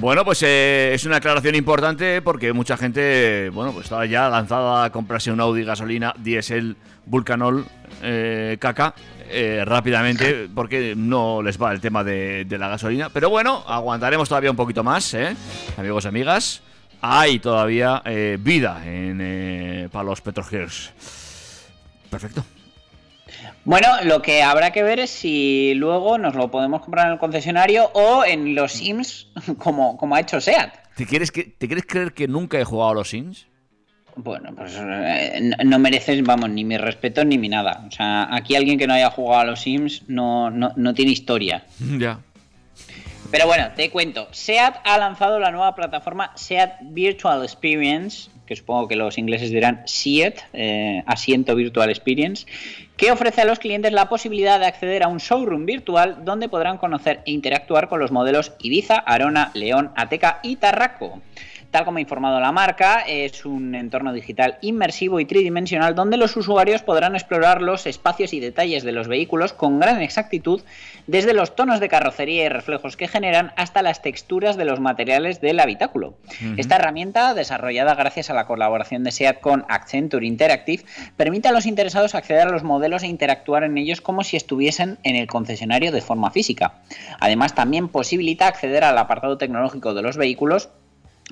Bueno, 0.00 0.24
pues 0.24 0.42
eh, 0.42 0.92
es 0.92 1.04
una 1.04 1.16
aclaración 1.16 1.54
importante 1.54 2.20
porque 2.20 2.52
mucha 2.52 2.76
gente, 2.76 3.50
bueno, 3.50 3.72
pues 3.72 3.84
estaba 3.84 4.06
ya 4.06 4.28
lanzada 4.28 4.84
a 4.84 4.90
comprarse 4.90 5.30
un 5.30 5.40
Audi 5.40 5.64
gasolina, 5.64 6.14
diésel, 6.18 6.76
vulcanol, 7.06 7.66
eh, 8.02 8.56
caca, 8.58 8.94
eh, 9.28 9.62
rápidamente 9.64 10.48
porque 10.54 10.94
no 10.96 11.42
les 11.42 11.60
va 11.60 11.72
el 11.72 11.80
tema 11.80 12.04
de, 12.04 12.44
de 12.44 12.58
la 12.58 12.68
gasolina. 12.68 13.08
Pero 13.10 13.30
bueno, 13.30 13.64
aguantaremos 13.66 14.28
todavía 14.28 14.50
un 14.50 14.56
poquito 14.56 14.82
más, 14.84 15.14
¿eh? 15.14 15.36
amigos 15.76 16.04
y 16.04 16.08
amigas. 16.08 16.62
Hay 17.00 17.38
todavía 17.38 18.02
eh, 18.04 18.38
vida 18.40 18.82
en, 18.86 19.90
para 19.90 20.04
los 20.04 20.20
Petrogears. 20.20 20.92
Perfecto. 22.10 22.44
Bueno, 23.64 23.88
lo 24.04 24.22
que 24.22 24.42
habrá 24.42 24.70
que 24.70 24.82
ver 24.82 25.00
es 25.00 25.10
si 25.10 25.74
luego 25.74 26.18
nos 26.18 26.34
lo 26.34 26.50
podemos 26.50 26.82
comprar 26.82 27.06
en 27.06 27.12
el 27.14 27.18
concesionario 27.18 27.90
o 27.94 28.24
en 28.24 28.54
los 28.54 28.72
Sims, 28.72 29.28
como, 29.58 29.96
como 29.96 30.14
ha 30.14 30.20
hecho 30.20 30.40
SEAT. 30.40 30.72
¿Te 30.96 31.06
quieres, 31.06 31.32
que, 31.32 31.44
¿Te 31.44 31.66
quieres 31.66 31.84
creer 31.86 32.12
que 32.14 32.28
nunca 32.28 32.58
he 32.58 32.64
jugado 32.64 32.90
a 32.90 32.94
los 32.94 33.10
Sims? 33.10 33.46
Bueno, 34.16 34.50
pues 34.56 34.78
eh, 34.80 35.50
no- 35.64 35.78
mereces, 35.78 36.22
vamos, 36.22 36.48
ni 36.50 36.64
mi 36.64 36.76
respeto 36.78 37.24
ni 37.24 37.36
mi 37.38 37.48
nada. 37.48 37.84
O 37.86 37.90
sea, 37.90 38.28
aquí 38.34 38.54
alguien 38.54 38.78
que 38.78 38.86
no 38.86 38.94
haya 38.94 39.10
jugado 39.10 39.40
a 39.40 39.44
los 39.44 39.60
Sims 39.60 40.02
no, 40.08 40.50
no, 40.50 40.72
no 40.76 40.94
tiene 40.94 41.10
historia. 41.12 41.64
ya. 41.98 42.20
Pero 43.30 43.46
bueno, 43.46 43.66
te 43.74 43.90
cuento. 43.90 44.28
SEAT 44.30 44.76
ha 44.84 44.96
lanzado 44.98 45.40
la 45.40 45.50
nueva 45.50 45.74
plataforma 45.74 46.30
SEAT 46.36 46.74
Virtual 46.82 47.42
Experience, 47.42 48.30
que 48.46 48.54
supongo 48.54 48.86
que 48.86 48.94
los 48.94 49.18
ingleses 49.18 49.50
dirán 49.50 49.82
SEAT, 49.86 50.38
eh, 50.52 51.02
Asiento 51.06 51.56
Virtual 51.56 51.90
Experience, 51.90 52.46
que 52.96 53.10
ofrece 53.10 53.40
a 53.40 53.44
los 53.44 53.58
clientes 53.58 53.92
la 53.92 54.08
posibilidad 54.08 54.60
de 54.60 54.66
acceder 54.66 55.02
a 55.02 55.08
un 55.08 55.18
showroom 55.18 55.66
virtual 55.66 56.24
donde 56.24 56.48
podrán 56.48 56.78
conocer 56.78 57.22
e 57.26 57.32
interactuar 57.32 57.88
con 57.88 57.98
los 57.98 58.12
modelos 58.12 58.52
Ibiza, 58.60 58.98
Arona, 58.98 59.50
León, 59.54 59.90
Ateca 59.96 60.38
y 60.44 60.54
Tarraco. 60.56 61.20
Tal 61.74 61.84
como 61.84 61.98
ha 61.98 62.02
informado 62.02 62.38
la 62.38 62.52
marca, 62.52 63.00
es 63.00 63.44
un 63.44 63.74
entorno 63.74 64.12
digital 64.12 64.58
inmersivo 64.60 65.18
y 65.18 65.24
tridimensional 65.24 65.96
donde 65.96 66.16
los 66.16 66.36
usuarios 66.36 66.82
podrán 66.82 67.16
explorar 67.16 67.62
los 67.62 67.86
espacios 67.86 68.32
y 68.32 68.38
detalles 68.38 68.84
de 68.84 68.92
los 68.92 69.08
vehículos 69.08 69.52
con 69.52 69.80
gran 69.80 70.00
exactitud, 70.00 70.62
desde 71.08 71.34
los 71.34 71.56
tonos 71.56 71.80
de 71.80 71.88
carrocería 71.88 72.44
y 72.44 72.48
reflejos 72.48 72.96
que 72.96 73.08
generan 73.08 73.52
hasta 73.56 73.82
las 73.82 74.02
texturas 74.02 74.56
de 74.56 74.66
los 74.66 74.78
materiales 74.78 75.40
del 75.40 75.58
habitáculo. 75.58 76.14
Esta 76.56 76.76
herramienta, 76.76 77.34
desarrollada 77.34 77.96
gracias 77.96 78.30
a 78.30 78.34
la 78.34 78.46
colaboración 78.46 79.02
de 79.02 79.10
SEAT 79.10 79.40
con 79.40 79.64
Accenture 79.68 80.24
Interactive, 80.24 80.84
permite 81.16 81.48
a 81.48 81.52
los 81.52 81.66
interesados 81.66 82.14
acceder 82.14 82.46
a 82.46 82.52
los 82.52 82.62
modelos 82.62 83.02
e 83.02 83.08
interactuar 83.08 83.64
en 83.64 83.78
ellos 83.78 84.00
como 84.00 84.22
si 84.22 84.36
estuviesen 84.36 84.98
en 85.02 85.16
el 85.16 85.26
concesionario 85.26 85.90
de 85.90 86.02
forma 86.02 86.30
física. 86.30 86.74
Además, 87.18 87.56
también 87.56 87.88
posibilita 87.88 88.46
acceder 88.46 88.84
al 88.84 88.96
apartado 88.96 89.38
tecnológico 89.38 89.92
de 89.92 90.02
los 90.02 90.16
vehículos 90.16 90.68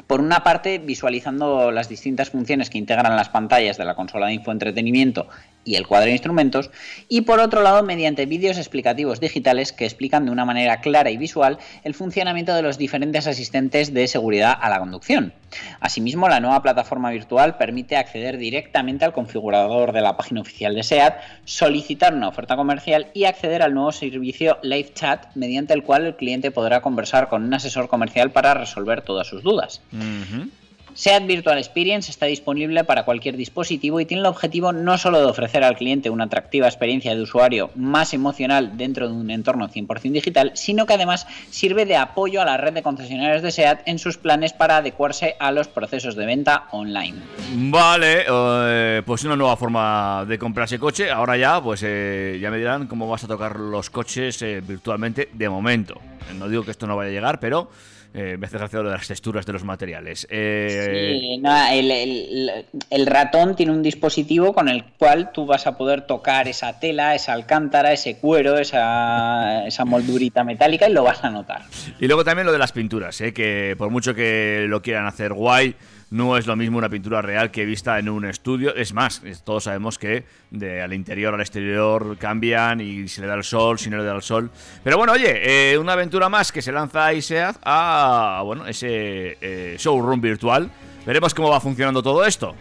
por 0.06 0.20
una 0.20 0.42
parte, 0.42 0.78
visualizando 0.78 1.70
las 1.70 1.88
distintas 1.88 2.30
funciones 2.30 2.70
que 2.70 2.78
integran 2.78 3.14
las 3.14 3.28
pantallas 3.28 3.76
de 3.76 3.84
la 3.84 3.94
consola 3.94 4.26
de 4.26 4.34
infoentretenimiento 4.34 5.28
y 5.64 5.76
el 5.76 5.86
cuadro 5.86 6.06
de 6.06 6.12
instrumentos, 6.12 6.70
y 7.08 7.22
por 7.22 7.40
otro 7.40 7.62
lado, 7.62 7.82
mediante 7.82 8.26
vídeos 8.26 8.58
explicativos 8.58 9.20
digitales 9.20 9.72
que 9.72 9.84
explican 9.84 10.24
de 10.24 10.30
una 10.30 10.44
manera 10.44 10.80
clara 10.80 11.10
y 11.10 11.16
visual 11.16 11.58
el 11.84 11.94
funcionamiento 11.94 12.54
de 12.54 12.62
los 12.62 12.78
diferentes 12.78 13.26
asistentes 13.26 13.94
de 13.94 14.08
seguridad 14.08 14.56
a 14.60 14.68
la 14.68 14.78
conducción. 14.78 15.32
Asimismo, 15.80 16.28
la 16.28 16.40
nueva 16.40 16.62
plataforma 16.62 17.10
virtual 17.10 17.56
permite 17.56 17.96
acceder 17.96 18.38
directamente 18.38 19.04
al 19.04 19.12
configurador 19.12 19.92
de 19.92 20.00
la 20.00 20.16
página 20.16 20.40
oficial 20.40 20.74
de 20.74 20.82
SEAT, 20.82 21.20
solicitar 21.44 22.14
una 22.14 22.28
oferta 22.28 22.56
comercial 22.56 23.08
y 23.14 23.24
acceder 23.24 23.62
al 23.62 23.74
nuevo 23.74 23.92
servicio 23.92 24.58
Live 24.62 24.92
Chat, 24.94 25.34
mediante 25.34 25.74
el 25.74 25.82
cual 25.82 26.06
el 26.06 26.16
cliente 26.16 26.50
podrá 26.50 26.80
conversar 26.80 27.28
con 27.28 27.44
un 27.44 27.54
asesor 27.54 27.88
comercial 27.88 28.30
para 28.30 28.54
resolver 28.54 29.02
todas 29.02 29.26
sus 29.26 29.42
dudas. 29.42 29.80
SEAT 30.94 31.26
Virtual 31.26 31.58
Experience 31.58 32.10
está 32.10 32.26
disponible 32.26 32.84
para 32.84 33.04
cualquier 33.04 33.36
dispositivo 33.36 34.00
y 34.00 34.04
tiene 34.04 34.20
el 34.20 34.26
objetivo 34.26 34.72
no 34.72 34.98
solo 34.98 35.20
de 35.20 35.26
ofrecer 35.26 35.64
al 35.64 35.76
cliente 35.76 36.10
una 36.10 36.24
atractiva 36.24 36.66
experiencia 36.66 37.14
de 37.14 37.22
usuario 37.22 37.70
más 37.74 38.14
emocional 38.14 38.76
dentro 38.76 39.08
de 39.08 39.14
un 39.14 39.30
entorno 39.30 39.68
100% 39.68 40.12
digital, 40.12 40.52
sino 40.54 40.86
que 40.86 40.94
además 40.94 41.26
sirve 41.50 41.86
de 41.86 41.96
apoyo 41.96 42.42
a 42.42 42.44
la 42.44 42.56
red 42.56 42.72
de 42.72 42.82
concesionarios 42.82 43.42
de 43.42 43.52
SEAT 43.52 43.82
en 43.86 43.98
sus 43.98 44.18
planes 44.18 44.52
para 44.52 44.78
adecuarse 44.78 45.36
a 45.38 45.52
los 45.52 45.68
procesos 45.68 46.16
de 46.16 46.26
venta 46.26 46.68
online. 46.72 47.18
Vale, 47.54 48.24
eh, 48.28 49.02
pues 49.04 49.24
una 49.24 49.36
nueva 49.36 49.56
forma 49.56 50.24
de 50.26 50.38
comprarse 50.38 50.78
coche. 50.78 51.10
Ahora 51.10 51.36
ya, 51.36 51.62
pues 51.62 51.82
eh, 51.84 52.38
ya 52.40 52.50
me 52.50 52.58
dirán 52.58 52.86
cómo 52.86 53.08
vas 53.08 53.24
a 53.24 53.28
tocar 53.28 53.58
los 53.58 53.90
coches 53.90 54.40
eh, 54.42 54.62
virtualmente 54.66 55.28
de 55.32 55.48
momento. 55.48 56.00
No 56.38 56.48
digo 56.48 56.64
que 56.64 56.70
esto 56.70 56.86
no 56.86 56.96
vaya 56.96 57.10
a 57.10 57.12
llegar, 57.12 57.40
pero 57.40 57.70
eh, 58.14 58.36
me 58.38 58.46
hace 58.46 58.58
gracia 58.58 58.80
lo 58.80 58.90
de 58.90 58.96
las 58.96 59.08
texturas 59.08 59.46
de 59.46 59.52
los 59.52 59.64
materiales. 59.64 60.26
Eh, 60.30 61.18
Sí, 61.20 61.38
no, 61.38 61.68
el, 61.70 61.90
el- 61.90 62.50
el 62.90 63.06
ratón 63.06 63.56
tiene 63.56 63.72
un 63.72 63.82
dispositivo 63.82 64.52
con 64.52 64.68
el 64.68 64.84
cual 64.98 65.30
tú 65.32 65.46
vas 65.46 65.66
a 65.66 65.76
poder 65.78 66.02
tocar 66.02 66.48
esa 66.48 66.78
tela, 66.78 67.14
esa 67.14 67.32
alcántara, 67.32 67.92
ese 67.92 68.16
cuero, 68.18 68.58
esa, 68.58 69.66
esa 69.66 69.84
moldurita 69.84 70.44
metálica 70.44 70.88
y 70.88 70.92
lo 70.92 71.02
vas 71.04 71.24
a 71.24 71.30
notar. 71.30 71.62
Y 72.00 72.06
luego 72.06 72.24
también 72.24 72.46
lo 72.46 72.52
de 72.52 72.58
las 72.58 72.72
pinturas, 72.72 73.20
¿eh? 73.20 73.32
que 73.32 73.74
por 73.78 73.90
mucho 73.90 74.14
que 74.14 74.66
lo 74.68 74.82
quieran 74.82 75.06
hacer 75.06 75.32
guay, 75.32 75.74
no 76.12 76.36
es 76.36 76.46
lo 76.46 76.56
mismo 76.56 76.76
una 76.76 76.90
pintura 76.90 77.22
real 77.22 77.50
que 77.50 77.64
vista 77.64 77.98
en 77.98 78.08
un 78.10 78.26
estudio. 78.26 78.74
Es 78.74 78.92
más, 78.92 79.22
todos 79.44 79.64
sabemos 79.64 79.98
que 79.98 80.24
de 80.50 80.82
al 80.82 80.92
interior 80.92 81.34
al 81.34 81.40
exterior 81.40 82.18
cambian 82.18 82.82
y 82.82 83.08
se 83.08 83.22
le 83.22 83.26
da 83.26 83.34
el 83.34 83.44
sol, 83.44 83.78
si 83.78 83.88
no 83.88 83.96
le 83.96 84.04
da 84.04 84.14
el 84.14 84.22
sol. 84.22 84.50
Pero 84.84 84.98
bueno, 84.98 85.14
oye, 85.14 85.72
eh, 85.72 85.78
una 85.78 85.94
aventura 85.94 86.28
más 86.28 86.52
que 86.52 86.60
se 86.60 86.70
lanza 86.70 87.06
a 87.06 87.14
ISEAD 87.14 87.56
a 87.64 88.42
bueno, 88.44 88.66
ese 88.66 89.38
eh, 89.40 89.76
showroom 89.78 90.20
virtual. 90.20 90.70
Veremos 91.06 91.32
cómo 91.32 91.48
va 91.48 91.60
funcionando 91.60 92.02
todo 92.02 92.26
esto. 92.26 92.54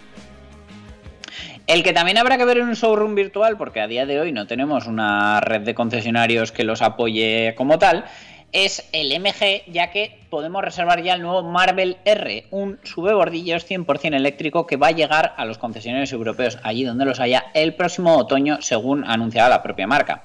El 1.67 1.83
que 1.83 1.93
también 1.93 2.17
habrá 2.17 2.37
que 2.37 2.45
ver 2.45 2.57
en 2.57 2.67
un 2.67 2.73
showroom 2.73 3.15
virtual, 3.15 3.57
porque 3.57 3.81
a 3.81 3.87
día 3.87 4.05
de 4.05 4.19
hoy 4.19 4.31
no 4.31 4.47
tenemos 4.47 4.87
una 4.87 5.41
red 5.41 5.61
de 5.61 5.75
concesionarios 5.75 6.51
que 6.51 6.63
los 6.63 6.81
apoye 6.81 7.53
como 7.55 7.79
tal, 7.79 8.05
es 8.51 8.87
el 8.91 9.17
MG, 9.19 9.71
ya 9.71 9.91
que 9.91 10.19
podemos 10.29 10.63
reservar 10.63 11.01
ya 11.03 11.13
el 11.13 11.21
nuevo 11.21 11.43
Marvel 11.43 11.97
R, 12.05 12.45
un 12.51 12.79
subebordillos 12.83 13.69
100% 13.69 14.15
eléctrico 14.15 14.65
que 14.67 14.77
va 14.77 14.87
a 14.87 14.91
llegar 14.91 15.33
a 15.37 15.45
los 15.45 15.57
concesionarios 15.57 16.11
europeos, 16.11 16.57
allí 16.63 16.83
donde 16.83 17.05
los 17.05 17.19
haya, 17.19 17.45
el 17.53 17.73
próximo 17.75 18.17
otoño, 18.17 18.61
según 18.61 19.03
ha 19.05 19.13
anunciado 19.13 19.49
la 19.49 19.63
propia 19.63 19.87
marca. 19.87 20.21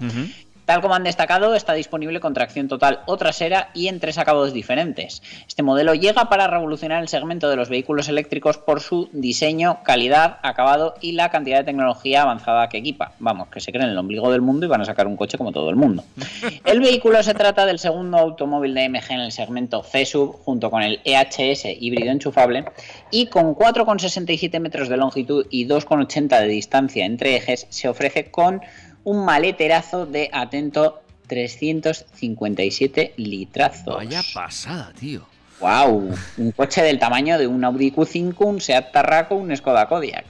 Tal 0.66 0.80
como 0.80 0.96
han 0.96 1.04
destacado, 1.04 1.54
está 1.54 1.74
disponible 1.74 2.18
con 2.18 2.34
tracción 2.34 2.66
total 2.66 3.00
o 3.06 3.16
trasera 3.16 3.70
y 3.72 3.86
en 3.86 4.00
tres 4.00 4.18
acabados 4.18 4.52
diferentes. 4.52 5.22
Este 5.46 5.62
modelo 5.62 5.94
llega 5.94 6.28
para 6.28 6.48
revolucionar 6.48 7.00
el 7.00 7.08
segmento 7.08 7.48
de 7.48 7.54
los 7.54 7.68
vehículos 7.68 8.08
eléctricos 8.08 8.58
por 8.58 8.80
su 8.80 9.08
diseño, 9.12 9.78
calidad, 9.84 10.38
acabado 10.42 10.96
y 11.00 11.12
la 11.12 11.30
cantidad 11.30 11.58
de 11.58 11.64
tecnología 11.64 12.22
avanzada 12.22 12.68
que 12.68 12.78
equipa. 12.78 13.12
Vamos, 13.20 13.46
que 13.48 13.60
se 13.60 13.70
creen 13.70 13.90
el 13.90 13.98
ombligo 13.98 14.32
del 14.32 14.42
mundo 14.42 14.66
y 14.66 14.68
van 14.68 14.80
a 14.80 14.84
sacar 14.84 15.06
un 15.06 15.16
coche 15.16 15.38
como 15.38 15.52
todo 15.52 15.70
el 15.70 15.76
mundo. 15.76 16.02
El 16.64 16.80
vehículo 16.80 17.22
se 17.22 17.34
trata 17.34 17.64
del 17.64 17.78
segundo 17.78 18.18
automóvil 18.18 18.74
de 18.74 18.88
MG 18.88 19.10
en 19.10 19.20
el 19.20 19.32
segmento 19.32 19.84
C-Sub, 19.84 20.42
junto 20.44 20.68
con 20.70 20.82
el 20.82 21.00
EHS 21.04 21.66
híbrido 21.78 22.10
enchufable, 22.10 22.64
y 23.12 23.26
con 23.26 23.54
4,67 23.54 24.58
metros 24.58 24.88
de 24.88 24.96
longitud 24.96 25.46
y 25.48 25.66
2,80 25.68 26.40
de 26.40 26.48
distancia 26.48 27.06
entre 27.06 27.36
ejes, 27.36 27.66
se 27.70 27.88
ofrece 27.88 28.30
con 28.32 28.60
un 29.06 29.24
maleterazo 29.24 30.04
de, 30.04 30.28
atento, 30.32 31.00
357 31.28 33.14
litrazos. 33.16 33.94
Vaya 33.94 34.22
pasada, 34.34 34.92
tío. 34.98 35.24
¡Wow! 35.60 36.10
Un 36.36 36.52
coche 36.52 36.82
del 36.82 36.98
tamaño 36.98 37.38
de 37.38 37.46
un 37.46 37.64
Audi 37.64 37.90
Q5, 37.90 38.34
un 38.40 38.60
Seat 38.60 38.92
Tarraco, 38.92 39.36
un 39.36 39.56
Skoda 39.56 39.88
Kodiaq. 39.88 40.26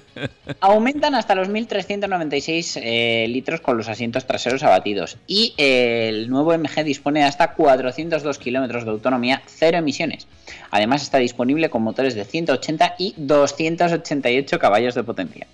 Aumentan 0.60 1.14
hasta 1.14 1.34
los 1.34 1.48
1.396 1.48 2.80
eh, 2.82 3.26
litros 3.28 3.62
con 3.62 3.78
los 3.78 3.88
asientos 3.88 4.26
traseros 4.26 4.62
abatidos. 4.62 5.16
Y 5.26 5.54
eh, 5.56 6.08
el 6.10 6.28
nuevo 6.28 6.56
MG 6.56 6.84
dispone 6.84 7.20
de 7.20 7.26
hasta 7.26 7.54
402 7.54 8.38
kilómetros 8.38 8.84
de 8.84 8.90
autonomía, 8.90 9.42
cero 9.46 9.78
emisiones. 9.78 10.26
Además 10.70 11.02
está 11.02 11.16
disponible 11.16 11.70
con 11.70 11.82
motores 11.82 12.14
de 12.14 12.26
180 12.26 12.96
y 12.98 13.14
288 13.16 14.58
caballos 14.58 14.94
de 14.94 15.02
potencia. 15.02 15.46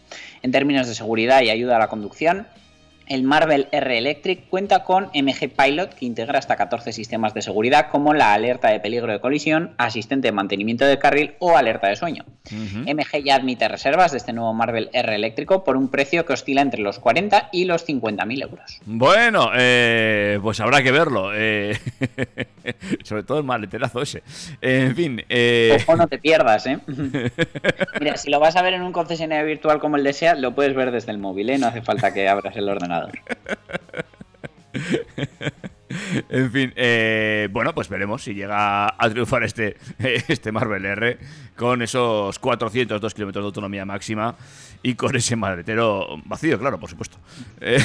En 0.42 0.50
términos 0.50 0.88
de 0.88 0.94
seguridad 0.94 1.42
y 1.42 1.50
ayuda 1.50 1.76
a 1.76 1.78
la 1.78 1.88
conducción, 1.88 2.48
el 3.08 3.22
Marvel 3.22 3.68
R 3.72 3.98
Electric 3.98 4.48
cuenta 4.48 4.84
con 4.84 5.10
MG 5.14 5.50
Pilot, 5.56 5.94
que 5.94 6.06
integra 6.06 6.38
hasta 6.38 6.56
14 6.56 6.92
sistemas 6.92 7.34
de 7.34 7.42
seguridad, 7.42 7.88
como 7.90 8.14
la 8.14 8.32
alerta 8.32 8.68
de 8.68 8.80
peligro 8.80 9.12
de 9.12 9.20
colisión, 9.20 9.74
asistente 9.78 10.28
de 10.28 10.32
mantenimiento 10.32 10.84
de 10.86 10.98
carril 10.98 11.34
o 11.38 11.56
alerta 11.56 11.88
de 11.88 11.96
sueño. 11.96 12.24
MG 12.50 13.24
ya 13.24 13.36
admite 13.36 13.68
reservas 13.68 14.12
de 14.12 14.18
este 14.18 14.32
nuevo 14.32 14.52
Marvel 14.54 14.90
R 14.92 15.14
eléctrico 15.14 15.64
por 15.64 15.76
un 15.76 15.88
precio 15.88 16.24
que 16.26 16.32
oscila 16.34 16.60
entre 16.62 16.80
los 16.82 16.98
40 16.98 17.48
y 17.52 17.64
los 17.64 17.86
50.000 17.86 18.42
euros. 18.42 18.80
Bueno, 18.86 19.50
eh, 19.56 20.38
pues 20.42 20.60
habrá 20.60 20.82
que 20.82 20.92
verlo. 20.92 21.30
eh, 21.34 21.78
sobre 23.04 23.22
todo 23.22 23.38
el 23.38 23.44
maleterazo 23.44 24.02
ese. 24.02 24.22
En 24.60 24.94
fin. 24.94 25.22
eh, 25.28 25.76
Ojo, 25.82 25.96
no 25.96 26.06
te 26.08 26.18
pierdas, 26.18 26.66
¿eh? 26.66 26.78
Mira, 28.00 28.16
si 28.16 28.30
lo 28.30 28.40
vas 28.40 28.56
a 28.56 28.62
ver 28.62 28.74
en 28.74 28.82
un 28.82 28.92
concesionario 28.92 29.46
virtual 29.46 29.78
como 29.78 29.96
el 29.96 30.04
de 30.04 30.12
SEAT, 30.12 30.38
lo 30.38 30.54
puedes 30.54 30.74
ver 30.74 30.90
desde 30.90 31.12
el 31.12 31.18
móvil, 31.18 31.50
¿eh? 31.50 31.58
No 31.58 31.66
hace 31.66 31.82
falta 31.82 32.12
que 32.12 32.28
abras 32.28 32.56
el 32.56 32.68
ordenador. 32.68 33.12
en 36.28 36.50
fin, 36.52 36.72
eh, 36.76 37.48
bueno, 37.50 37.74
pues 37.74 37.88
veremos 37.88 38.22
si 38.22 38.34
llega 38.34 38.86
a 38.86 39.10
triunfar 39.10 39.44
este, 39.44 39.76
este 40.28 40.52
Marvel 40.52 40.84
R 40.84 41.18
con 41.56 41.82
esos 41.82 42.38
402 42.38 43.14
kilómetros 43.14 43.42
de 43.42 43.46
autonomía 43.46 43.84
máxima 43.84 44.36
y 44.82 44.94
con 44.94 45.14
ese 45.16 45.36
maletero 45.36 46.20
vacío, 46.24 46.58
claro, 46.58 46.78
por 46.78 46.90
supuesto. 46.90 47.18
Eh, 47.60 47.78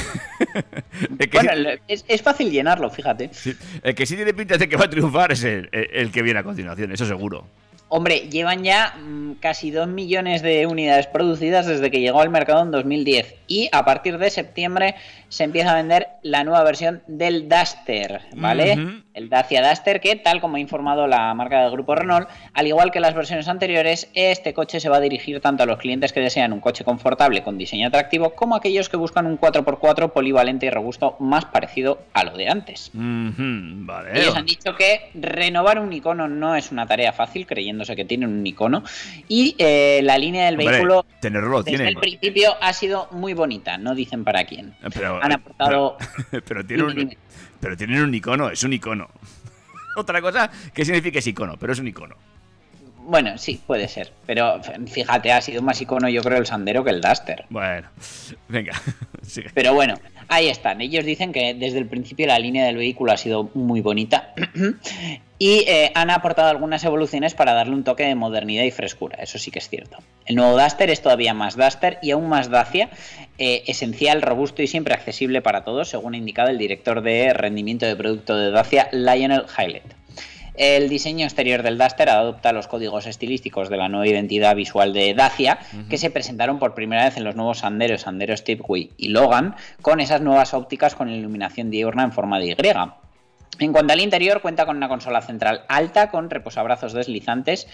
que 1.18 1.28
Bueno, 1.32 1.52
sí, 1.52 1.78
es, 1.88 2.04
es 2.08 2.22
fácil 2.22 2.50
llenarlo, 2.50 2.90
fíjate. 2.90 3.30
sí, 3.32 3.54
el 3.82 3.94
que 3.94 4.06
sí 4.06 4.16
tiene 4.16 4.34
pinta 4.34 4.58
de 4.58 4.68
que 4.68 4.76
va 4.76 4.84
a 4.84 4.90
triunfar 4.90 5.32
es 5.32 5.44
el, 5.44 5.68
el 5.72 6.10
que 6.10 6.22
viene 6.22 6.40
a 6.40 6.42
continuación, 6.42 6.92
eso 6.92 7.06
seguro. 7.06 7.46
Hombre, 7.92 8.28
llevan 8.30 8.62
ya 8.62 8.94
mm, 8.96 9.32
casi 9.40 9.72
2 9.72 9.88
millones 9.88 10.42
de 10.42 10.64
unidades 10.66 11.08
producidas 11.08 11.66
desde 11.66 11.90
que 11.90 12.00
llegó 12.00 12.20
al 12.20 12.30
mercado 12.30 12.62
en 12.62 12.70
2010 12.70 13.34
y 13.48 13.68
a 13.72 13.84
partir 13.84 14.16
de 14.18 14.30
septiembre 14.30 14.94
se 15.30 15.44
empieza 15.44 15.70
a 15.70 15.76
vender 15.76 16.08
la 16.22 16.44
nueva 16.44 16.62
versión 16.64 17.02
del 17.06 17.48
Duster, 17.48 18.20
¿vale? 18.34 19.02
El 19.14 19.28
Dacia 19.28 19.66
Duster 19.66 20.00
que, 20.00 20.16
tal 20.16 20.40
como 20.40 20.56
ha 20.56 20.60
informado 20.60 21.06
la 21.06 21.32
marca 21.34 21.62
del 21.62 21.70
grupo 21.70 21.94
Renault, 21.94 22.28
al 22.52 22.66
igual 22.66 22.90
que 22.90 23.00
las 23.00 23.14
versiones 23.14 23.46
anteriores, 23.48 24.10
este 24.14 24.52
coche 24.52 24.80
se 24.80 24.88
va 24.88 24.96
a 24.96 25.00
dirigir 25.00 25.40
tanto 25.40 25.62
a 25.62 25.66
los 25.66 25.78
clientes 25.78 26.12
que 26.12 26.20
desean 26.20 26.52
un 26.52 26.60
coche 26.60 26.84
confortable 26.84 27.42
con 27.42 27.56
diseño 27.58 27.86
atractivo 27.86 28.30
como 28.30 28.56
a 28.56 28.58
aquellos 28.58 28.88
que 28.88 28.96
buscan 28.96 29.26
un 29.26 29.38
4x4 29.38 30.12
polivalente 30.12 30.66
y 30.66 30.70
robusto 30.70 31.16
más 31.20 31.44
parecido 31.44 32.02
a 32.12 32.24
lo 32.24 32.36
de 32.36 32.48
antes. 32.48 32.90
Vale. 32.92 34.20
Ellos 34.20 34.34
han 34.34 34.46
dicho 34.46 34.74
que 34.74 35.10
renovar 35.14 35.78
un 35.78 35.92
icono 35.92 36.26
no 36.26 36.56
es 36.56 36.72
una 36.72 36.86
tarea 36.86 37.12
fácil, 37.12 37.46
creyéndose 37.46 37.94
que 37.94 38.04
tienen 38.04 38.30
un 38.30 38.46
icono. 38.46 38.82
Y 39.28 39.54
eh, 39.58 40.00
la 40.02 40.18
línea 40.18 40.46
del 40.46 40.54
Hombre, 40.54 40.70
vehículo 40.70 41.06
tenerlo 41.20 41.50
lo 41.50 41.62
desde 41.62 41.76
tienen. 41.76 41.88
el 41.88 41.96
principio 41.96 42.56
ha 42.60 42.72
sido 42.72 43.06
muy 43.12 43.32
bonita, 43.32 43.78
no 43.78 43.94
dicen 43.94 44.24
para 44.24 44.44
quién. 44.44 44.74
Pero, 44.92 45.19
Han 45.22 45.32
aportado- 45.32 45.96
pero, 46.44 46.86
un, 46.86 46.94
dime. 46.94 47.18
pero 47.60 47.76
tienen 47.76 48.02
un 48.02 48.14
icono, 48.14 48.50
es 48.50 48.62
un 48.62 48.72
icono. 48.72 49.08
Otra 49.96 50.20
cosa, 50.20 50.50
¿qué 50.72 50.84
significa 50.84 51.18
ese 51.18 51.30
icono? 51.30 51.56
Pero 51.58 51.72
es 51.72 51.78
un 51.78 51.88
icono. 51.88 52.16
Bueno, 53.02 53.36
sí, 53.38 53.60
puede 53.66 53.88
ser. 53.88 54.12
Pero 54.26 54.60
fíjate, 54.86 55.32
ha 55.32 55.40
sido 55.40 55.62
más 55.62 55.80
icono 55.80 56.08
yo 56.08 56.22
creo 56.22 56.38
el 56.38 56.46
Sandero 56.46 56.84
que 56.84 56.90
el 56.90 57.00
Duster. 57.00 57.44
Bueno, 57.50 57.88
venga, 58.48 58.72
sigue. 59.22 59.50
Pero 59.54 59.74
bueno, 59.74 59.94
ahí 60.30 60.48
están. 60.48 60.80
Ellos 60.80 61.04
dicen 61.04 61.32
que 61.32 61.52
desde 61.52 61.78
el 61.78 61.86
principio 61.86 62.26
la 62.26 62.38
línea 62.38 62.64
del 62.64 62.76
vehículo 62.76 63.12
ha 63.12 63.16
sido 63.16 63.50
muy 63.52 63.82
bonita 63.82 64.32
y 65.38 65.64
eh, 65.66 65.90
han 65.94 66.10
aportado 66.10 66.48
algunas 66.48 66.84
evoluciones 66.84 67.34
para 67.34 67.52
darle 67.52 67.74
un 67.74 67.84
toque 67.84 68.04
de 68.04 68.14
modernidad 68.14 68.62
y 68.62 68.70
frescura. 68.70 69.18
Eso 69.20 69.38
sí 69.38 69.50
que 69.50 69.58
es 69.58 69.68
cierto. 69.68 69.98
El 70.24 70.36
nuevo 70.36 70.58
Duster 70.58 70.88
es 70.88 71.02
todavía 71.02 71.34
más 71.34 71.56
Duster 71.56 71.98
y 72.00 72.12
aún 72.12 72.28
más 72.28 72.48
Dacia, 72.48 72.90
eh, 73.38 73.64
esencial, 73.66 74.22
robusto 74.22 74.62
y 74.62 74.68
siempre 74.68 74.94
accesible 74.94 75.42
para 75.42 75.64
todos, 75.64 75.88
según 75.88 76.14
ha 76.14 76.18
indicado 76.18 76.48
el 76.48 76.58
director 76.58 77.02
de 77.02 77.32
rendimiento 77.34 77.84
de 77.84 77.96
producto 77.96 78.36
de 78.36 78.50
Dacia, 78.50 78.88
Lionel 78.92 79.44
Hylett. 79.58 79.99
El 80.60 80.90
diseño 80.90 81.24
exterior 81.24 81.62
del 81.62 81.78
Duster 81.78 82.10
adopta 82.10 82.52
los 82.52 82.68
códigos 82.68 83.06
estilísticos 83.06 83.70
de 83.70 83.78
la 83.78 83.88
nueva 83.88 84.06
identidad 84.06 84.54
visual 84.54 84.92
de 84.92 85.14
Dacia, 85.14 85.58
que 85.88 85.96
se 85.96 86.10
presentaron 86.10 86.58
por 86.58 86.74
primera 86.74 87.04
vez 87.04 87.16
en 87.16 87.24
los 87.24 87.34
nuevos 87.34 87.60
Sandero, 87.60 87.96
Sandero 87.96 88.36
Stepway 88.36 88.90
y 88.98 89.08
Logan, 89.08 89.56
con 89.80 90.00
esas 90.00 90.20
nuevas 90.20 90.52
ópticas 90.52 90.94
con 90.94 91.08
iluminación 91.08 91.70
diurna 91.70 92.02
en 92.02 92.12
forma 92.12 92.38
de 92.38 92.48
Y. 92.48 92.56
En 93.58 93.72
cuanto 93.72 93.94
al 93.94 94.00
interior, 94.00 94.42
cuenta 94.42 94.66
con 94.66 94.76
una 94.76 94.90
consola 94.90 95.22
central 95.22 95.64
alta 95.66 96.10
con 96.10 96.28
reposabrazos 96.28 96.92
deslizantes 96.92 97.66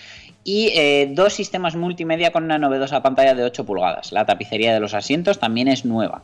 y 0.47 0.69
eh, 0.75 1.11
dos 1.11 1.35
sistemas 1.35 1.75
multimedia 1.75 2.31
con 2.31 2.45
una 2.45 2.57
novedosa 2.57 3.03
pantalla 3.03 3.35
de 3.35 3.43
8 3.43 3.67
pulgadas. 3.67 4.13
La 4.13 4.27
tapicería 4.27 4.73
de 4.73 4.79
los 4.79 4.95
asientos 4.95 5.41
también 5.41 5.67
es 5.67 5.85
nueva. 5.85 6.23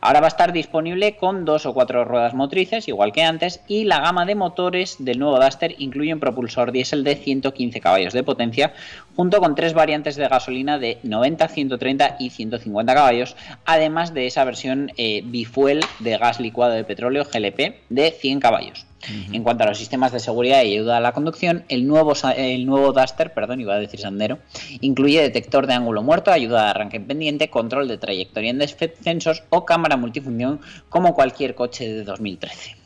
Ahora 0.00 0.18
va 0.18 0.26
a 0.26 0.28
estar 0.28 0.52
disponible 0.52 1.16
con 1.16 1.44
dos 1.44 1.66
o 1.66 1.72
cuatro 1.72 2.04
ruedas 2.04 2.34
motrices, 2.34 2.88
igual 2.88 3.12
que 3.12 3.22
antes, 3.22 3.60
y 3.68 3.84
la 3.84 4.00
gama 4.00 4.26
de 4.26 4.34
motores 4.34 4.96
del 4.98 5.20
nuevo 5.20 5.38
Duster 5.38 5.76
incluye 5.78 6.12
un 6.12 6.18
propulsor 6.18 6.72
diésel 6.72 7.04
de 7.04 7.14
115 7.14 7.80
caballos 7.80 8.12
de 8.12 8.24
potencia, 8.24 8.72
junto 9.14 9.38
con 9.38 9.54
tres 9.54 9.72
variantes 9.72 10.16
de 10.16 10.26
gasolina 10.26 10.78
de 10.78 10.98
90, 11.04 11.46
130 11.46 12.16
y 12.18 12.30
150 12.30 12.92
caballos, 12.92 13.36
además 13.66 14.12
de 14.14 14.26
esa 14.26 14.42
versión 14.42 14.90
eh, 14.96 15.22
bifuel 15.24 15.80
de 16.00 16.16
gas 16.16 16.40
licuado 16.40 16.72
de 16.72 16.82
petróleo 16.82 17.24
GLP 17.24 17.76
de 17.88 18.10
100 18.10 18.40
caballos. 18.40 18.86
En 19.32 19.42
cuanto 19.42 19.64
a 19.64 19.66
los 19.66 19.78
sistemas 19.78 20.12
de 20.12 20.20
seguridad 20.20 20.62
y 20.62 20.74
ayuda 20.74 20.98
a 20.98 21.00
la 21.00 21.12
conducción, 21.12 21.64
el 21.68 21.86
nuevo, 21.86 22.12
el 22.36 22.66
nuevo 22.66 22.92
Duster, 22.92 23.32
perdón, 23.32 23.59
iba 23.60 23.74
a 23.74 23.78
decir 23.78 24.00
Sandero, 24.00 24.38
incluye 24.80 25.20
detector 25.20 25.66
de 25.66 25.74
ángulo 25.74 26.02
muerto, 26.02 26.30
ayuda 26.30 26.64
de 26.64 26.70
arranque 26.70 26.96
en 26.96 27.06
pendiente, 27.06 27.50
control 27.50 27.88
de 27.88 27.98
trayectoria 27.98 28.50
en 28.50 28.58
descensos 28.58 29.42
o 29.50 29.64
cámara 29.64 29.96
multifunción 29.96 30.60
como 30.88 31.14
cualquier 31.14 31.54
coche 31.54 31.88
de 31.88 32.04
2013. 32.04 32.76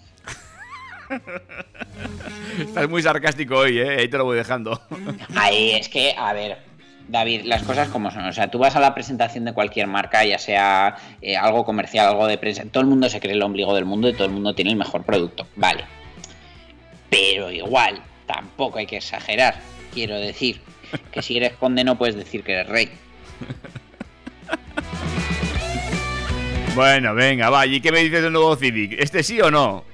Estás 2.58 2.88
muy 2.88 3.02
sarcástico 3.02 3.58
hoy, 3.58 3.78
¿eh? 3.78 4.00
Ahí 4.00 4.08
te 4.08 4.18
lo 4.18 4.24
voy 4.24 4.36
dejando. 4.36 4.80
Ahí 5.34 5.72
es 5.72 5.88
que, 5.88 6.14
a 6.16 6.32
ver, 6.32 6.58
David, 7.08 7.42
las 7.44 7.62
cosas 7.62 7.88
como 7.88 8.10
son. 8.10 8.26
O 8.26 8.32
sea, 8.32 8.50
tú 8.50 8.58
vas 8.58 8.76
a 8.76 8.80
la 8.80 8.94
presentación 8.94 9.44
de 9.44 9.52
cualquier 9.52 9.86
marca, 9.86 10.24
ya 10.24 10.38
sea 10.38 10.96
eh, 11.20 11.36
algo 11.36 11.64
comercial, 11.64 12.08
algo 12.08 12.26
de 12.26 12.38
prensa, 12.38 12.64
todo 12.70 12.82
el 12.82 12.88
mundo 12.88 13.08
se 13.08 13.20
cree 13.20 13.34
el 13.34 13.42
ombligo 13.42 13.74
del 13.74 13.84
mundo 13.84 14.08
y 14.08 14.14
todo 14.14 14.24
el 14.24 14.32
mundo 14.32 14.54
tiene 14.54 14.70
el 14.70 14.76
mejor 14.76 15.04
producto. 15.04 15.46
Vale. 15.56 15.84
Pero 17.10 17.50
igual, 17.50 18.02
tampoco 18.26 18.78
hay 18.78 18.86
que 18.86 18.96
exagerar. 18.96 19.56
Quiero 19.94 20.18
decir 20.18 20.60
que 21.12 21.22
si 21.22 21.36
eres 21.36 21.52
conde 21.54 21.84
no 21.84 21.96
puedes 21.96 22.16
decir 22.16 22.42
que 22.42 22.52
eres 22.52 22.68
rey. 22.68 22.90
Bueno, 26.74 27.14
venga, 27.14 27.50
va. 27.50 27.64
¿Y 27.66 27.80
qué 27.80 27.92
me 27.92 28.00
dices 28.00 28.22
del 28.22 28.32
nuevo 28.32 28.56
Civic? 28.56 28.96
¿Este 28.98 29.22
sí 29.22 29.40
o 29.40 29.48
no? 29.48 29.84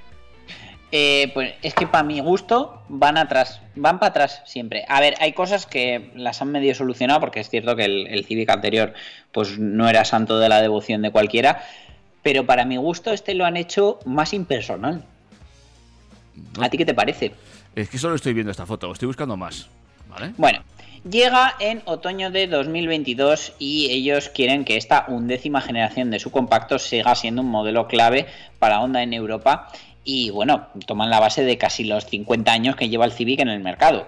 Eh, 0.91 1.29
pues 1.33 1.53
es 1.61 1.75
que 1.75 1.85
para 1.85 2.03
mi 2.03 2.19
gusto 2.19 2.81
van 2.89 3.17
atrás, 3.17 3.61
van 3.75 3.99
para 3.99 4.09
atrás 4.09 4.41
siempre. 4.45 4.83
A 4.89 4.99
ver, 4.99 5.13
hay 5.19 5.33
cosas 5.33 5.67
que 5.67 6.11
las 6.15 6.41
han 6.41 6.51
medio 6.51 6.73
solucionado 6.73 7.19
porque 7.19 7.39
es 7.39 7.49
cierto 7.49 7.75
que 7.75 7.85
el, 7.85 8.07
el 8.07 8.25
Civic 8.25 8.49
anterior 8.49 8.93
pues 9.31 9.59
no 9.59 9.87
era 9.87 10.03
santo 10.03 10.39
de 10.39 10.49
la 10.49 10.59
devoción 10.61 11.03
de 11.03 11.11
cualquiera, 11.11 11.63
pero 12.23 12.45
para 12.45 12.65
mi 12.65 12.77
gusto 12.77 13.11
este 13.11 13.35
lo 13.35 13.45
han 13.45 13.57
hecho 13.57 13.99
más 14.05 14.33
impersonal. 14.33 15.05
¿A 16.59 16.69
ti 16.69 16.77
qué 16.77 16.85
te 16.85 16.93
parece? 16.95 17.33
Es 17.75 17.89
que 17.89 17.97
solo 17.97 18.15
estoy 18.15 18.33
viendo 18.33 18.51
esta 18.51 18.65
foto, 18.65 18.91
estoy 18.91 19.05
buscando 19.05 19.37
más. 19.37 19.69
Bueno, 20.37 20.59
llega 21.09 21.55
en 21.59 21.81
otoño 21.85 22.31
de 22.31 22.47
2022 22.47 23.53
y 23.59 23.91
ellos 23.91 24.29
quieren 24.29 24.65
que 24.65 24.77
esta 24.77 25.05
undécima 25.07 25.61
generación 25.61 26.11
de 26.11 26.19
su 26.19 26.31
compacto 26.31 26.79
siga 26.79 27.15
siendo 27.15 27.41
un 27.41 27.49
modelo 27.49 27.87
clave 27.87 28.27
para 28.59 28.81
Honda 28.81 29.03
en 29.03 29.13
Europa 29.13 29.69
y 30.03 30.29
bueno, 30.29 30.67
toman 30.85 31.09
la 31.09 31.19
base 31.19 31.43
de 31.43 31.57
casi 31.57 31.83
los 31.83 32.05
50 32.05 32.51
años 32.51 32.75
que 32.75 32.89
lleva 32.89 33.05
el 33.05 33.11
Civic 33.11 33.39
en 33.39 33.49
el 33.49 33.59
mercado. 33.59 34.07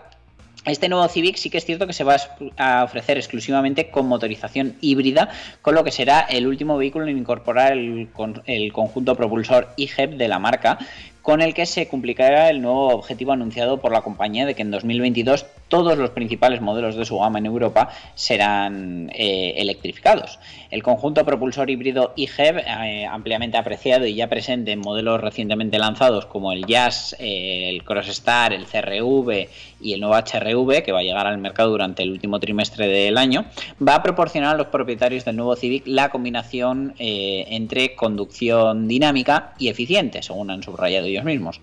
Este 0.66 0.88
nuevo 0.88 1.06
Civic 1.10 1.36
sí 1.36 1.50
que 1.50 1.58
es 1.58 1.66
cierto 1.66 1.88
que 1.88 1.94
se 1.94 2.06
va 2.06 2.16
a 2.58 2.86
ofrecer 2.86 3.18
exclusivamente 3.18 3.90
con 3.90 4.08
motorización 4.08 4.78
híbrida, 4.80 5.30
con 5.62 5.76
lo 5.76 5.84
que 5.84 5.92
será 5.92 6.22
el 6.22 6.48
último 6.48 6.78
vehículo 6.78 7.06
en 7.06 7.18
incorporar 7.18 7.74
el 7.74 8.72
conjunto 8.72 9.16
propulsor 9.16 9.74
IGEP 9.76 10.12
de 10.12 10.30
la 10.30 10.40
marca, 10.40 10.80
con 11.22 11.42
el 11.42 11.54
que 11.54 11.66
se 11.66 11.90
cumplirá 11.90 12.50
el 12.50 12.62
nuevo 12.62 12.90
objetivo 12.90 13.34
anunciado 13.34 13.82
por 13.82 13.92
la 13.92 14.02
compañía 14.02 14.46
de 14.46 14.56
que 14.56 14.62
en 14.62 14.72
2022 14.72 15.46
todos 15.74 15.98
los 15.98 16.12
principales 16.12 16.62
modelos 16.62 16.96
de 16.96 17.04
su 17.04 17.18
gama 17.18 17.40
en 17.40 17.48
Europa 17.48 17.90
serán 18.14 19.10
eh, 19.12 19.56
electrificados. 19.58 20.38
El 20.70 20.84
conjunto 20.84 21.26
propulsor 21.26 21.72
híbrido 21.72 22.14
IGEB, 22.16 22.60
eh, 22.60 23.08
ampliamente 23.08 23.58
apreciado 23.58 24.06
y 24.06 24.14
ya 24.14 24.30
presente 24.30 24.72
en 24.72 24.82
modelos 24.82 25.20
recientemente 25.20 25.80
lanzados 25.80 26.28
como 26.28 26.52
el 26.52 26.68
Jazz, 26.68 27.16
eh, 27.18 27.70
el 27.70 27.84
Crossstar, 27.84 28.54
el 28.54 28.68
CRV 28.68 29.50
y 29.82 29.94
el 29.94 30.00
nuevo 30.00 30.16
HRV, 30.16 30.84
que 30.84 30.92
va 30.92 31.00
a 31.00 31.04
llegar 31.04 31.26
al 31.26 31.40
mercado 31.40 31.72
durante 31.72 32.04
el 32.04 32.12
último 32.12 32.40
trimestre 32.40 32.88
del 32.88 33.18
año, 33.18 33.46
va 33.86 33.96
a 33.96 34.04
proporcionar 34.04 34.54
a 34.54 34.58
los 34.58 34.68
propietarios 34.68 35.26
del 35.26 35.36
nuevo 35.36 35.56
Civic 35.56 35.84
la 35.88 36.10
combinación 36.10 36.94
eh, 37.00 37.46
entre 37.50 37.96
conducción 37.96 38.88
dinámica 38.88 39.56
y 39.58 39.70
eficiente, 39.70 40.22
según 40.22 40.52
han 40.52 40.62
subrayado 40.62 41.08
ellos 41.08 41.24
mismos. 41.24 41.62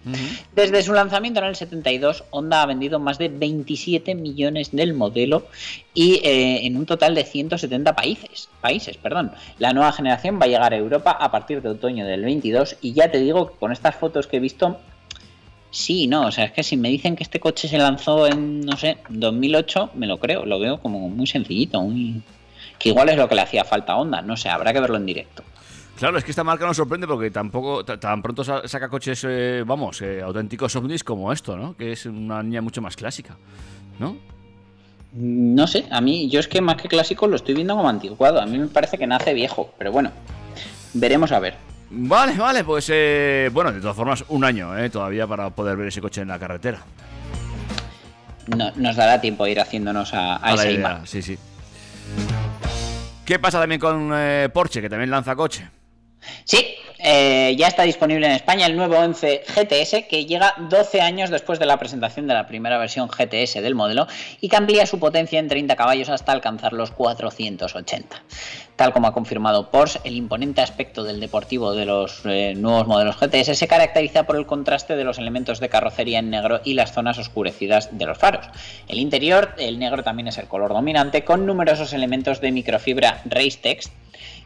Desde 0.53 0.83
su 0.83 0.93
lanzamiento 0.93 1.41
en 1.41 1.47
el 1.47 1.55
72, 1.57 2.25
Honda 2.31 2.63
ha 2.63 2.67
vendido 2.67 2.99
más 2.99 3.19
de 3.19 3.29
27 3.29 4.00
millones 4.15 4.71
del 4.73 4.95
modelo 4.95 5.47
y 5.95 6.15
eh, 6.25 6.67
en 6.67 6.77
un 6.77 6.87
total 6.87 7.15
de 7.15 7.25
170 7.25 7.95
países. 7.95 8.49
Países, 8.61 8.97
perdón. 8.97 9.33
La 9.59 9.73
nueva 9.73 9.93
generación 9.93 10.39
va 10.41 10.45
a 10.45 10.49
llegar 10.49 10.73
a 10.73 10.77
Europa 10.77 11.11
a 11.13 11.31
partir 11.31 11.63
de 11.63 11.69
otoño 11.71 12.05
del 12.07 12.25
22 12.25 12.77
y 12.81 12.93
ya 12.93 13.11
te 13.11 13.19
digo 13.19 13.53
con 13.59 13.73
estas 13.73 13.95
fotos 13.97 14.27
que 14.27 14.37
he 14.39 14.41
visto 14.41 14.79
Sí, 15.73 16.09
no, 16.09 16.27
o 16.27 16.33
sea, 16.33 16.47
es 16.47 16.53
que 16.53 16.65
si 16.65 16.77
me 16.77 16.89
dicen 16.89 17.15
que 17.15 17.23
este 17.23 17.39
coche 17.39 17.69
se 17.69 17.79
lanzó 17.79 18.27
en, 18.27 18.61
no 18.63 18.77
sé, 18.77 18.99
2008, 19.09 19.91
me 19.95 20.09
lo 20.09 20.19
creo, 20.19 20.45
lo 20.45 20.59
veo 20.59 20.79
como 20.81 21.09
muy 21.09 21.29
sencillito, 21.29 21.81
muy... 21.81 22.23
que 22.77 22.89
igual 22.89 23.09
es 23.09 23.17
lo 23.17 23.29
que 23.29 23.37
le 23.37 23.43
hacía 23.43 23.63
falta 23.63 23.93
a 23.93 23.99
Honda, 23.99 24.21
no 24.21 24.37
sé, 24.37 24.49
habrá 24.49 24.73
que 24.73 24.81
verlo 24.81 24.97
en 24.97 25.07
directo. 25.07 25.45
Claro, 25.97 26.19
es 26.19 26.25
que 26.25 26.31
esta 26.33 26.43
marca 26.43 26.67
nos 26.67 26.77
sorprende 26.77 27.07
porque 27.07 27.31
tampoco 27.31 27.85
ta- 27.85 28.01
tan 28.01 28.21
pronto 28.21 28.43
sa- 28.43 28.67
saca 28.67 28.89
coches, 28.89 29.25
eh, 29.29 29.63
vamos, 29.65 30.03
eh, 30.03 30.21
auténticos 30.23 30.75
ovnis 30.75 31.05
como 31.05 31.33
esto, 31.33 31.57
¿no? 31.57 31.77
Que 31.77 31.93
es 31.93 32.05
una 32.05 32.43
niña 32.43 32.63
mucho 32.63 32.83
más 32.83 32.97
clásica, 32.97 33.37
¿no? 34.01 34.17
No 35.13 35.67
sé, 35.67 35.87
a 35.91 36.01
mí, 36.01 36.29
yo 36.29 36.41
es 36.41 36.49
que 36.49 36.61
más 36.61 36.77
que 36.81 36.89
clásico 36.89 37.27
lo 37.27 37.37
estoy 37.37 37.55
viendo 37.55 37.77
como 37.77 37.89
anticuado, 37.89 38.41
a 38.41 38.47
mí 38.47 38.59
me 38.59 38.67
parece 38.69 38.97
que 38.99 39.07
nace 39.07 39.35
viejo, 39.35 39.73
pero 39.79 39.93
bueno, 39.93 40.11
veremos 40.95 41.31
a 41.33 41.39
ver. 41.41 41.55
Vale, 41.91 42.35
vale, 42.37 42.63
pues 42.65 42.89
eh, 42.93 43.51
bueno, 43.53 43.73
de 43.73 43.81
todas 43.81 43.97
formas, 43.97 44.25
un 44.29 44.45
año 44.45 44.77
eh, 44.79 44.89
todavía 44.91 45.27
para 45.27 45.51
poder 45.51 45.77
ver 45.77 45.89
ese 45.89 46.01
coche 46.01 46.21
en 46.23 46.29
la 46.29 46.39
carretera. 46.39 46.79
No- 48.57 48.71
nos 48.77 48.97
dará 48.97 49.21
tiempo 49.21 49.45
a 49.45 49.51
ir 49.51 49.61
haciéndonos 49.61 50.15
a, 50.15 50.45
a 50.45 50.55
esa 50.55 50.71
imagen. 50.71 51.07
sí, 51.07 51.23
sí. 51.23 51.39
¿Qué 53.25 53.39
pasa 53.39 53.61
también 53.61 53.81
con 53.81 54.11
eh, 54.15 54.49
Porsche, 54.53 54.81
que 54.81 54.89
también 54.89 55.11
lanza 55.11 55.37
coche? 55.37 55.69
Sí, 56.45 56.65
eh, 57.03 57.55
ya 57.57 57.69
está 57.69 57.83
disponible 57.85 58.27
en 58.27 58.33
España 58.33 58.67
el 58.67 58.77
nuevo 58.77 58.97
11 58.97 59.45
GTS 59.47 60.07
que 60.09 60.27
llega 60.27 60.55
12 60.59 61.01
años 61.01 61.31
después 61.31 61.59
de 61.59 61.67
la 61.67 61.79
presentación 61.79 62.27
de 62.27 62.35
la 62.35 62.47
primera 62.47 62.79
versión 62.79 63.09
GTS 63.09 63.55
del 63.55 63.75
modelo 63.75 64.07
y 64.41 64.49
que 64.49 64.57
amplía 64.57 64.87
su 64.87 64.99
potencia 64.99 65.39
en 65.39 65.49
30 65.49 65.77
caballos 65.77 66.09
hasta 66.09 66.33
alcanzar 66.33 66.73
los 66.73 66.91
480. 66.91 68.23
Tal 68.77 68.93
como 68.93 69.09
ha 69.09 69.13
confirmado 69.13 69.71
Porsche, 69.71 70.01
el 70.05 70.17
imponente 70.17 70.61
aspecto 70.61 71.05
del 71.05 71.21
deportivo 71.21 71.75
de 71.75 71.85
los 71.85 72.23
eh, 72.25 72.55
nuevos 72.57 72.87
modelos 72.87 73.17
GTS 73.19 73.59
se 73.59 73.69
caracteriza 73.69 74.25
por 74.25 74.37
el 74.37 74.47
contraste 74.47 74.97
de 74.97 75.05
los 75.05 75.19
elementos 75.19 75.61
de 75.61 75.69
carrocería 75.69 76.19
en 76.19 76.31
negro 76.31 76.61
y 76.65 76.75
las 76.75 76.93
zonas 76.93 77.19
oscurecidas 77.19 77.97
de 77.97 78.07
los 78.07 78.19
faros. 78.19 78.47
El 78.89 78.99
interior, 78.99 79.55
el 79.59 79.79
negro 79.79 80.03
también 80.03 80.29
es 80.29 80.39
el 80.39 80.49
color 80.49 80.73
dominante, 80.73 81.25
con 81.25 81.47
numerosos 81.47 81.93
elementos 81.93 82.41
de 82.41 82.53
microfibra 82.53 83.21
Race 83.27 83.59
Text 83.61 83.93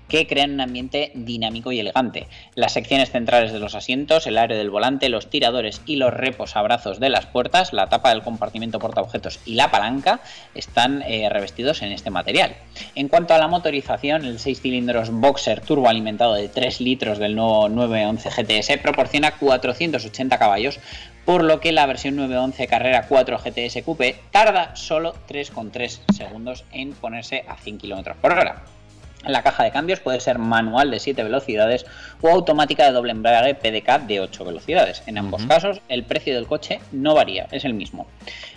que 0.08 0.26
crean 0.26 0.52
un 0.52 0.60
ambiente 0.60 1.12
dinámico 1.14 1.72
y 1.72 1.80
elegante. 1.80 2.26
Las 2.54 2.72
secciones 2.72 3.10
centrales 3.10 3.52
de 3.52 3.58
los 3.58 3.74
asientos, 3.74 4.26
el 4.26 4.38
área 4.38 4.56
del 4.56 4.70
volante, 4.70 5.08
los 5.08 5.30
tiradores 5.30 5.82
y 5.86 5.96
los 5.96 6.12
reposabrazos 6.12 7.00
de 7.00 7.08
las 7.08 7.26
puertas, 7.26 7.72
la 7.72 7.88
tapa 7.88 8.10
del 8.10 8.22
compartimento 8.22 8.78
portaobjetos 8.78 9.40
y 9.44 9.54
la 9.54 9.70
palanca 9.70 10.20
están 10.54 11.02
eh, 11.02 11.28
revestidos 11.28 11.82
en 11.82 11.92
este 11.92 12.10
material. 12.10 12.54
En 12.94 13.08
cuanto 13.08 13.34
a 13.34 13.38
la 13.38 13.48
motorización, 13.48 14.24
el 14.24 14.38
6 14.38 14.60
cilindros 14.60 15.10
Boxer 15.10 15.60
turboalimentado 15.60 16.34
de 16.34 16.48
3 16.48 16.80
litros 16.80 17.18
del 17.18 17.34
nuevo 17.34 17.68
911 17.68 18.30
GTS 18.30 18.82
proporciona 18.82 19.32
480 19.32 20.38
caballos, 20.38 20.78
por 21.24 21.42
lo 21.42 21.60
que 21.60 21.72
la 21.72 21.86
versión 21.86 22.16
911 22.16 22.66
Carrera 22.66 23.06
4 23.08 23.38
GTS 23.38 23.82
Coupe 23.84 24.16
tarda 24.30 24.76
solo 24.76 25.14
3,3 25.28 26.00
segundos 26.12 26.64
en 26.72 26.92
ponerse 26.92 27.44
a 27.48 27.56
100 27.56 27.78
km 27.78 28.14
por 28.16 28.32
hora. 28.32 28.73
La 29.26 29.42
caja 29.42 29.64
de 29.64 29.70
cambios 29.70 30.00
puede 30.00 30.20
ser 30.20 30.38
manual 30.38 30.90
de 30.90 31.00
7 31.00 31.22
velocidades 31.22 31.86
o 32.20 32.28
automática 32.28 32.84
de 32.84 32.92
doble 32.92 33.12
embrague 33.12 33.54
PDK 33.54 34.06
de 34.06 34.20
8 34.20 34.44
velocidades. 34.44 35.02
En 35.06 35.18
ambos 35.18 35.46
casos, 35.46 35.80
el 35.88 36.04
precio 36.04 36.34
del 36.34 36.46
coche 36.46 36.80
no 36.92 37.14
varía, 37.14 37.46
es 37.50 37.64
el 37.64 37.74
mismo. 37.74 38.06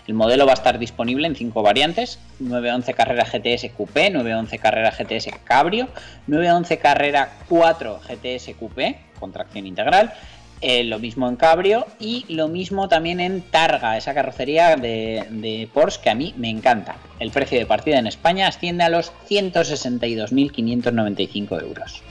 El 0.07 0.13
modelo 0.13 0.45
va 0.45 0.51
a 0.51 0.55
estar 0.55 0.80
disponible 0.80 1.28
en 1.28 1.36
5 1.36 1.61
variantes: 1.61 2.20
911 2.39 2.93
Carrera 2.93 3.26
GTS 3.26 3.72
Coupé, 3.76 4.09
911 4.09 4.59
Carrera 4.59 4.91
GTS 4.91 5.30
Cabrio, 5.43 5.89
911 6.28 6.78
Carrera 6.78 7.30
4 7.47 7.99
GTS 8.07 8.55
Coupé 8.57 8.99
con 9.20 9.32
tracción 9.32 9.65
integral, 9.65 10.13
eh, 10.61 10.83
lo 10.83 10.97
mismo 10.97 11.29
en 11.29 11.35
Cabrio 11.35 11.85
y 11.99 12.25
lo 12.29 12.47
mismo 12.47 12.89
también 12.89 13.19
en 13.19 13.41
Targa, 13.41 13.95
esa 13.97 14.15
carrocería 14.15 14.75
de, 14.75 15.69
Porsche 15.73 16.01
que 16.01 16.09
a 16.09 16.15
mí 16.15 16.33
me 16.37 16.49
encanta. 16.49 16.95
El 17.19 17.29
precio 17.31 17.59
de 17.59 17.67
partida 17.67 17.99
en 17.99 18.07
España 18.07 18.47
asciende 18.47 18.83
a 18.83 18.89
los 18.89 19.13
162.595 19.29 21.61
euros. 21.61 22.01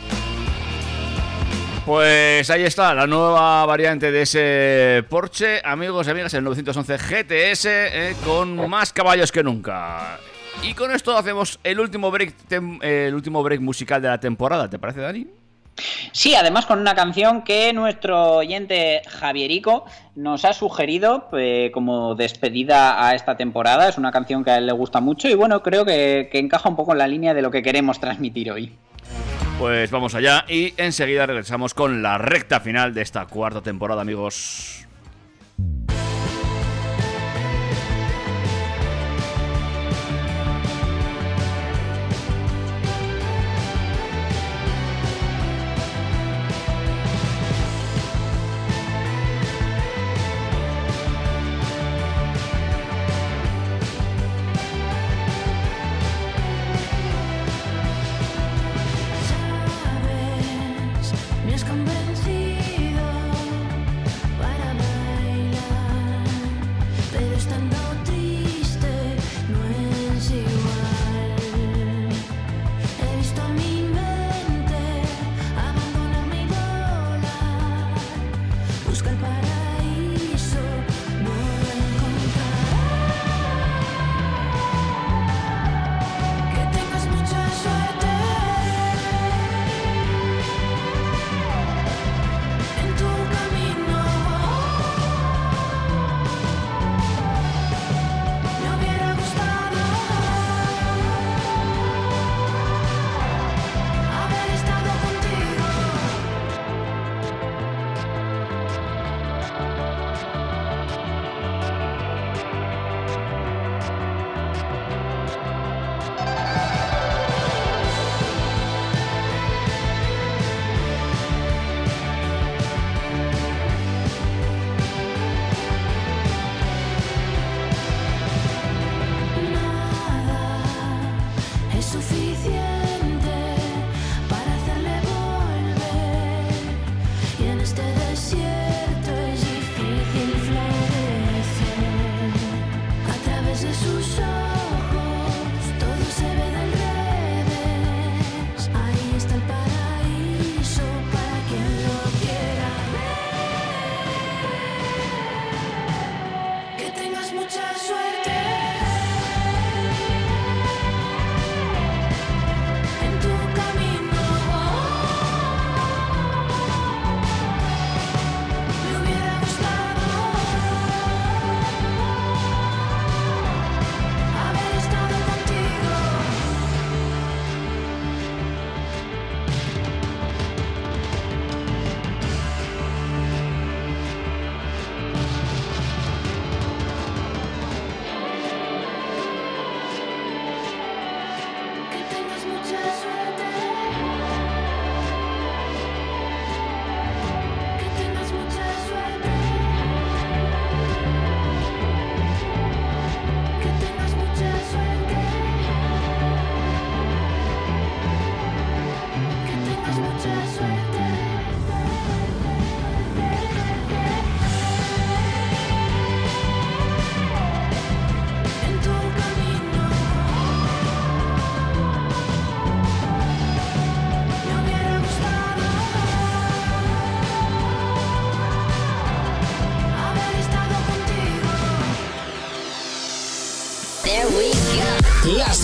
Pues 1.85 2.49
ahí 2.51 2.63
está, 2.65 2.95
la 2.95 3.07
nueva 3.07 3.67
variante 3.67 4.11
de 4.11 4.23
ese 4.23 5.05
Porsche, 5.09 5.61
amigos 5.65 6.07
y 6.07 6.11
amigas, 6.11 6.35
el 6.35 6.45
911 6.45 6.99
GTS, 6.99 7.65
eh, 7.67 8.17
con 8.25 8.69
más 8.69 8.93
caballos 8.93 9.31
que 9.31 9.45
nunca. 9.45 10.19
Y 10.63 10.73
con 10.75 10.91
esto 10.91 11.17
hacemos 11.17 11.61
el 11.63 11.79
último 11.81 12.11
break 12.11 12.35
musical 13.61 14.03
de 14.03 14.09
la 14.09 14.19
temporada, 14.19 14.69
¿te 14.71 14.79
parece, 14.79 15.01
Dani? 15.01 15.27
Sí, 16.13 16.35
además 16.35 16.67
con 16.67 16.81
una 16.81 16.95
canción 16.95 17.43
que 17.43 17.73
nuestro 17.73 18.37
oyente 18.37 19.03
Javierico 19.07 19.85
nos 20.15 20.45
ha 20.45 20.53
sugerido 20.53 21.29
eh, 21.37 21.71
como 21.73 22.15
despedida 22.15 23.07
a 23.07 23.15
esta 23.15 23.37
temporada. 23.37 23.89
Es 23.89 23.99
una 23.99 24.13
canción 24.13 24.45
que 24.45 24.51
a 24.51 24.59
él 24.59 24.67
le 24.67 24.73
gusta 24.73 25.01
mucho 25.01 25.29
y 25.29 25.35
bueno, 25.35 25.63
creo 25.63 25.85
que, 25.85 26.29
que 26.33 26.39
encaja 26.39 26.69
un 26.69 26.77
poco 26.77 26.93
en 26.93 26.99
la 26.99 27.09
línea 27.09 27.35
de 27.35 27.43
lo 27.43 27.51
que 27.51 27.63
queremos 27.63 28.01
transmitir 28.01 28.51
hoy. 28.51 28.73
Pues 29.59 29.91
vamos 29.91 30.15
allá 30.15 30.45
y 30.49 30.75
enseguida 30.77 31.25
regresamos 31.25 31.73
con 31.73 32.03
la 32.03 32.19
recta 32.19 32.61
final 32.61 32.93
de 32.93 33.03
esta 33.03 33.27
cuarta 33.27 33.63
temporada, 33.63 34.03
amigos. 34.03 34.86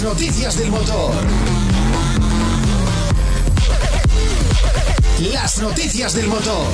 Las 0.03 0.15
noticias 0.15 0.59
del 0.59 0.71
motor. 0.73 1.15
Las 5.33 5.63
noticias 5.63 6.15
del 6.15 6.27
motor. 6.27 6.67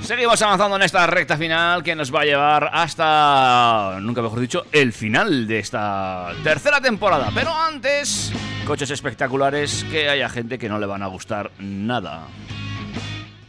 Seguimos 0.00 0.40
avanzando 0.42 0.76
en 0.76 0.82
esta 0.82 1.04
recta 1.08 1.36
final 1.36 1.82
que 1.82 1.96
nos 1.96 2.14
va 2.14 2.20
a 2.20 2.24
llevar 2.24 2.70
hasta, 2.72 3.98
nunca 4.00 4.22
mejor 4.22 4.38
dicho, 4.38 4.64
el 4.70 4.92
final 4.92 5.48
de 5.48 5.58
esta 5.58 6.30
tercera 6.44 6.80
temporada. 6.80 7.32
Pero 7.34 7.52
antes, 7.52 8.30
coches 8.68 8.92
espectaculares 8.92 9.84
que 9.90 10.08
haya 10.08 10.28
gente 10.28 10.56
que 10.56 10.68
no 10.68 10.78
le 10.78 10.86
van 10.86 11.02
a 11.02 11.08
gustar 11.08 11.50
nada. 11.58 12.28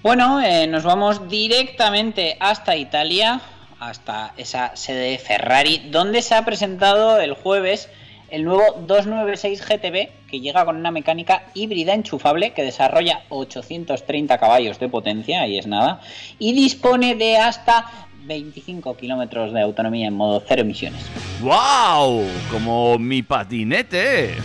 Bueno, 0.02 0.42
eh, 0.42 0.66
nos 0.66 0.84
vamos 0.84 1.30
directamente 1.30 2.36
hasta 2.40 2.76
Italia, 2.76 3.42
hasta 3.90 4.34
esa 4.38 4.76
sede 4.76 5.12
de 5.12 5.18
Ferrari, 5.18 5.90
donde 5.92 6.22
se 6.22 6.36
ha 6.36 6.46
presentado 6.46 7.20
el 7.20 7.34
jueves 7.34 7.90
el 8.30 8.44
nuevo 8.44 8.64
296 8.88 9.62
GTB, 9.62 10.28
que 10.30 10.40
llega 10.40 10.66
con 10.66 10.76
una 10.76 10.92
mecánica 10.92 11.44
híbrida 11.54 11.94
enchufable 11.94 12.54
que 12.54 12.64
desarrolla 12.64 13.22
830 13.30 14.38
caballos 14.40 14.80
de 14.80 14.90
potencia, 14.90 15.42
ahí 15.42 15.60
es 15.60 15.68
nada, 15.68 16.02
y 16.40 16.54
dispone 16.54 17.16
de 17.16 17.38
hasta 17.38 17.86
25 18.24 18.98
kilómetros 18.98 19.54
de 19.54 19.62
autonomía 19.62 20.08
en 20.08 20.16
modo 20.16 20.44
cero 20.46 20.64
emisiones. 20.64 21.06
¡Wow! 21.42 22.26
Como 22.52 22.98
mi 22.98 23.22
patinete. 23.22 24.36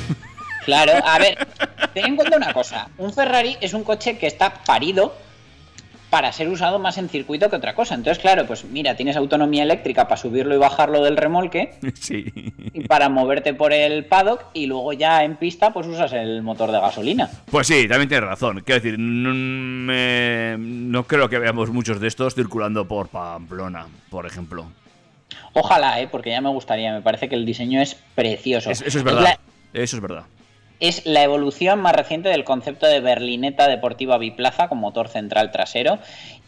Claro, 0.66 0.92
a 1.04 1.18
ver, 1.18 1.38
ten 1.94 2.04
en 2.04 2.16
cuenta 2.16 2.36
una 2.36 2.52
cosa, 2.52 2.90
un 2.98 3.12
Ferrari 3.12 3.56
es 3.62 3.72
un 3.72 3.82
coche 3.82 4.18
que 4.18 4.26
está 4.26 4.62
parido 4.62 5.14
para 6.10 6.32
ser 6.32 6.48
usado 6.48 6.78
más 6.80 6.98
en 6.98 7.08
circuito 7.08 7.48
que 7.48 7.56
otra 7.56 7.74
cosa. 7.74 7.94
Entonces, 7.94 8.20
claro, 8.20 8.44
pues 8.46 8.64
mira, 8.64 8.96
tienes 8.96 9.16
autonomía 9.16 9.62
eléctrica 9.62 10.08
para 10.08 10.16
subirlo 10.20 10.54
y 10.54 10.58
bajarlo 10.58 11.02
del 11.04 11.16
remolque 11.16 11.74
Sí. 11.94 12.32
y 12.74 12.80
para 12.88 13.08
moverte 13.08 13.54
por 13.54 13.72
el 13.72 14.04
paddock 14.04 14.44
y 14.52 14.66
luego 14.66 14.92
ya 14.92 15.22
en 15.24 15.36
pista 15.36 15.72
pues 15.72 15.86
usas 15.86 16.12
el 16.12 16.42
motor 16.42 16.72
de 16.72 16.80
gasolina. 16.80 17.30
Pues 17.50 17.68
sí, 17.68 17.86
también 17.88 18.08
tienes 18.08 18.28
razón. 18.28 18.62
Quiero 18.66 18.80
decir, 18.82 18.98
no, 18.98 19.32
me- 19.32 20.56
no 20.58 21.04
creo 21.04 21.28
que 21.28 21.38
veamos 21.38 21.70
muchos 21.70 22.00
de 22.00 22.08
estos 22.08 22.34
circulando 22.34 22.86
por 22.88 23.08
Pamplona, 23.08 23.86
por 24.10 24.26
ejemplo. 24.26 24.66
Ojalá, 25.52 26.00
¿eh? 26.00 26.08
porque 26.10 26.30
ya 26.30 26.40
me 26.40 26.48
gustaría, 26.48 26.92
me 26.92 27.02
parece 27.02 27.28
que 27.28 27.34
el 27.36 27.46
diseño 27.46 27.80
es 27.80 27.96
precioso. 28.14 28.70
Es- 28.70 28.82
eso 28.82 28.98
es 28.98 29.04
la- 29.04 29.12
verdad. 29.14 29.38
Eso 29.72 29.96
es 29.96 30.02
verdad. 30.02 30.24
Es 30.80 31.06
la 31.06 31.22
evolución 31.22 31.80
más 31.80 31.94
reciente 31.94 32.28
del 32.30 32.44
concepto 32.44 32.86
de 32.86 33.00
berlineta 33.00 33.68
deportiva 33.68 34.18
biplaza 34.18 34.68
con 34.68 34.78
motor 34.78 35.08
central 35.08 35.50
trasero 35.52 35.98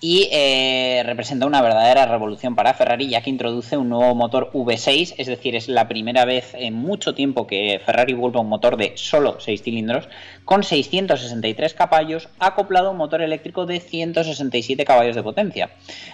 y 0.05 0.28
eh, 0.32 1.05
representa 1.07 1.46
una 1.46 1.62
verdadera 1.62 2.07
revolución 2.07 2.57
para 2.57 2.74
Ferrari 2.74 3.09
ya 3.09 3.22
que 3.22 3.30
introduce 3.30 3.76
un 3.76 3.88
nuevo 3.88 4.16
motor 4.16 4.50
V6, 4.53 5.14
es 5.16 5.26
decir, 5.28 5.55
es 5.55 5.68
la 5.68 5.86
primera 5.86 6.24
vez 6.24 6.55
en 6.55 6.74
mucho 6.74 7.14
tiempo 7.14 7.46
que 7.46 7.80
Ferrari 7.86 8.12
vuelve 8.12 8.38
a 8.38 8.40
un 8.40 8.48
motor 8.48 8.76
de 8.76 8.94
solo 8.96 9.38
6 9.38 9.62
cilindros 9.62 10.09
con 10.44 10.64
663 10.64 11.74
caballos 11.74 12.28
acoplado 12.40 12.88
a 12.88 12.90
un 12.90 12.96
motor 12.96 13.22
eléctrico 13.22 13.64
de 13.64 13.78
167 13.78 14.84
caballos 14.84 15.14
de 15.14 15.22
potencia. 15.22 15.70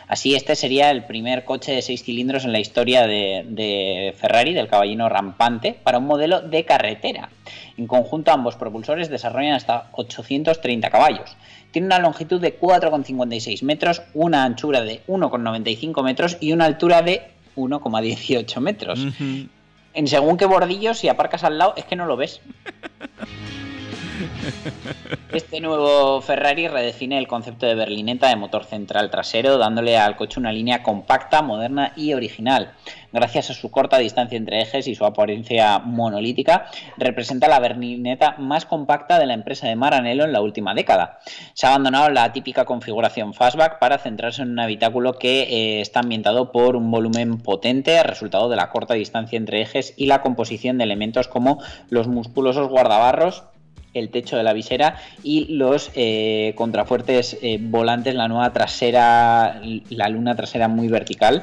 Así 0.07 0.35
este 0.35 0.55
sería 0.55 0.91
el 0.91 1.05
primer 1.05 1.47
coche 1.47 1.73
de 1.73 1.81
6 1.81 2.05
cilindros 2.05 2.45
en 2.45 2.53
la 2.53 2.61
historia 2.61 3.07
de, 3.07 3.47
de 3.49 4.15
Ferrari, 4.19 4.53
del 4.53 4.69
caballino 4.69 5.09
rampante, 5.09 5.73
para 5.73 5.97
un 5.97 6.05
modelo 6.05 6.43
de 6.43 6.67
carretera. 6.67 7.31
En 7.79 7.87
conjunto 7.87 8.33
ambos 8.33 8.57
propulsores 8.57 9.09
desarrollan 9.09 9.55
hasta 9.55 9.89
830 9.93 10.91
caballos. 10.91 11.37
Tiene 11.71 11.87
una 11.87 11.99
longitud 11.99 12.41
de 12.41 12.59
4,56 12.59 13.63
metros, 13.63 14.03
una 14.15 14.45
anchura 14.45 14.83
de 14.83 15.03
1,95 15.07 16.03
metros 16.03 16.37
y 16.41 16.53
una 16.53 16.65
altura 16.65 17.03
de 17.03 17.31
1,18 17.57 18.61
metros. 18.61 19.07
En 19.95 20.07
según 20.07 20.37
qué 20.37 20.47
bordillo, 20.47 20.95
si 20.95 21.09
aparcas 21.09 21.45
al 21.45 21.59
lado, 21.59 21.75
es 21.77 21.85
que 21.85 21.97
no 21.97 22.07
lo 22.07 22.17
ves. 22.17 22.41
Este 25.33 25.61
nuevo 25.61 26.23
Ferrari 26.23 26.69
redefine 26.69 27.19
el 27.19 27.29
concepto 27.29 27.67
de 27.67 27.75
berlineta 27.75 28.29
de 28.29 28.37
motor 28.37 28.65
central 28.65 29.11
trasero, 29.11 29.59
dándole 29.59 29.99
al 29.99 30.17
coche 30.17 30.41
una 30.41 30.53
línea 30.53 30.83
compacta, 30.83 31.43
moderna 31.43 31.93
y 31.97 32.15
original. 32.15 32.73
Gracias 33.13 33.51
a 33.51 33.55
su 33.55 33.71
corta 33.71 33.99
distancia 33.99 34.39
entre 34.39 34.63
ejes 34.63 34.87
y 34.87 34.95
su 34.95 35.05
apariencia 35.05 35.79
monolítica, 35.81 36.67
representa 36.97 37.49
la 37.49 37.61
berlineta 37.61 38.37
más 38.39 38.65
compacta 38.65 39.19
de 39.19 39.27
la 39.27 39.35
empresa 39.35 39.67
de 39.67 39.77
Maranello 39.77 40.25
en 40.25 40.33
la 40.33 40.41
última 40.41 40.75
década. 40.75 41.19
Se 41.55 41.67
ha 41.67 41.71
abandonado 41.71 42.09
la 42.11 42.33
típica 42.33 42.65
configuración 42.65 43.35
fastback 43.35 43.79
para 43.79 43.99
centrarse 43.99 44.43
en 44.43 44.51
un 44.51 44.61
habitáculo 44.61 45.15
que 45.15 45.43
eh, 45.43 45.81
está 45.81 46.01
ambientado 46.01 46.53
por 46.53 46.77
un 46.77 46.91
volumen 46.91 47.39
potente, 47.39 48.03
resultado 48.03 48.49
de 48.49 48.57
la 48.57 48.71
corta 48.71 48.95
distancia 48.95 49.37
entre 49.37 49.61
ejes 49.61 49.95
y 49.97 50.07
la 50.07 50.23
composición 50.23 50.79
de 50.79 50.85
elementos 50.85 51.29
como 51.29 51.63
los 51.91 52.09
musculosos 52.09 52.69
guardabarros 52.69 53.45
el 53.95 54.11
techo 54.11 54.37
de 54.37 54.43
la 54.43 54.53
visera 54.53 54.97
y 55.23 55.47
los 55.55 55.91
eh, 55.95 56.53
contrafuertes 56.57 57.39
eh, 57.43 57.59
volantes, 57.61 58.15
la 58.15 58.29
nueva 58.29 58.53
trasera, 58.53 59.61
la 59.91 60.09
luna 60.09 60.35
trasera 60.37 60.69
muy 60.69 60.89
vertical. 60.89 61.43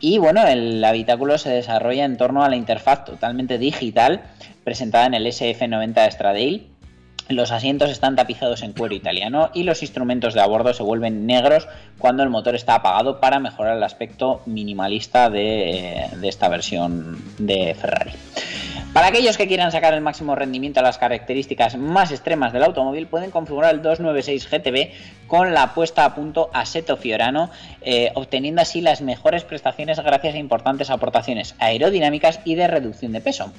Y 0.00 0.18
bueno, 0.18 0.46
el 0.46 0.84
habitáculo 0.84 1.38
se 1.38 1.50
desarrolla 1.50 2.04
en 2.04 2.16
torno 2.16 2.44
a 2.44 2.48
la 2.48 2.56
interfaz 2.56 3.04
totalmente 3.04 3.58
digital 3.58 4.22
presentada 4.64 5.06
en 5.06 5.14
el 5.14 5.26
SF90 5.26 6.10
Stradale. 6.10 6.62
Los 7.28 7.52
asientos 7.52 7.90
están 7.90 8.16
tapizados 8.16 8.62
en 8.62 8.72
cuero 8.72 8.94
italiano 8.94 9.50
y 9.54 9.62
los 9.62 9.82
instrumentos 9.82 10.34
de 10.34 10.42
a 10.42 10.46
bordo 10.46 10.74
se 10.74 10.82
vuelven 10.82 11.26
negros 11.26 11.66
cuando 11.98 12.22
el 12.22 12.28
motor 12.28 12.54
está 12.54 12.74
apagado 12.74 13.18
para 13.18 13.40
mejorar 13.40 13.76
el 13.76 13.82
aspecto 13.82 14.42
minimalista 14.44 15.30
de, 15.30 16.06
de 16.16 16.28
esta 16.28 16.48
versión 16.48 17.18
de 17.38 17.74
Ferrari. 17.74 18.12
Para 18.92 19.08
aquellos 19.08 19.36
que 19.36 19.48
quieran 19.48 19.72
sacar 19.72 19.92
el 19.92 20.02
máximo 20.02 20.36
rendimiento 20.36 20.78
a 20.78 20.82
las 20.84 20.98
características 20.98 21.76
más 21.76 22.12
extremas 22.12 22.52
del 22.52 22.62
automóvil, 22.62 23.08
pueden 23.08 23.32
configurar 23.32 23.74
el 23.74 23.82
296 23.82 24.48
GTB 24.48 25.23
con 25.26 25.54
la 25.54 25.74
puesta 25.74 26.04
a 26.04 26.14
punto 26.14 26.50
Assetto 26.52 26.96
Fiorano, 26.96 27.50
eh, 27.82 28.10
obteniendo 28.14 28.62
así 28.62 28.80
las 28.80 29.02
mejores 29.02 29.44
prestaciones 29.44 29.98
gracias 30.00 30.34
a 30.34 30.38
importantes 30.38 30.90
aportaciones 30.90 31.54
aerodinámicas 31.58 32.40
y 32.44 32.54
de 32.54 32.66
reducción 32.68 33.12
de 33.12 33.20
peso. 33.20 33.52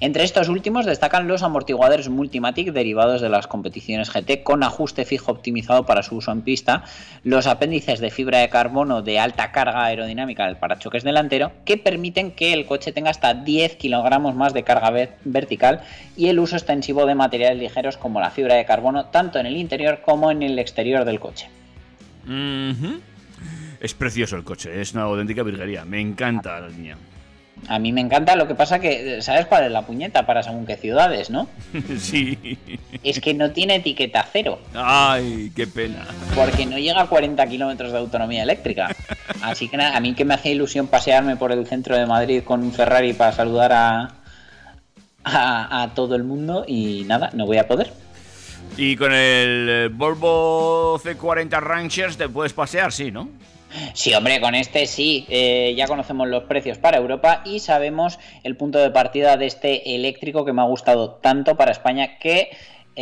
Entre 0.00 0.24
estos 0.24 0.48
últimos 0.48 0.86
destacan 0.86 1.28
los 1.28 1.42
amortiguadores 1.42 2.08
Multimatic 2.08 2.72
derivados 2.72 3.20
de 3.20 3.28
las 3.28 3.46
competiciones 3.46 4.10
GT 4.10 4.42
con 4.42 4.62
ajuste 4.62 5.04
fijo 5.04 5.32
optimizado 5.32 5.84
para 5.84 6.02
su 6.02 6.16
uso 6.16 6.32
en 6.32 6.42
pista, 6.42 6.84
los 7.22 7.46
apéndices 7.46 8.00
de 8.00 8.10
fibra 8.10 8.38
de 8.38 8.48
carbono 8.48 9.02
de 9.02 9.18
alta 9.20 9.52
carga 9.52 9.84
aerodinámica 9.84 10.46
del 10.46 10.56
parachoques 10.56 11.04
delantero 11.04 11.52
que 11.64 11.76
permiten 11.76 12.30
que 12.32 12.52
el 12.52 12.66
coche 12.66 12.92
tenga 12.92 13.10
hasta 13.10 13.34
10 13.34 13.76
kilogramos 13.76 14.34
más 14.34 14.54
de 14.54 14.62
carga 14.62 14.90
ver- 14.90 15.16
vertical 15.24 15.80
y 16.16 16.28
el 16.28 16.38
uso 16.38 16.56
extensivo 16.56 17.06
de 17.06 17.14
materiales 17.14 17.58
ligeros 17.58 17.96
como 17.96 18.20
la 18.20 18.30
fibra 18.30 18.54
de 18.54 18.64
carbono 18.64 19.06
tanto 19.06 19.38
en 19.38 19.46
el 19.46 19.56
interior 19.56 20.00
como 20.04 20.30
en 20.30 20.42
el 20.42 20.58
exterior 20.58 21.04
del 21.10 21.20
coche. 21.20 21.48
Es 23.80 23.94
precioso 23.94 24.36
el 24.36 24.44
coche, 24.44 24.80
es 24.80 24.92
una 24.92 25.02
auténtica 25.02 25.42
virguería. 25.42 25.84
Me 25.84 26.00
encanta 26.00 26.60
la 26.60 26.68
línea. 26.68 26.96
A 27.68 27.78
mí 27.78 27.92
me 27.92 28.00
encanta, 28.00 28.36
lo 28.36 28.48
que 28.48 28.54
pasa 28.54 28.78
que, 28.78 29.20
¿sabes 29.20 29.44
cuál 29.44 29.64
es 29.64 29.70
la 29.70 29.82
puñeta 29.82 30.24
para 30.24 30.42
según 30.42 30.64
qué 30.64 30.76
ciudades, 30.78 31.28
no? 31.28 31.46
sí. 31.98 32.58
Es 33.02 33.20
que 33.20 33.34
no 33.34 33.50
tiene 33.50 33.74
etiqueta 33.76 34.26
cero, 34.32 34.58
Ay, 34.74 35.52
qué 35.54 35.66
pena. 35.66 36.06
porque 36.34 36.64
no 36.64 36.78
llega 36.78 37.02
a 37.02 37.06
40 37.06 37.46
kilómetros 37.48 37.92
de 37.92 37.98
autonomía 37.98 38.42
eléctrica. 38.44 38.88
Así 39.42 39.68
que 39.68 39.76
a 39.76 40.00
mí 40.00 40.14
que 40.14 40.24
me 40.24 40.34
hace 40.34 40.50
ilusión 40.52 40.86
pasearme 40.86 41.36
por 41.36 41.52
el 41.52 41.66
centro 41.66 41.96
de 41.98 42.06
Madrid 42.06 42.42
con 42.44 42.62
un 42.62 42.72
Ferrari 42.72 43.12
para 43.12 43.32
saludar 43.32 43.72
a, 43.74 44.14
a, 45.24 45.82
a 45.82 45.94
todo 45.94 46.16
el 46.16 46.24
mundo 46.24 46.64
y 46.66 47.04
nada, 47.06 47.28
no 47.34 47.44
voy 47.44 47.58
a 47.58 47.68
poder. 47.68 47.92
Y 48.76 48.96
con 48.96 49.12
el 49.12 49.68
eh, 49.68 49.88
Volvo 49.92 50.98
C40 50.98 51.60
Ranchers 51.60 52.16
te 52.16 52.28
puedes 52.28 52.52
pasear, 52.52 52.92
sí, 52.92 53.10
¿no? 53.10 53.28
Sí, 53.94 54.12
hombre, 54.14 54.40
con 54.40 54.54
este 54.54 54.86
sí, 54.86 55.26
eh, 55.28 55.74
ya 55.76 55.86
conocemos 55.86 56.28
los 56.28 56.44
precios 56.44 56.78
para 56.78 56.98
Europa 56.98 57.42
y 57.44 57.60
sabemos 57.60 58.18
el 58.42 58.56
punto 58.56 58.78
de 58.78 58.90
partida 58.90 59.36
de 59.36 59.46
este 59.46 59.94
eléctrico 59.94 60.44
que 60.44 60.52
me 60.52 60.62
ha 60.62 60.64
gustado 60.64 61.12
tanto 61.12 61.56
para 61.56 61.70
España 61.70 62.18
que, 62.18 62.50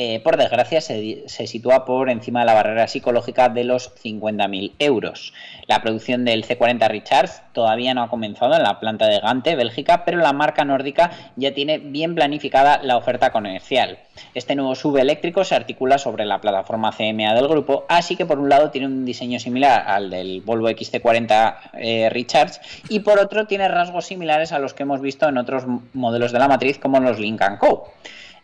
eh, 0.01 0.21
por 0.21 0.37
desgracia, 0.37 0.81
se, 0.81 1.27
sitúa 1.27 1.85
por 1.85 2.09
encima 2.09 2.39
de 2.39 2.47
la 2.47 2.55
barrera 2.55 2.87
psicológica 2.87 3.49
de 3.49 3.65
los 3.65 3.93
50.000 3.97 4.75
euros. 4.79 5.33
La 5.67 5.83
producción 5.83 6.25
del 6.25 6.47
C40 6.47 6.89
Richards 6.89 7.43
todavía 7.53 7.95
no 7.95 8.05
ha 8.05 8.09
comenzado 8.09 8.55
en 8.55 8.63
la 8.63 8.79
planta 8.79 9.09
de 9.09 9.19
Gante, 9.19 9.57
Bélgica, 9.57 10.05
pero 10.05 10.19
la 10.19 10.33
marca 10.33 10.65
nórdica 10.65 11.11
ya 11.35 11.53
tiene 11.53 11.79
bien 11.79 12.15
planificada 12.15 12.81
la 12.81 12.97
oferta 12.97 13.33
comercial. 13.33 13.99
Este 14.35 14.55
nuevo 14.55 14.77
sub 14.77 14.99
eléctrico 14.99 15.43
se 15.43 15.57
articula 15.57 15.99
sobre 15.99 16.27
la 16.27 16.41
plataforma 16.41 16.93
CMA 16.93 17.35
del 17.35 17.49
grupo, 17.49 17.85
así 17.89 18.15
que 18.15 18.25
por 18.25 18.39
un 18.39 18.49
lado 18.49 18.71
tiene 18.71 18.87
un 18.87 19.05
diseño 19.05 19.41
similar 19.41 19.83
al 19.89 20.11
del 20.11 20.43
Volvo 20.43 20.71
XC40 20.71 21.57
eh, 21.73 22.09
Recharge 22.09 22.61
y 22.89 23.01
por 23.01 23.19
otro 23.19 23.49
tiene 23.49 23.67
rasgos 23.67 24.07
similares 24.07 24.53
a 24.53 24.61
los 24.61 24.75
que 24.75 24.85
hemos 24.85 25.01
visto 25.01 25.29
en 25.29 25.39
otros 25.39 25.65
modelos 25.93 26.31
de 26.31 26.39
la 26.39 26.47
matriz 26.47 26.79
como 26.79 27.01
los 27.01 27.19
Lynk 27.19 27.59
Co. 27.59 27.93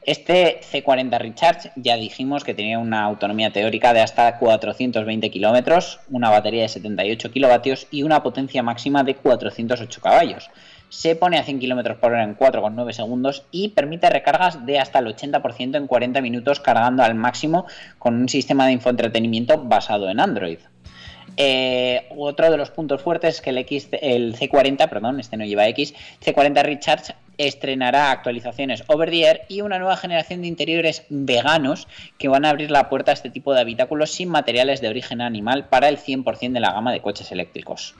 Este 0.07 0.61
C40 0.61 1.18
Recharge 1.18 1.70
ya 1.76 1.96
dijimos 1.96 2.44
que 2.44 2.52
tenía 2.52 2.78
una 2.78 3.05
autonomía 3.05 3.55
teórica 3.55 3.94
de 3.94 4.02
hasta 4.02 4.38
420 4.38 5.30
kilómetros, 5.30 5.98
una 6.11 6.28
batería 6.28 6.61
de 6.61 6.68
78 6.68 7.30
kilovatios 7.30 7.86
y 7.90 8.02
una 8.02 8.22
potencia 8.22 8.62
máxima 8.62 9.02
de 9.02 9.14
408 9.14 10.00
caballos. 10.02 10.50
Se 10.90 11.16
pone 11.16 11.38
a 11.38 11.42
100 11.42 11.59
km 11.59 11.96
por 11.96 12.12
hora 12.12 12.22
en 12.22 12.36
4,9 12.36 12.92
segundos 12.92 13.46
y 13.50 13.68
permite 13.68 14.11
recargas 14.11 14.66
de 14.66 14.78
hasta 14.78 14.98
el 14.98 15.07
80% 15.07 15.76
en 15.76 15.86
40 15.86 16.20
minutos 16.20 16.61
cargando 16.61 17.02
al 17.02 17.14
máximo 17.14 17.64
con 17.98 18.14
un 18.14 18.28
sistema 18.28 18.66
de 18.66 18.72
infoentretenimiento 18.72 19.64
basado 19.64 20.11
en 20.11 20.20
Android. 20.20 20.59
Eh, 21.38 22.09
otro 22.16 22.50
de 22.50 22.59
los 22.59 22.70
puntos 22.70 23.00
fuertes 23.00 23.36
es 23.36 23.40
que 23.40 23.50
el, 23.50 23.59
X, 23.59 23.88
el 24.02 24.36
C40, 24.36 24.86
perdón, 24.88 25.18
este 25.18 25.38
no 25.38 25.46
lleva 25.46 25.66
X, 25.68 25.94
C40 26.22 26.62
Recharge 26.62 27.14
estrenará 27.39 28.11
actualizaciones 28.11 28.85
over 28.89 29.11
the 29.11 29.26
air 29.26 29.43
y 29.49 29.61
una 29.61 29.78
nueva 29.78 29.97
generación 29.97 30.43
de 30.43 30.49
interiores 30.49 31.05
veganos 31.09 31.89
que 32.18 32.28
van 32.28 32.45
a 32.45 32.51
abrir 32.51 32.70
la 32.70 32.89
puerta 32.89 33.11
a 33.11 33.14
este 33.14 33.30
tipo 33.30 33.55
de 33.55 33.61
habitáculos 33.61 34.12
sin 34.12 34.28
materiales 34.28 34.80
de 34.80 34.89
origen 34.89 35.20
animal 35.20 35.68
para 35.68 35.89
el 35.89 35.99
100% 35.99 36.53
de 36.53 36.61
la 36.61 36.72
gama 36.72 36.93
de 36.93 37.01
coches 37.01 37.30
eléctricos. 37.32 37.95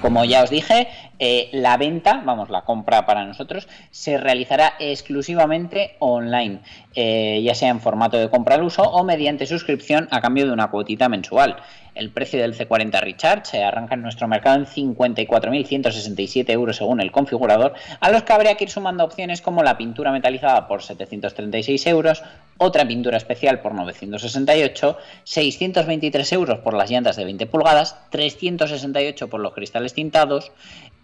Como 0.00 0.24
ya 0.24 0.42
os 0.42 0.50
dije, 0.50 0.88
eh, 1.18 1.48
la 1.52 1.76
venta, 1.76 2.22
vamos, 2.24 2.50
la 2.50 2.62
compra 2.62 3.06
para 3.06 3.24
nosotros, 3.24 3.68
se 3.90 4.18
realizará 4.18 4.74
exclusivamente 4.78 5.96
online, 5.98 6.60
eh, 6.94 7.40
ya 7.44 7.54
sea 7.54 7.68
en 7.68 7.80
formato 7.80 8.16
de 8.16 8.28
compra 8.30 8.56
al 8.56 8.62
uso 8.62 8.82
o 8.82 9.04
mediante 9.04 9.46
suscripción 9.46 10.08
a 10.10 10.20
cambio 10.20 10.46
de 10.46 10.52
una 10.52 10.70
cuotita 10.70 11.08
mensual. 11.08 11.56
El 11.94 12.10
precio 12.10 12.40
del 12.40 12.56
C40 12.56 13.00
Recharge 13.00 13.44
se 13.44 13.62
arranca 13.62 13.94
en 13.94 14.02
nuestro 14.02 14.26
mercado 14.26 14.56
en 14.56 14.66
54.167 14.66 16.50
euros 16.50 16.76
según 16.76 17.00
el 17.00 17.12
configurador, 17.12 17.74
a 18.00 18.10
los 18.10 18.24
que 18.24 18.32
habría 18.32 18.56
que 18.56 18.64
ir 18.64 18.70
sumando 18.70 19.04
opciones 19.04 19.40
como 19.40 19.62
la 19.62 19.76
pintura 19.76 20.10
metalizada 20.10 20.66
por 20.66 20.82
736 20.82 21.86
euros, 21.86 22.24
otra 22.58 22.86
pintura 22.86 23.16
especial 23.16 23.60
por 23.60 23.74
968, 23.74 24.98
623 25.22 26.32
euros 26.32 26.58
por 26.58 26.74
las 26.74 26.90
llantas 26.90 27.16
de 27.16 27.24
20 27.24 27.46
pulgadas, 27.46 27.96
368 28.10 29.28
por 29.28 29.40
los 29.40 29.54
cristales 29.54 29.94
tintados, 29.94 30.50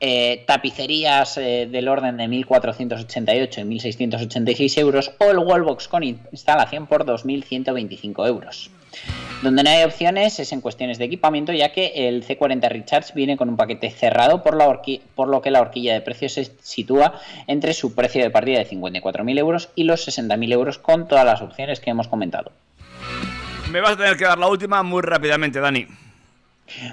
eh, 0.01 0.45
tapicerías 0.47 1.37
eh, 1.37 1.69
del 1.71 1.89
orden 1.89 2.17
de 2.17 2.25
1.488 2.25 3.59
y 3.59 3.79
1.686 3.79 4.79
euros 4.79 5.13
o 5.19 5.31
el 5.31 5.39
wallbox 5.39 5.89
con 5.89 6.03
instalación 6.03 6.87
por 6.87 7.05
2.125 7.05 8.27
euros. 8.27 8.71
Donde 9.43 9.63
no 9.63 9.71
hay 9.71 9.85
opciones 9.85 10.39
es 10.39 10.53
en 10.53 10.61
cuestiones 10.61 10.99
de 10.99 11.07
equipamiento, 11.07 11.53
ya 11.53 11.73
que 11.73 12.09
el 12.09 12.27
C40 12.27 12.69
Recharge 12.69 13.13
viene 13.15 13.37
con 13.37 13.49
un 13.49 13.57
paquete 13.57 13.91
cerrado, 13.91 14.43
por, 14.43 14.59
por 15.15 15.29
lo 15.29 15.41
que 15.41 15.51
la 15.51 15.61
horquilla 15.61 15.95
de 15.95 16.01
precios 16.03 16.33
se 16.33 16.53
sitúa 16.61 17.21
entre 17.47 17.73
su 17.73 17.95
precio 17.95 18.23
de 18.23 18.31
partida 18.31 18.59
de 18.59 18.69
54.000 18.69 19.39
euros 19.39 19.71
y 19.75 19.85
los 19.85 20.07
60.000 20.07 20.53
euros 20.53 20.79
con 20.79 21.09
todas 21.09 21.25
las 21.25 21.41
opciones 21.41 21.81
que 21.81 21.91
hemos 21.91 22.09
comentado. 22.09 22.53
Me 23.71 23.81
vas 23.81 23.93
a 23.93 23.97
tener 23.97 24.17
que 24.17 24.25
dar 24.25 24.39
la 24.39 24.49
última 24.49 24.83
muy 24.83 25.01
rápidamente, 25.01 25.61
Dani. 25.61 25.87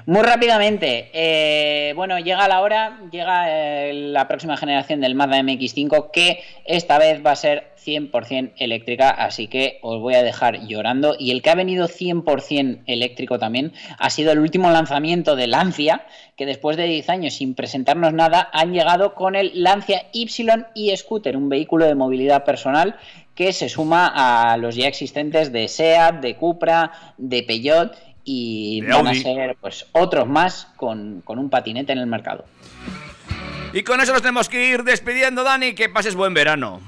Muy 0.06 0.22
rápidamente, 0.22 1.10
eh, 1.14 1.94
bueno, 1.96 2.20
llega 2.20 2.48
la 2.48 2.62
hora, 2.62 3.00
llega 3.12 3.46
eh, 3.50 3.94
la 3.94 4.28
próxima 4.28 4.58
generación 4.58 5.02
del 5.02 5.16
Mazda 5.16 5.40
MX5 5.40 6.12
que 6.12 6.44
esta 6.66 6.98
vez 6.98 7.26
va 7.26 7.32
a 7.32 7.36
ser 7.36 7.72
100% 7.88 8.54
eléctrica, 8.58 9.10
así 9.10 9.48
que 9.48 9.80
os 9.82 10.02
voy 10.02 10.16
a 10.16 10.24
dejar 10.24 10.68
llorando. 10.68 11.16
Y 11.18 11.32
el 11.32 11.42
que 11.42 11.50
ha 11.50 11.56
venido 11.56 11.88
100% 11.88 12.84
eléctrico 12.86 13.40
también 13.40 13.74
ha 13.98 14.10
sido 14.10 14.32
el 14.32 14.40
último 14.40 14.70
lanzamiento 14.72 15.36
de 15.36 15.48
Lancia, 15.48 16.06
que 16.36 16.46
después 16.46 16.78
de 16.78 16.86
10 16.86 17.10
años 17.10 17.34
sin 17.36 17.56
presentarnos 17.56 18.14
nada 18.14 18.50
han 18.52 18.74
llegado 18.74 19.16
con 19.16 19.36
el 19.36 19.52
Lancia 19.64 20.08
Y 20.12 20.28
y 20.76 20.96
Scooter, 20.98 21.38
un 21.38 21.50
vehículo 21.50 21.86
de 21.86 21.96
movilidad 21.96 22.44
personal 22.44 22.98
que 23.34 23.54
se 23.54 23.70
suma 23.70 24.12
a 24.14 24.58
los 24.58 24.76
ya 24.76 24.88
existentes 24.88 25.52
de 25.52 25.68
SEAT, 25.68 26.22
de 26.22 26.36
Cupra, 26.36 26.92
de 27.18 27.44
Peugeot 27.44 27.96
y 28.30 28.82
De 28.82 28.88
van 28.92 29.08
Audi. 29.08 29.20
a 29.20 29.24
ser 29.24 29.58
pues 29.62 29.86
otros 29.94 30.28
más 30.28 30.68
con, 30.76 31.22
con 31.24 31.40
un 31.40 31.50
patinete 31.50 31.94
en 31.94 32.00
el 32.00 32.08
mercado. 32.08 32.44
Y 33.74 33.84
con 33.84 34.02
eso 34.02 34.12
nos 34.12 34.22
tenemos 34.22 34.50
que 34.50 34.68
ir 34.70 34.84
despidiendo, 34.84 35.44
Dani. 35.46 35.74
Que 35.74 35.88
pases 35.88 36.14
buen 36.16 36.34
verano. 36.34 36.82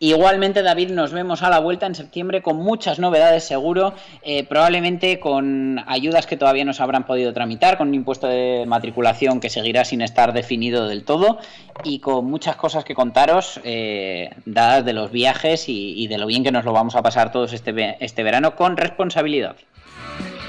Igualmente, 0.00 0.62
David, 0.62 0.90
nos 0.90 1.12
vemos 1.12 1.42
a 1.44 1.48
la 1.48 1.60
vuelta 1.60 1.86
en 1.86 1.94
septiembre 1.94 2.42
con 2.42 2.56
muchas 2.56 2.98
novedades, 2.98 3.44
seguro. 3.44 3.94
eh, 4.22 4.42
probablemente 4.44 5.20
con 5.20 5.80
ayudas 5.86 6.26
que 6.26 6.36
todavía 6.36 6.64
no 6.64 6.72
se 6.74 6.82
habrán 6.82 7.06
podido 7.06 7.32
tramitar, 7.32 7.78
con 7.78 7.88
un 7.88 7.94
impuesto 7.94 8.26
de 8.26 8.64
matriculación 8.66 9.38
que 9.40 9.48
seguirá 9.48 9.84
sin 9.84 10.02
estar 10.02 10.32
definido 10.32 10.88
del 10.88 11.04
todo 11.04 11.38
y 11.84 12.00
con 12.00 12.26
muchas 12.26 12.56
cosas 12.56 12.84
que 12.84 12.94
contaros, 12.94 13.60
eh, 13.64 14.30
dadas 14.44 14.84
de 14.84 14.92
los 14.92 15.10
viajes 15.12 15.68
y, 15.68 15.94
y 15.96 16.08
de 16.08 16.18
lo 16.18 16.26
bien 16.26 16.42
que 16.42 16.52
nos 16.52 16.64
lo 16.64 16.72
vamos 16.72 16.96
a 16.96 17.02
pasar 17.02 17.30
todos 17.30 17.52
este, 17.52 17.96
este 18.04 18.22
verano 18.24 18.56
con 18.56 18.76
responsabilidad. 18.76 19.56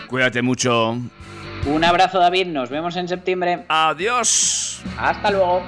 Cuídate 0.07 0.41
mucho. 0.41 0.97
Un 1.65 1.83
abrazo, 1.83 2.19
David. 2.19 2.47
Nos 2.47 2.69
vemos 2.69 2.95
en 2.95 3.07
septiembre. 3.07 3.65
Adiós. 3.67 4.81
Hasta 4.97 5.31
luego. 5.31 5.63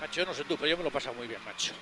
Macho, 0.00 0.20
yo 0.20 0.26
no 0.26 0.34
sé 0.34 0.44
tú, 0.44 0.56
pero 0.56 0.68
yo 0.70 0.76
me 0.76 0.82
lo 0.82 0.88
he 0.88 0.92
pasado 0.92 1.14
muy 1.14 1.26
bien, 1.26 1.40
macho. 1.44 1.72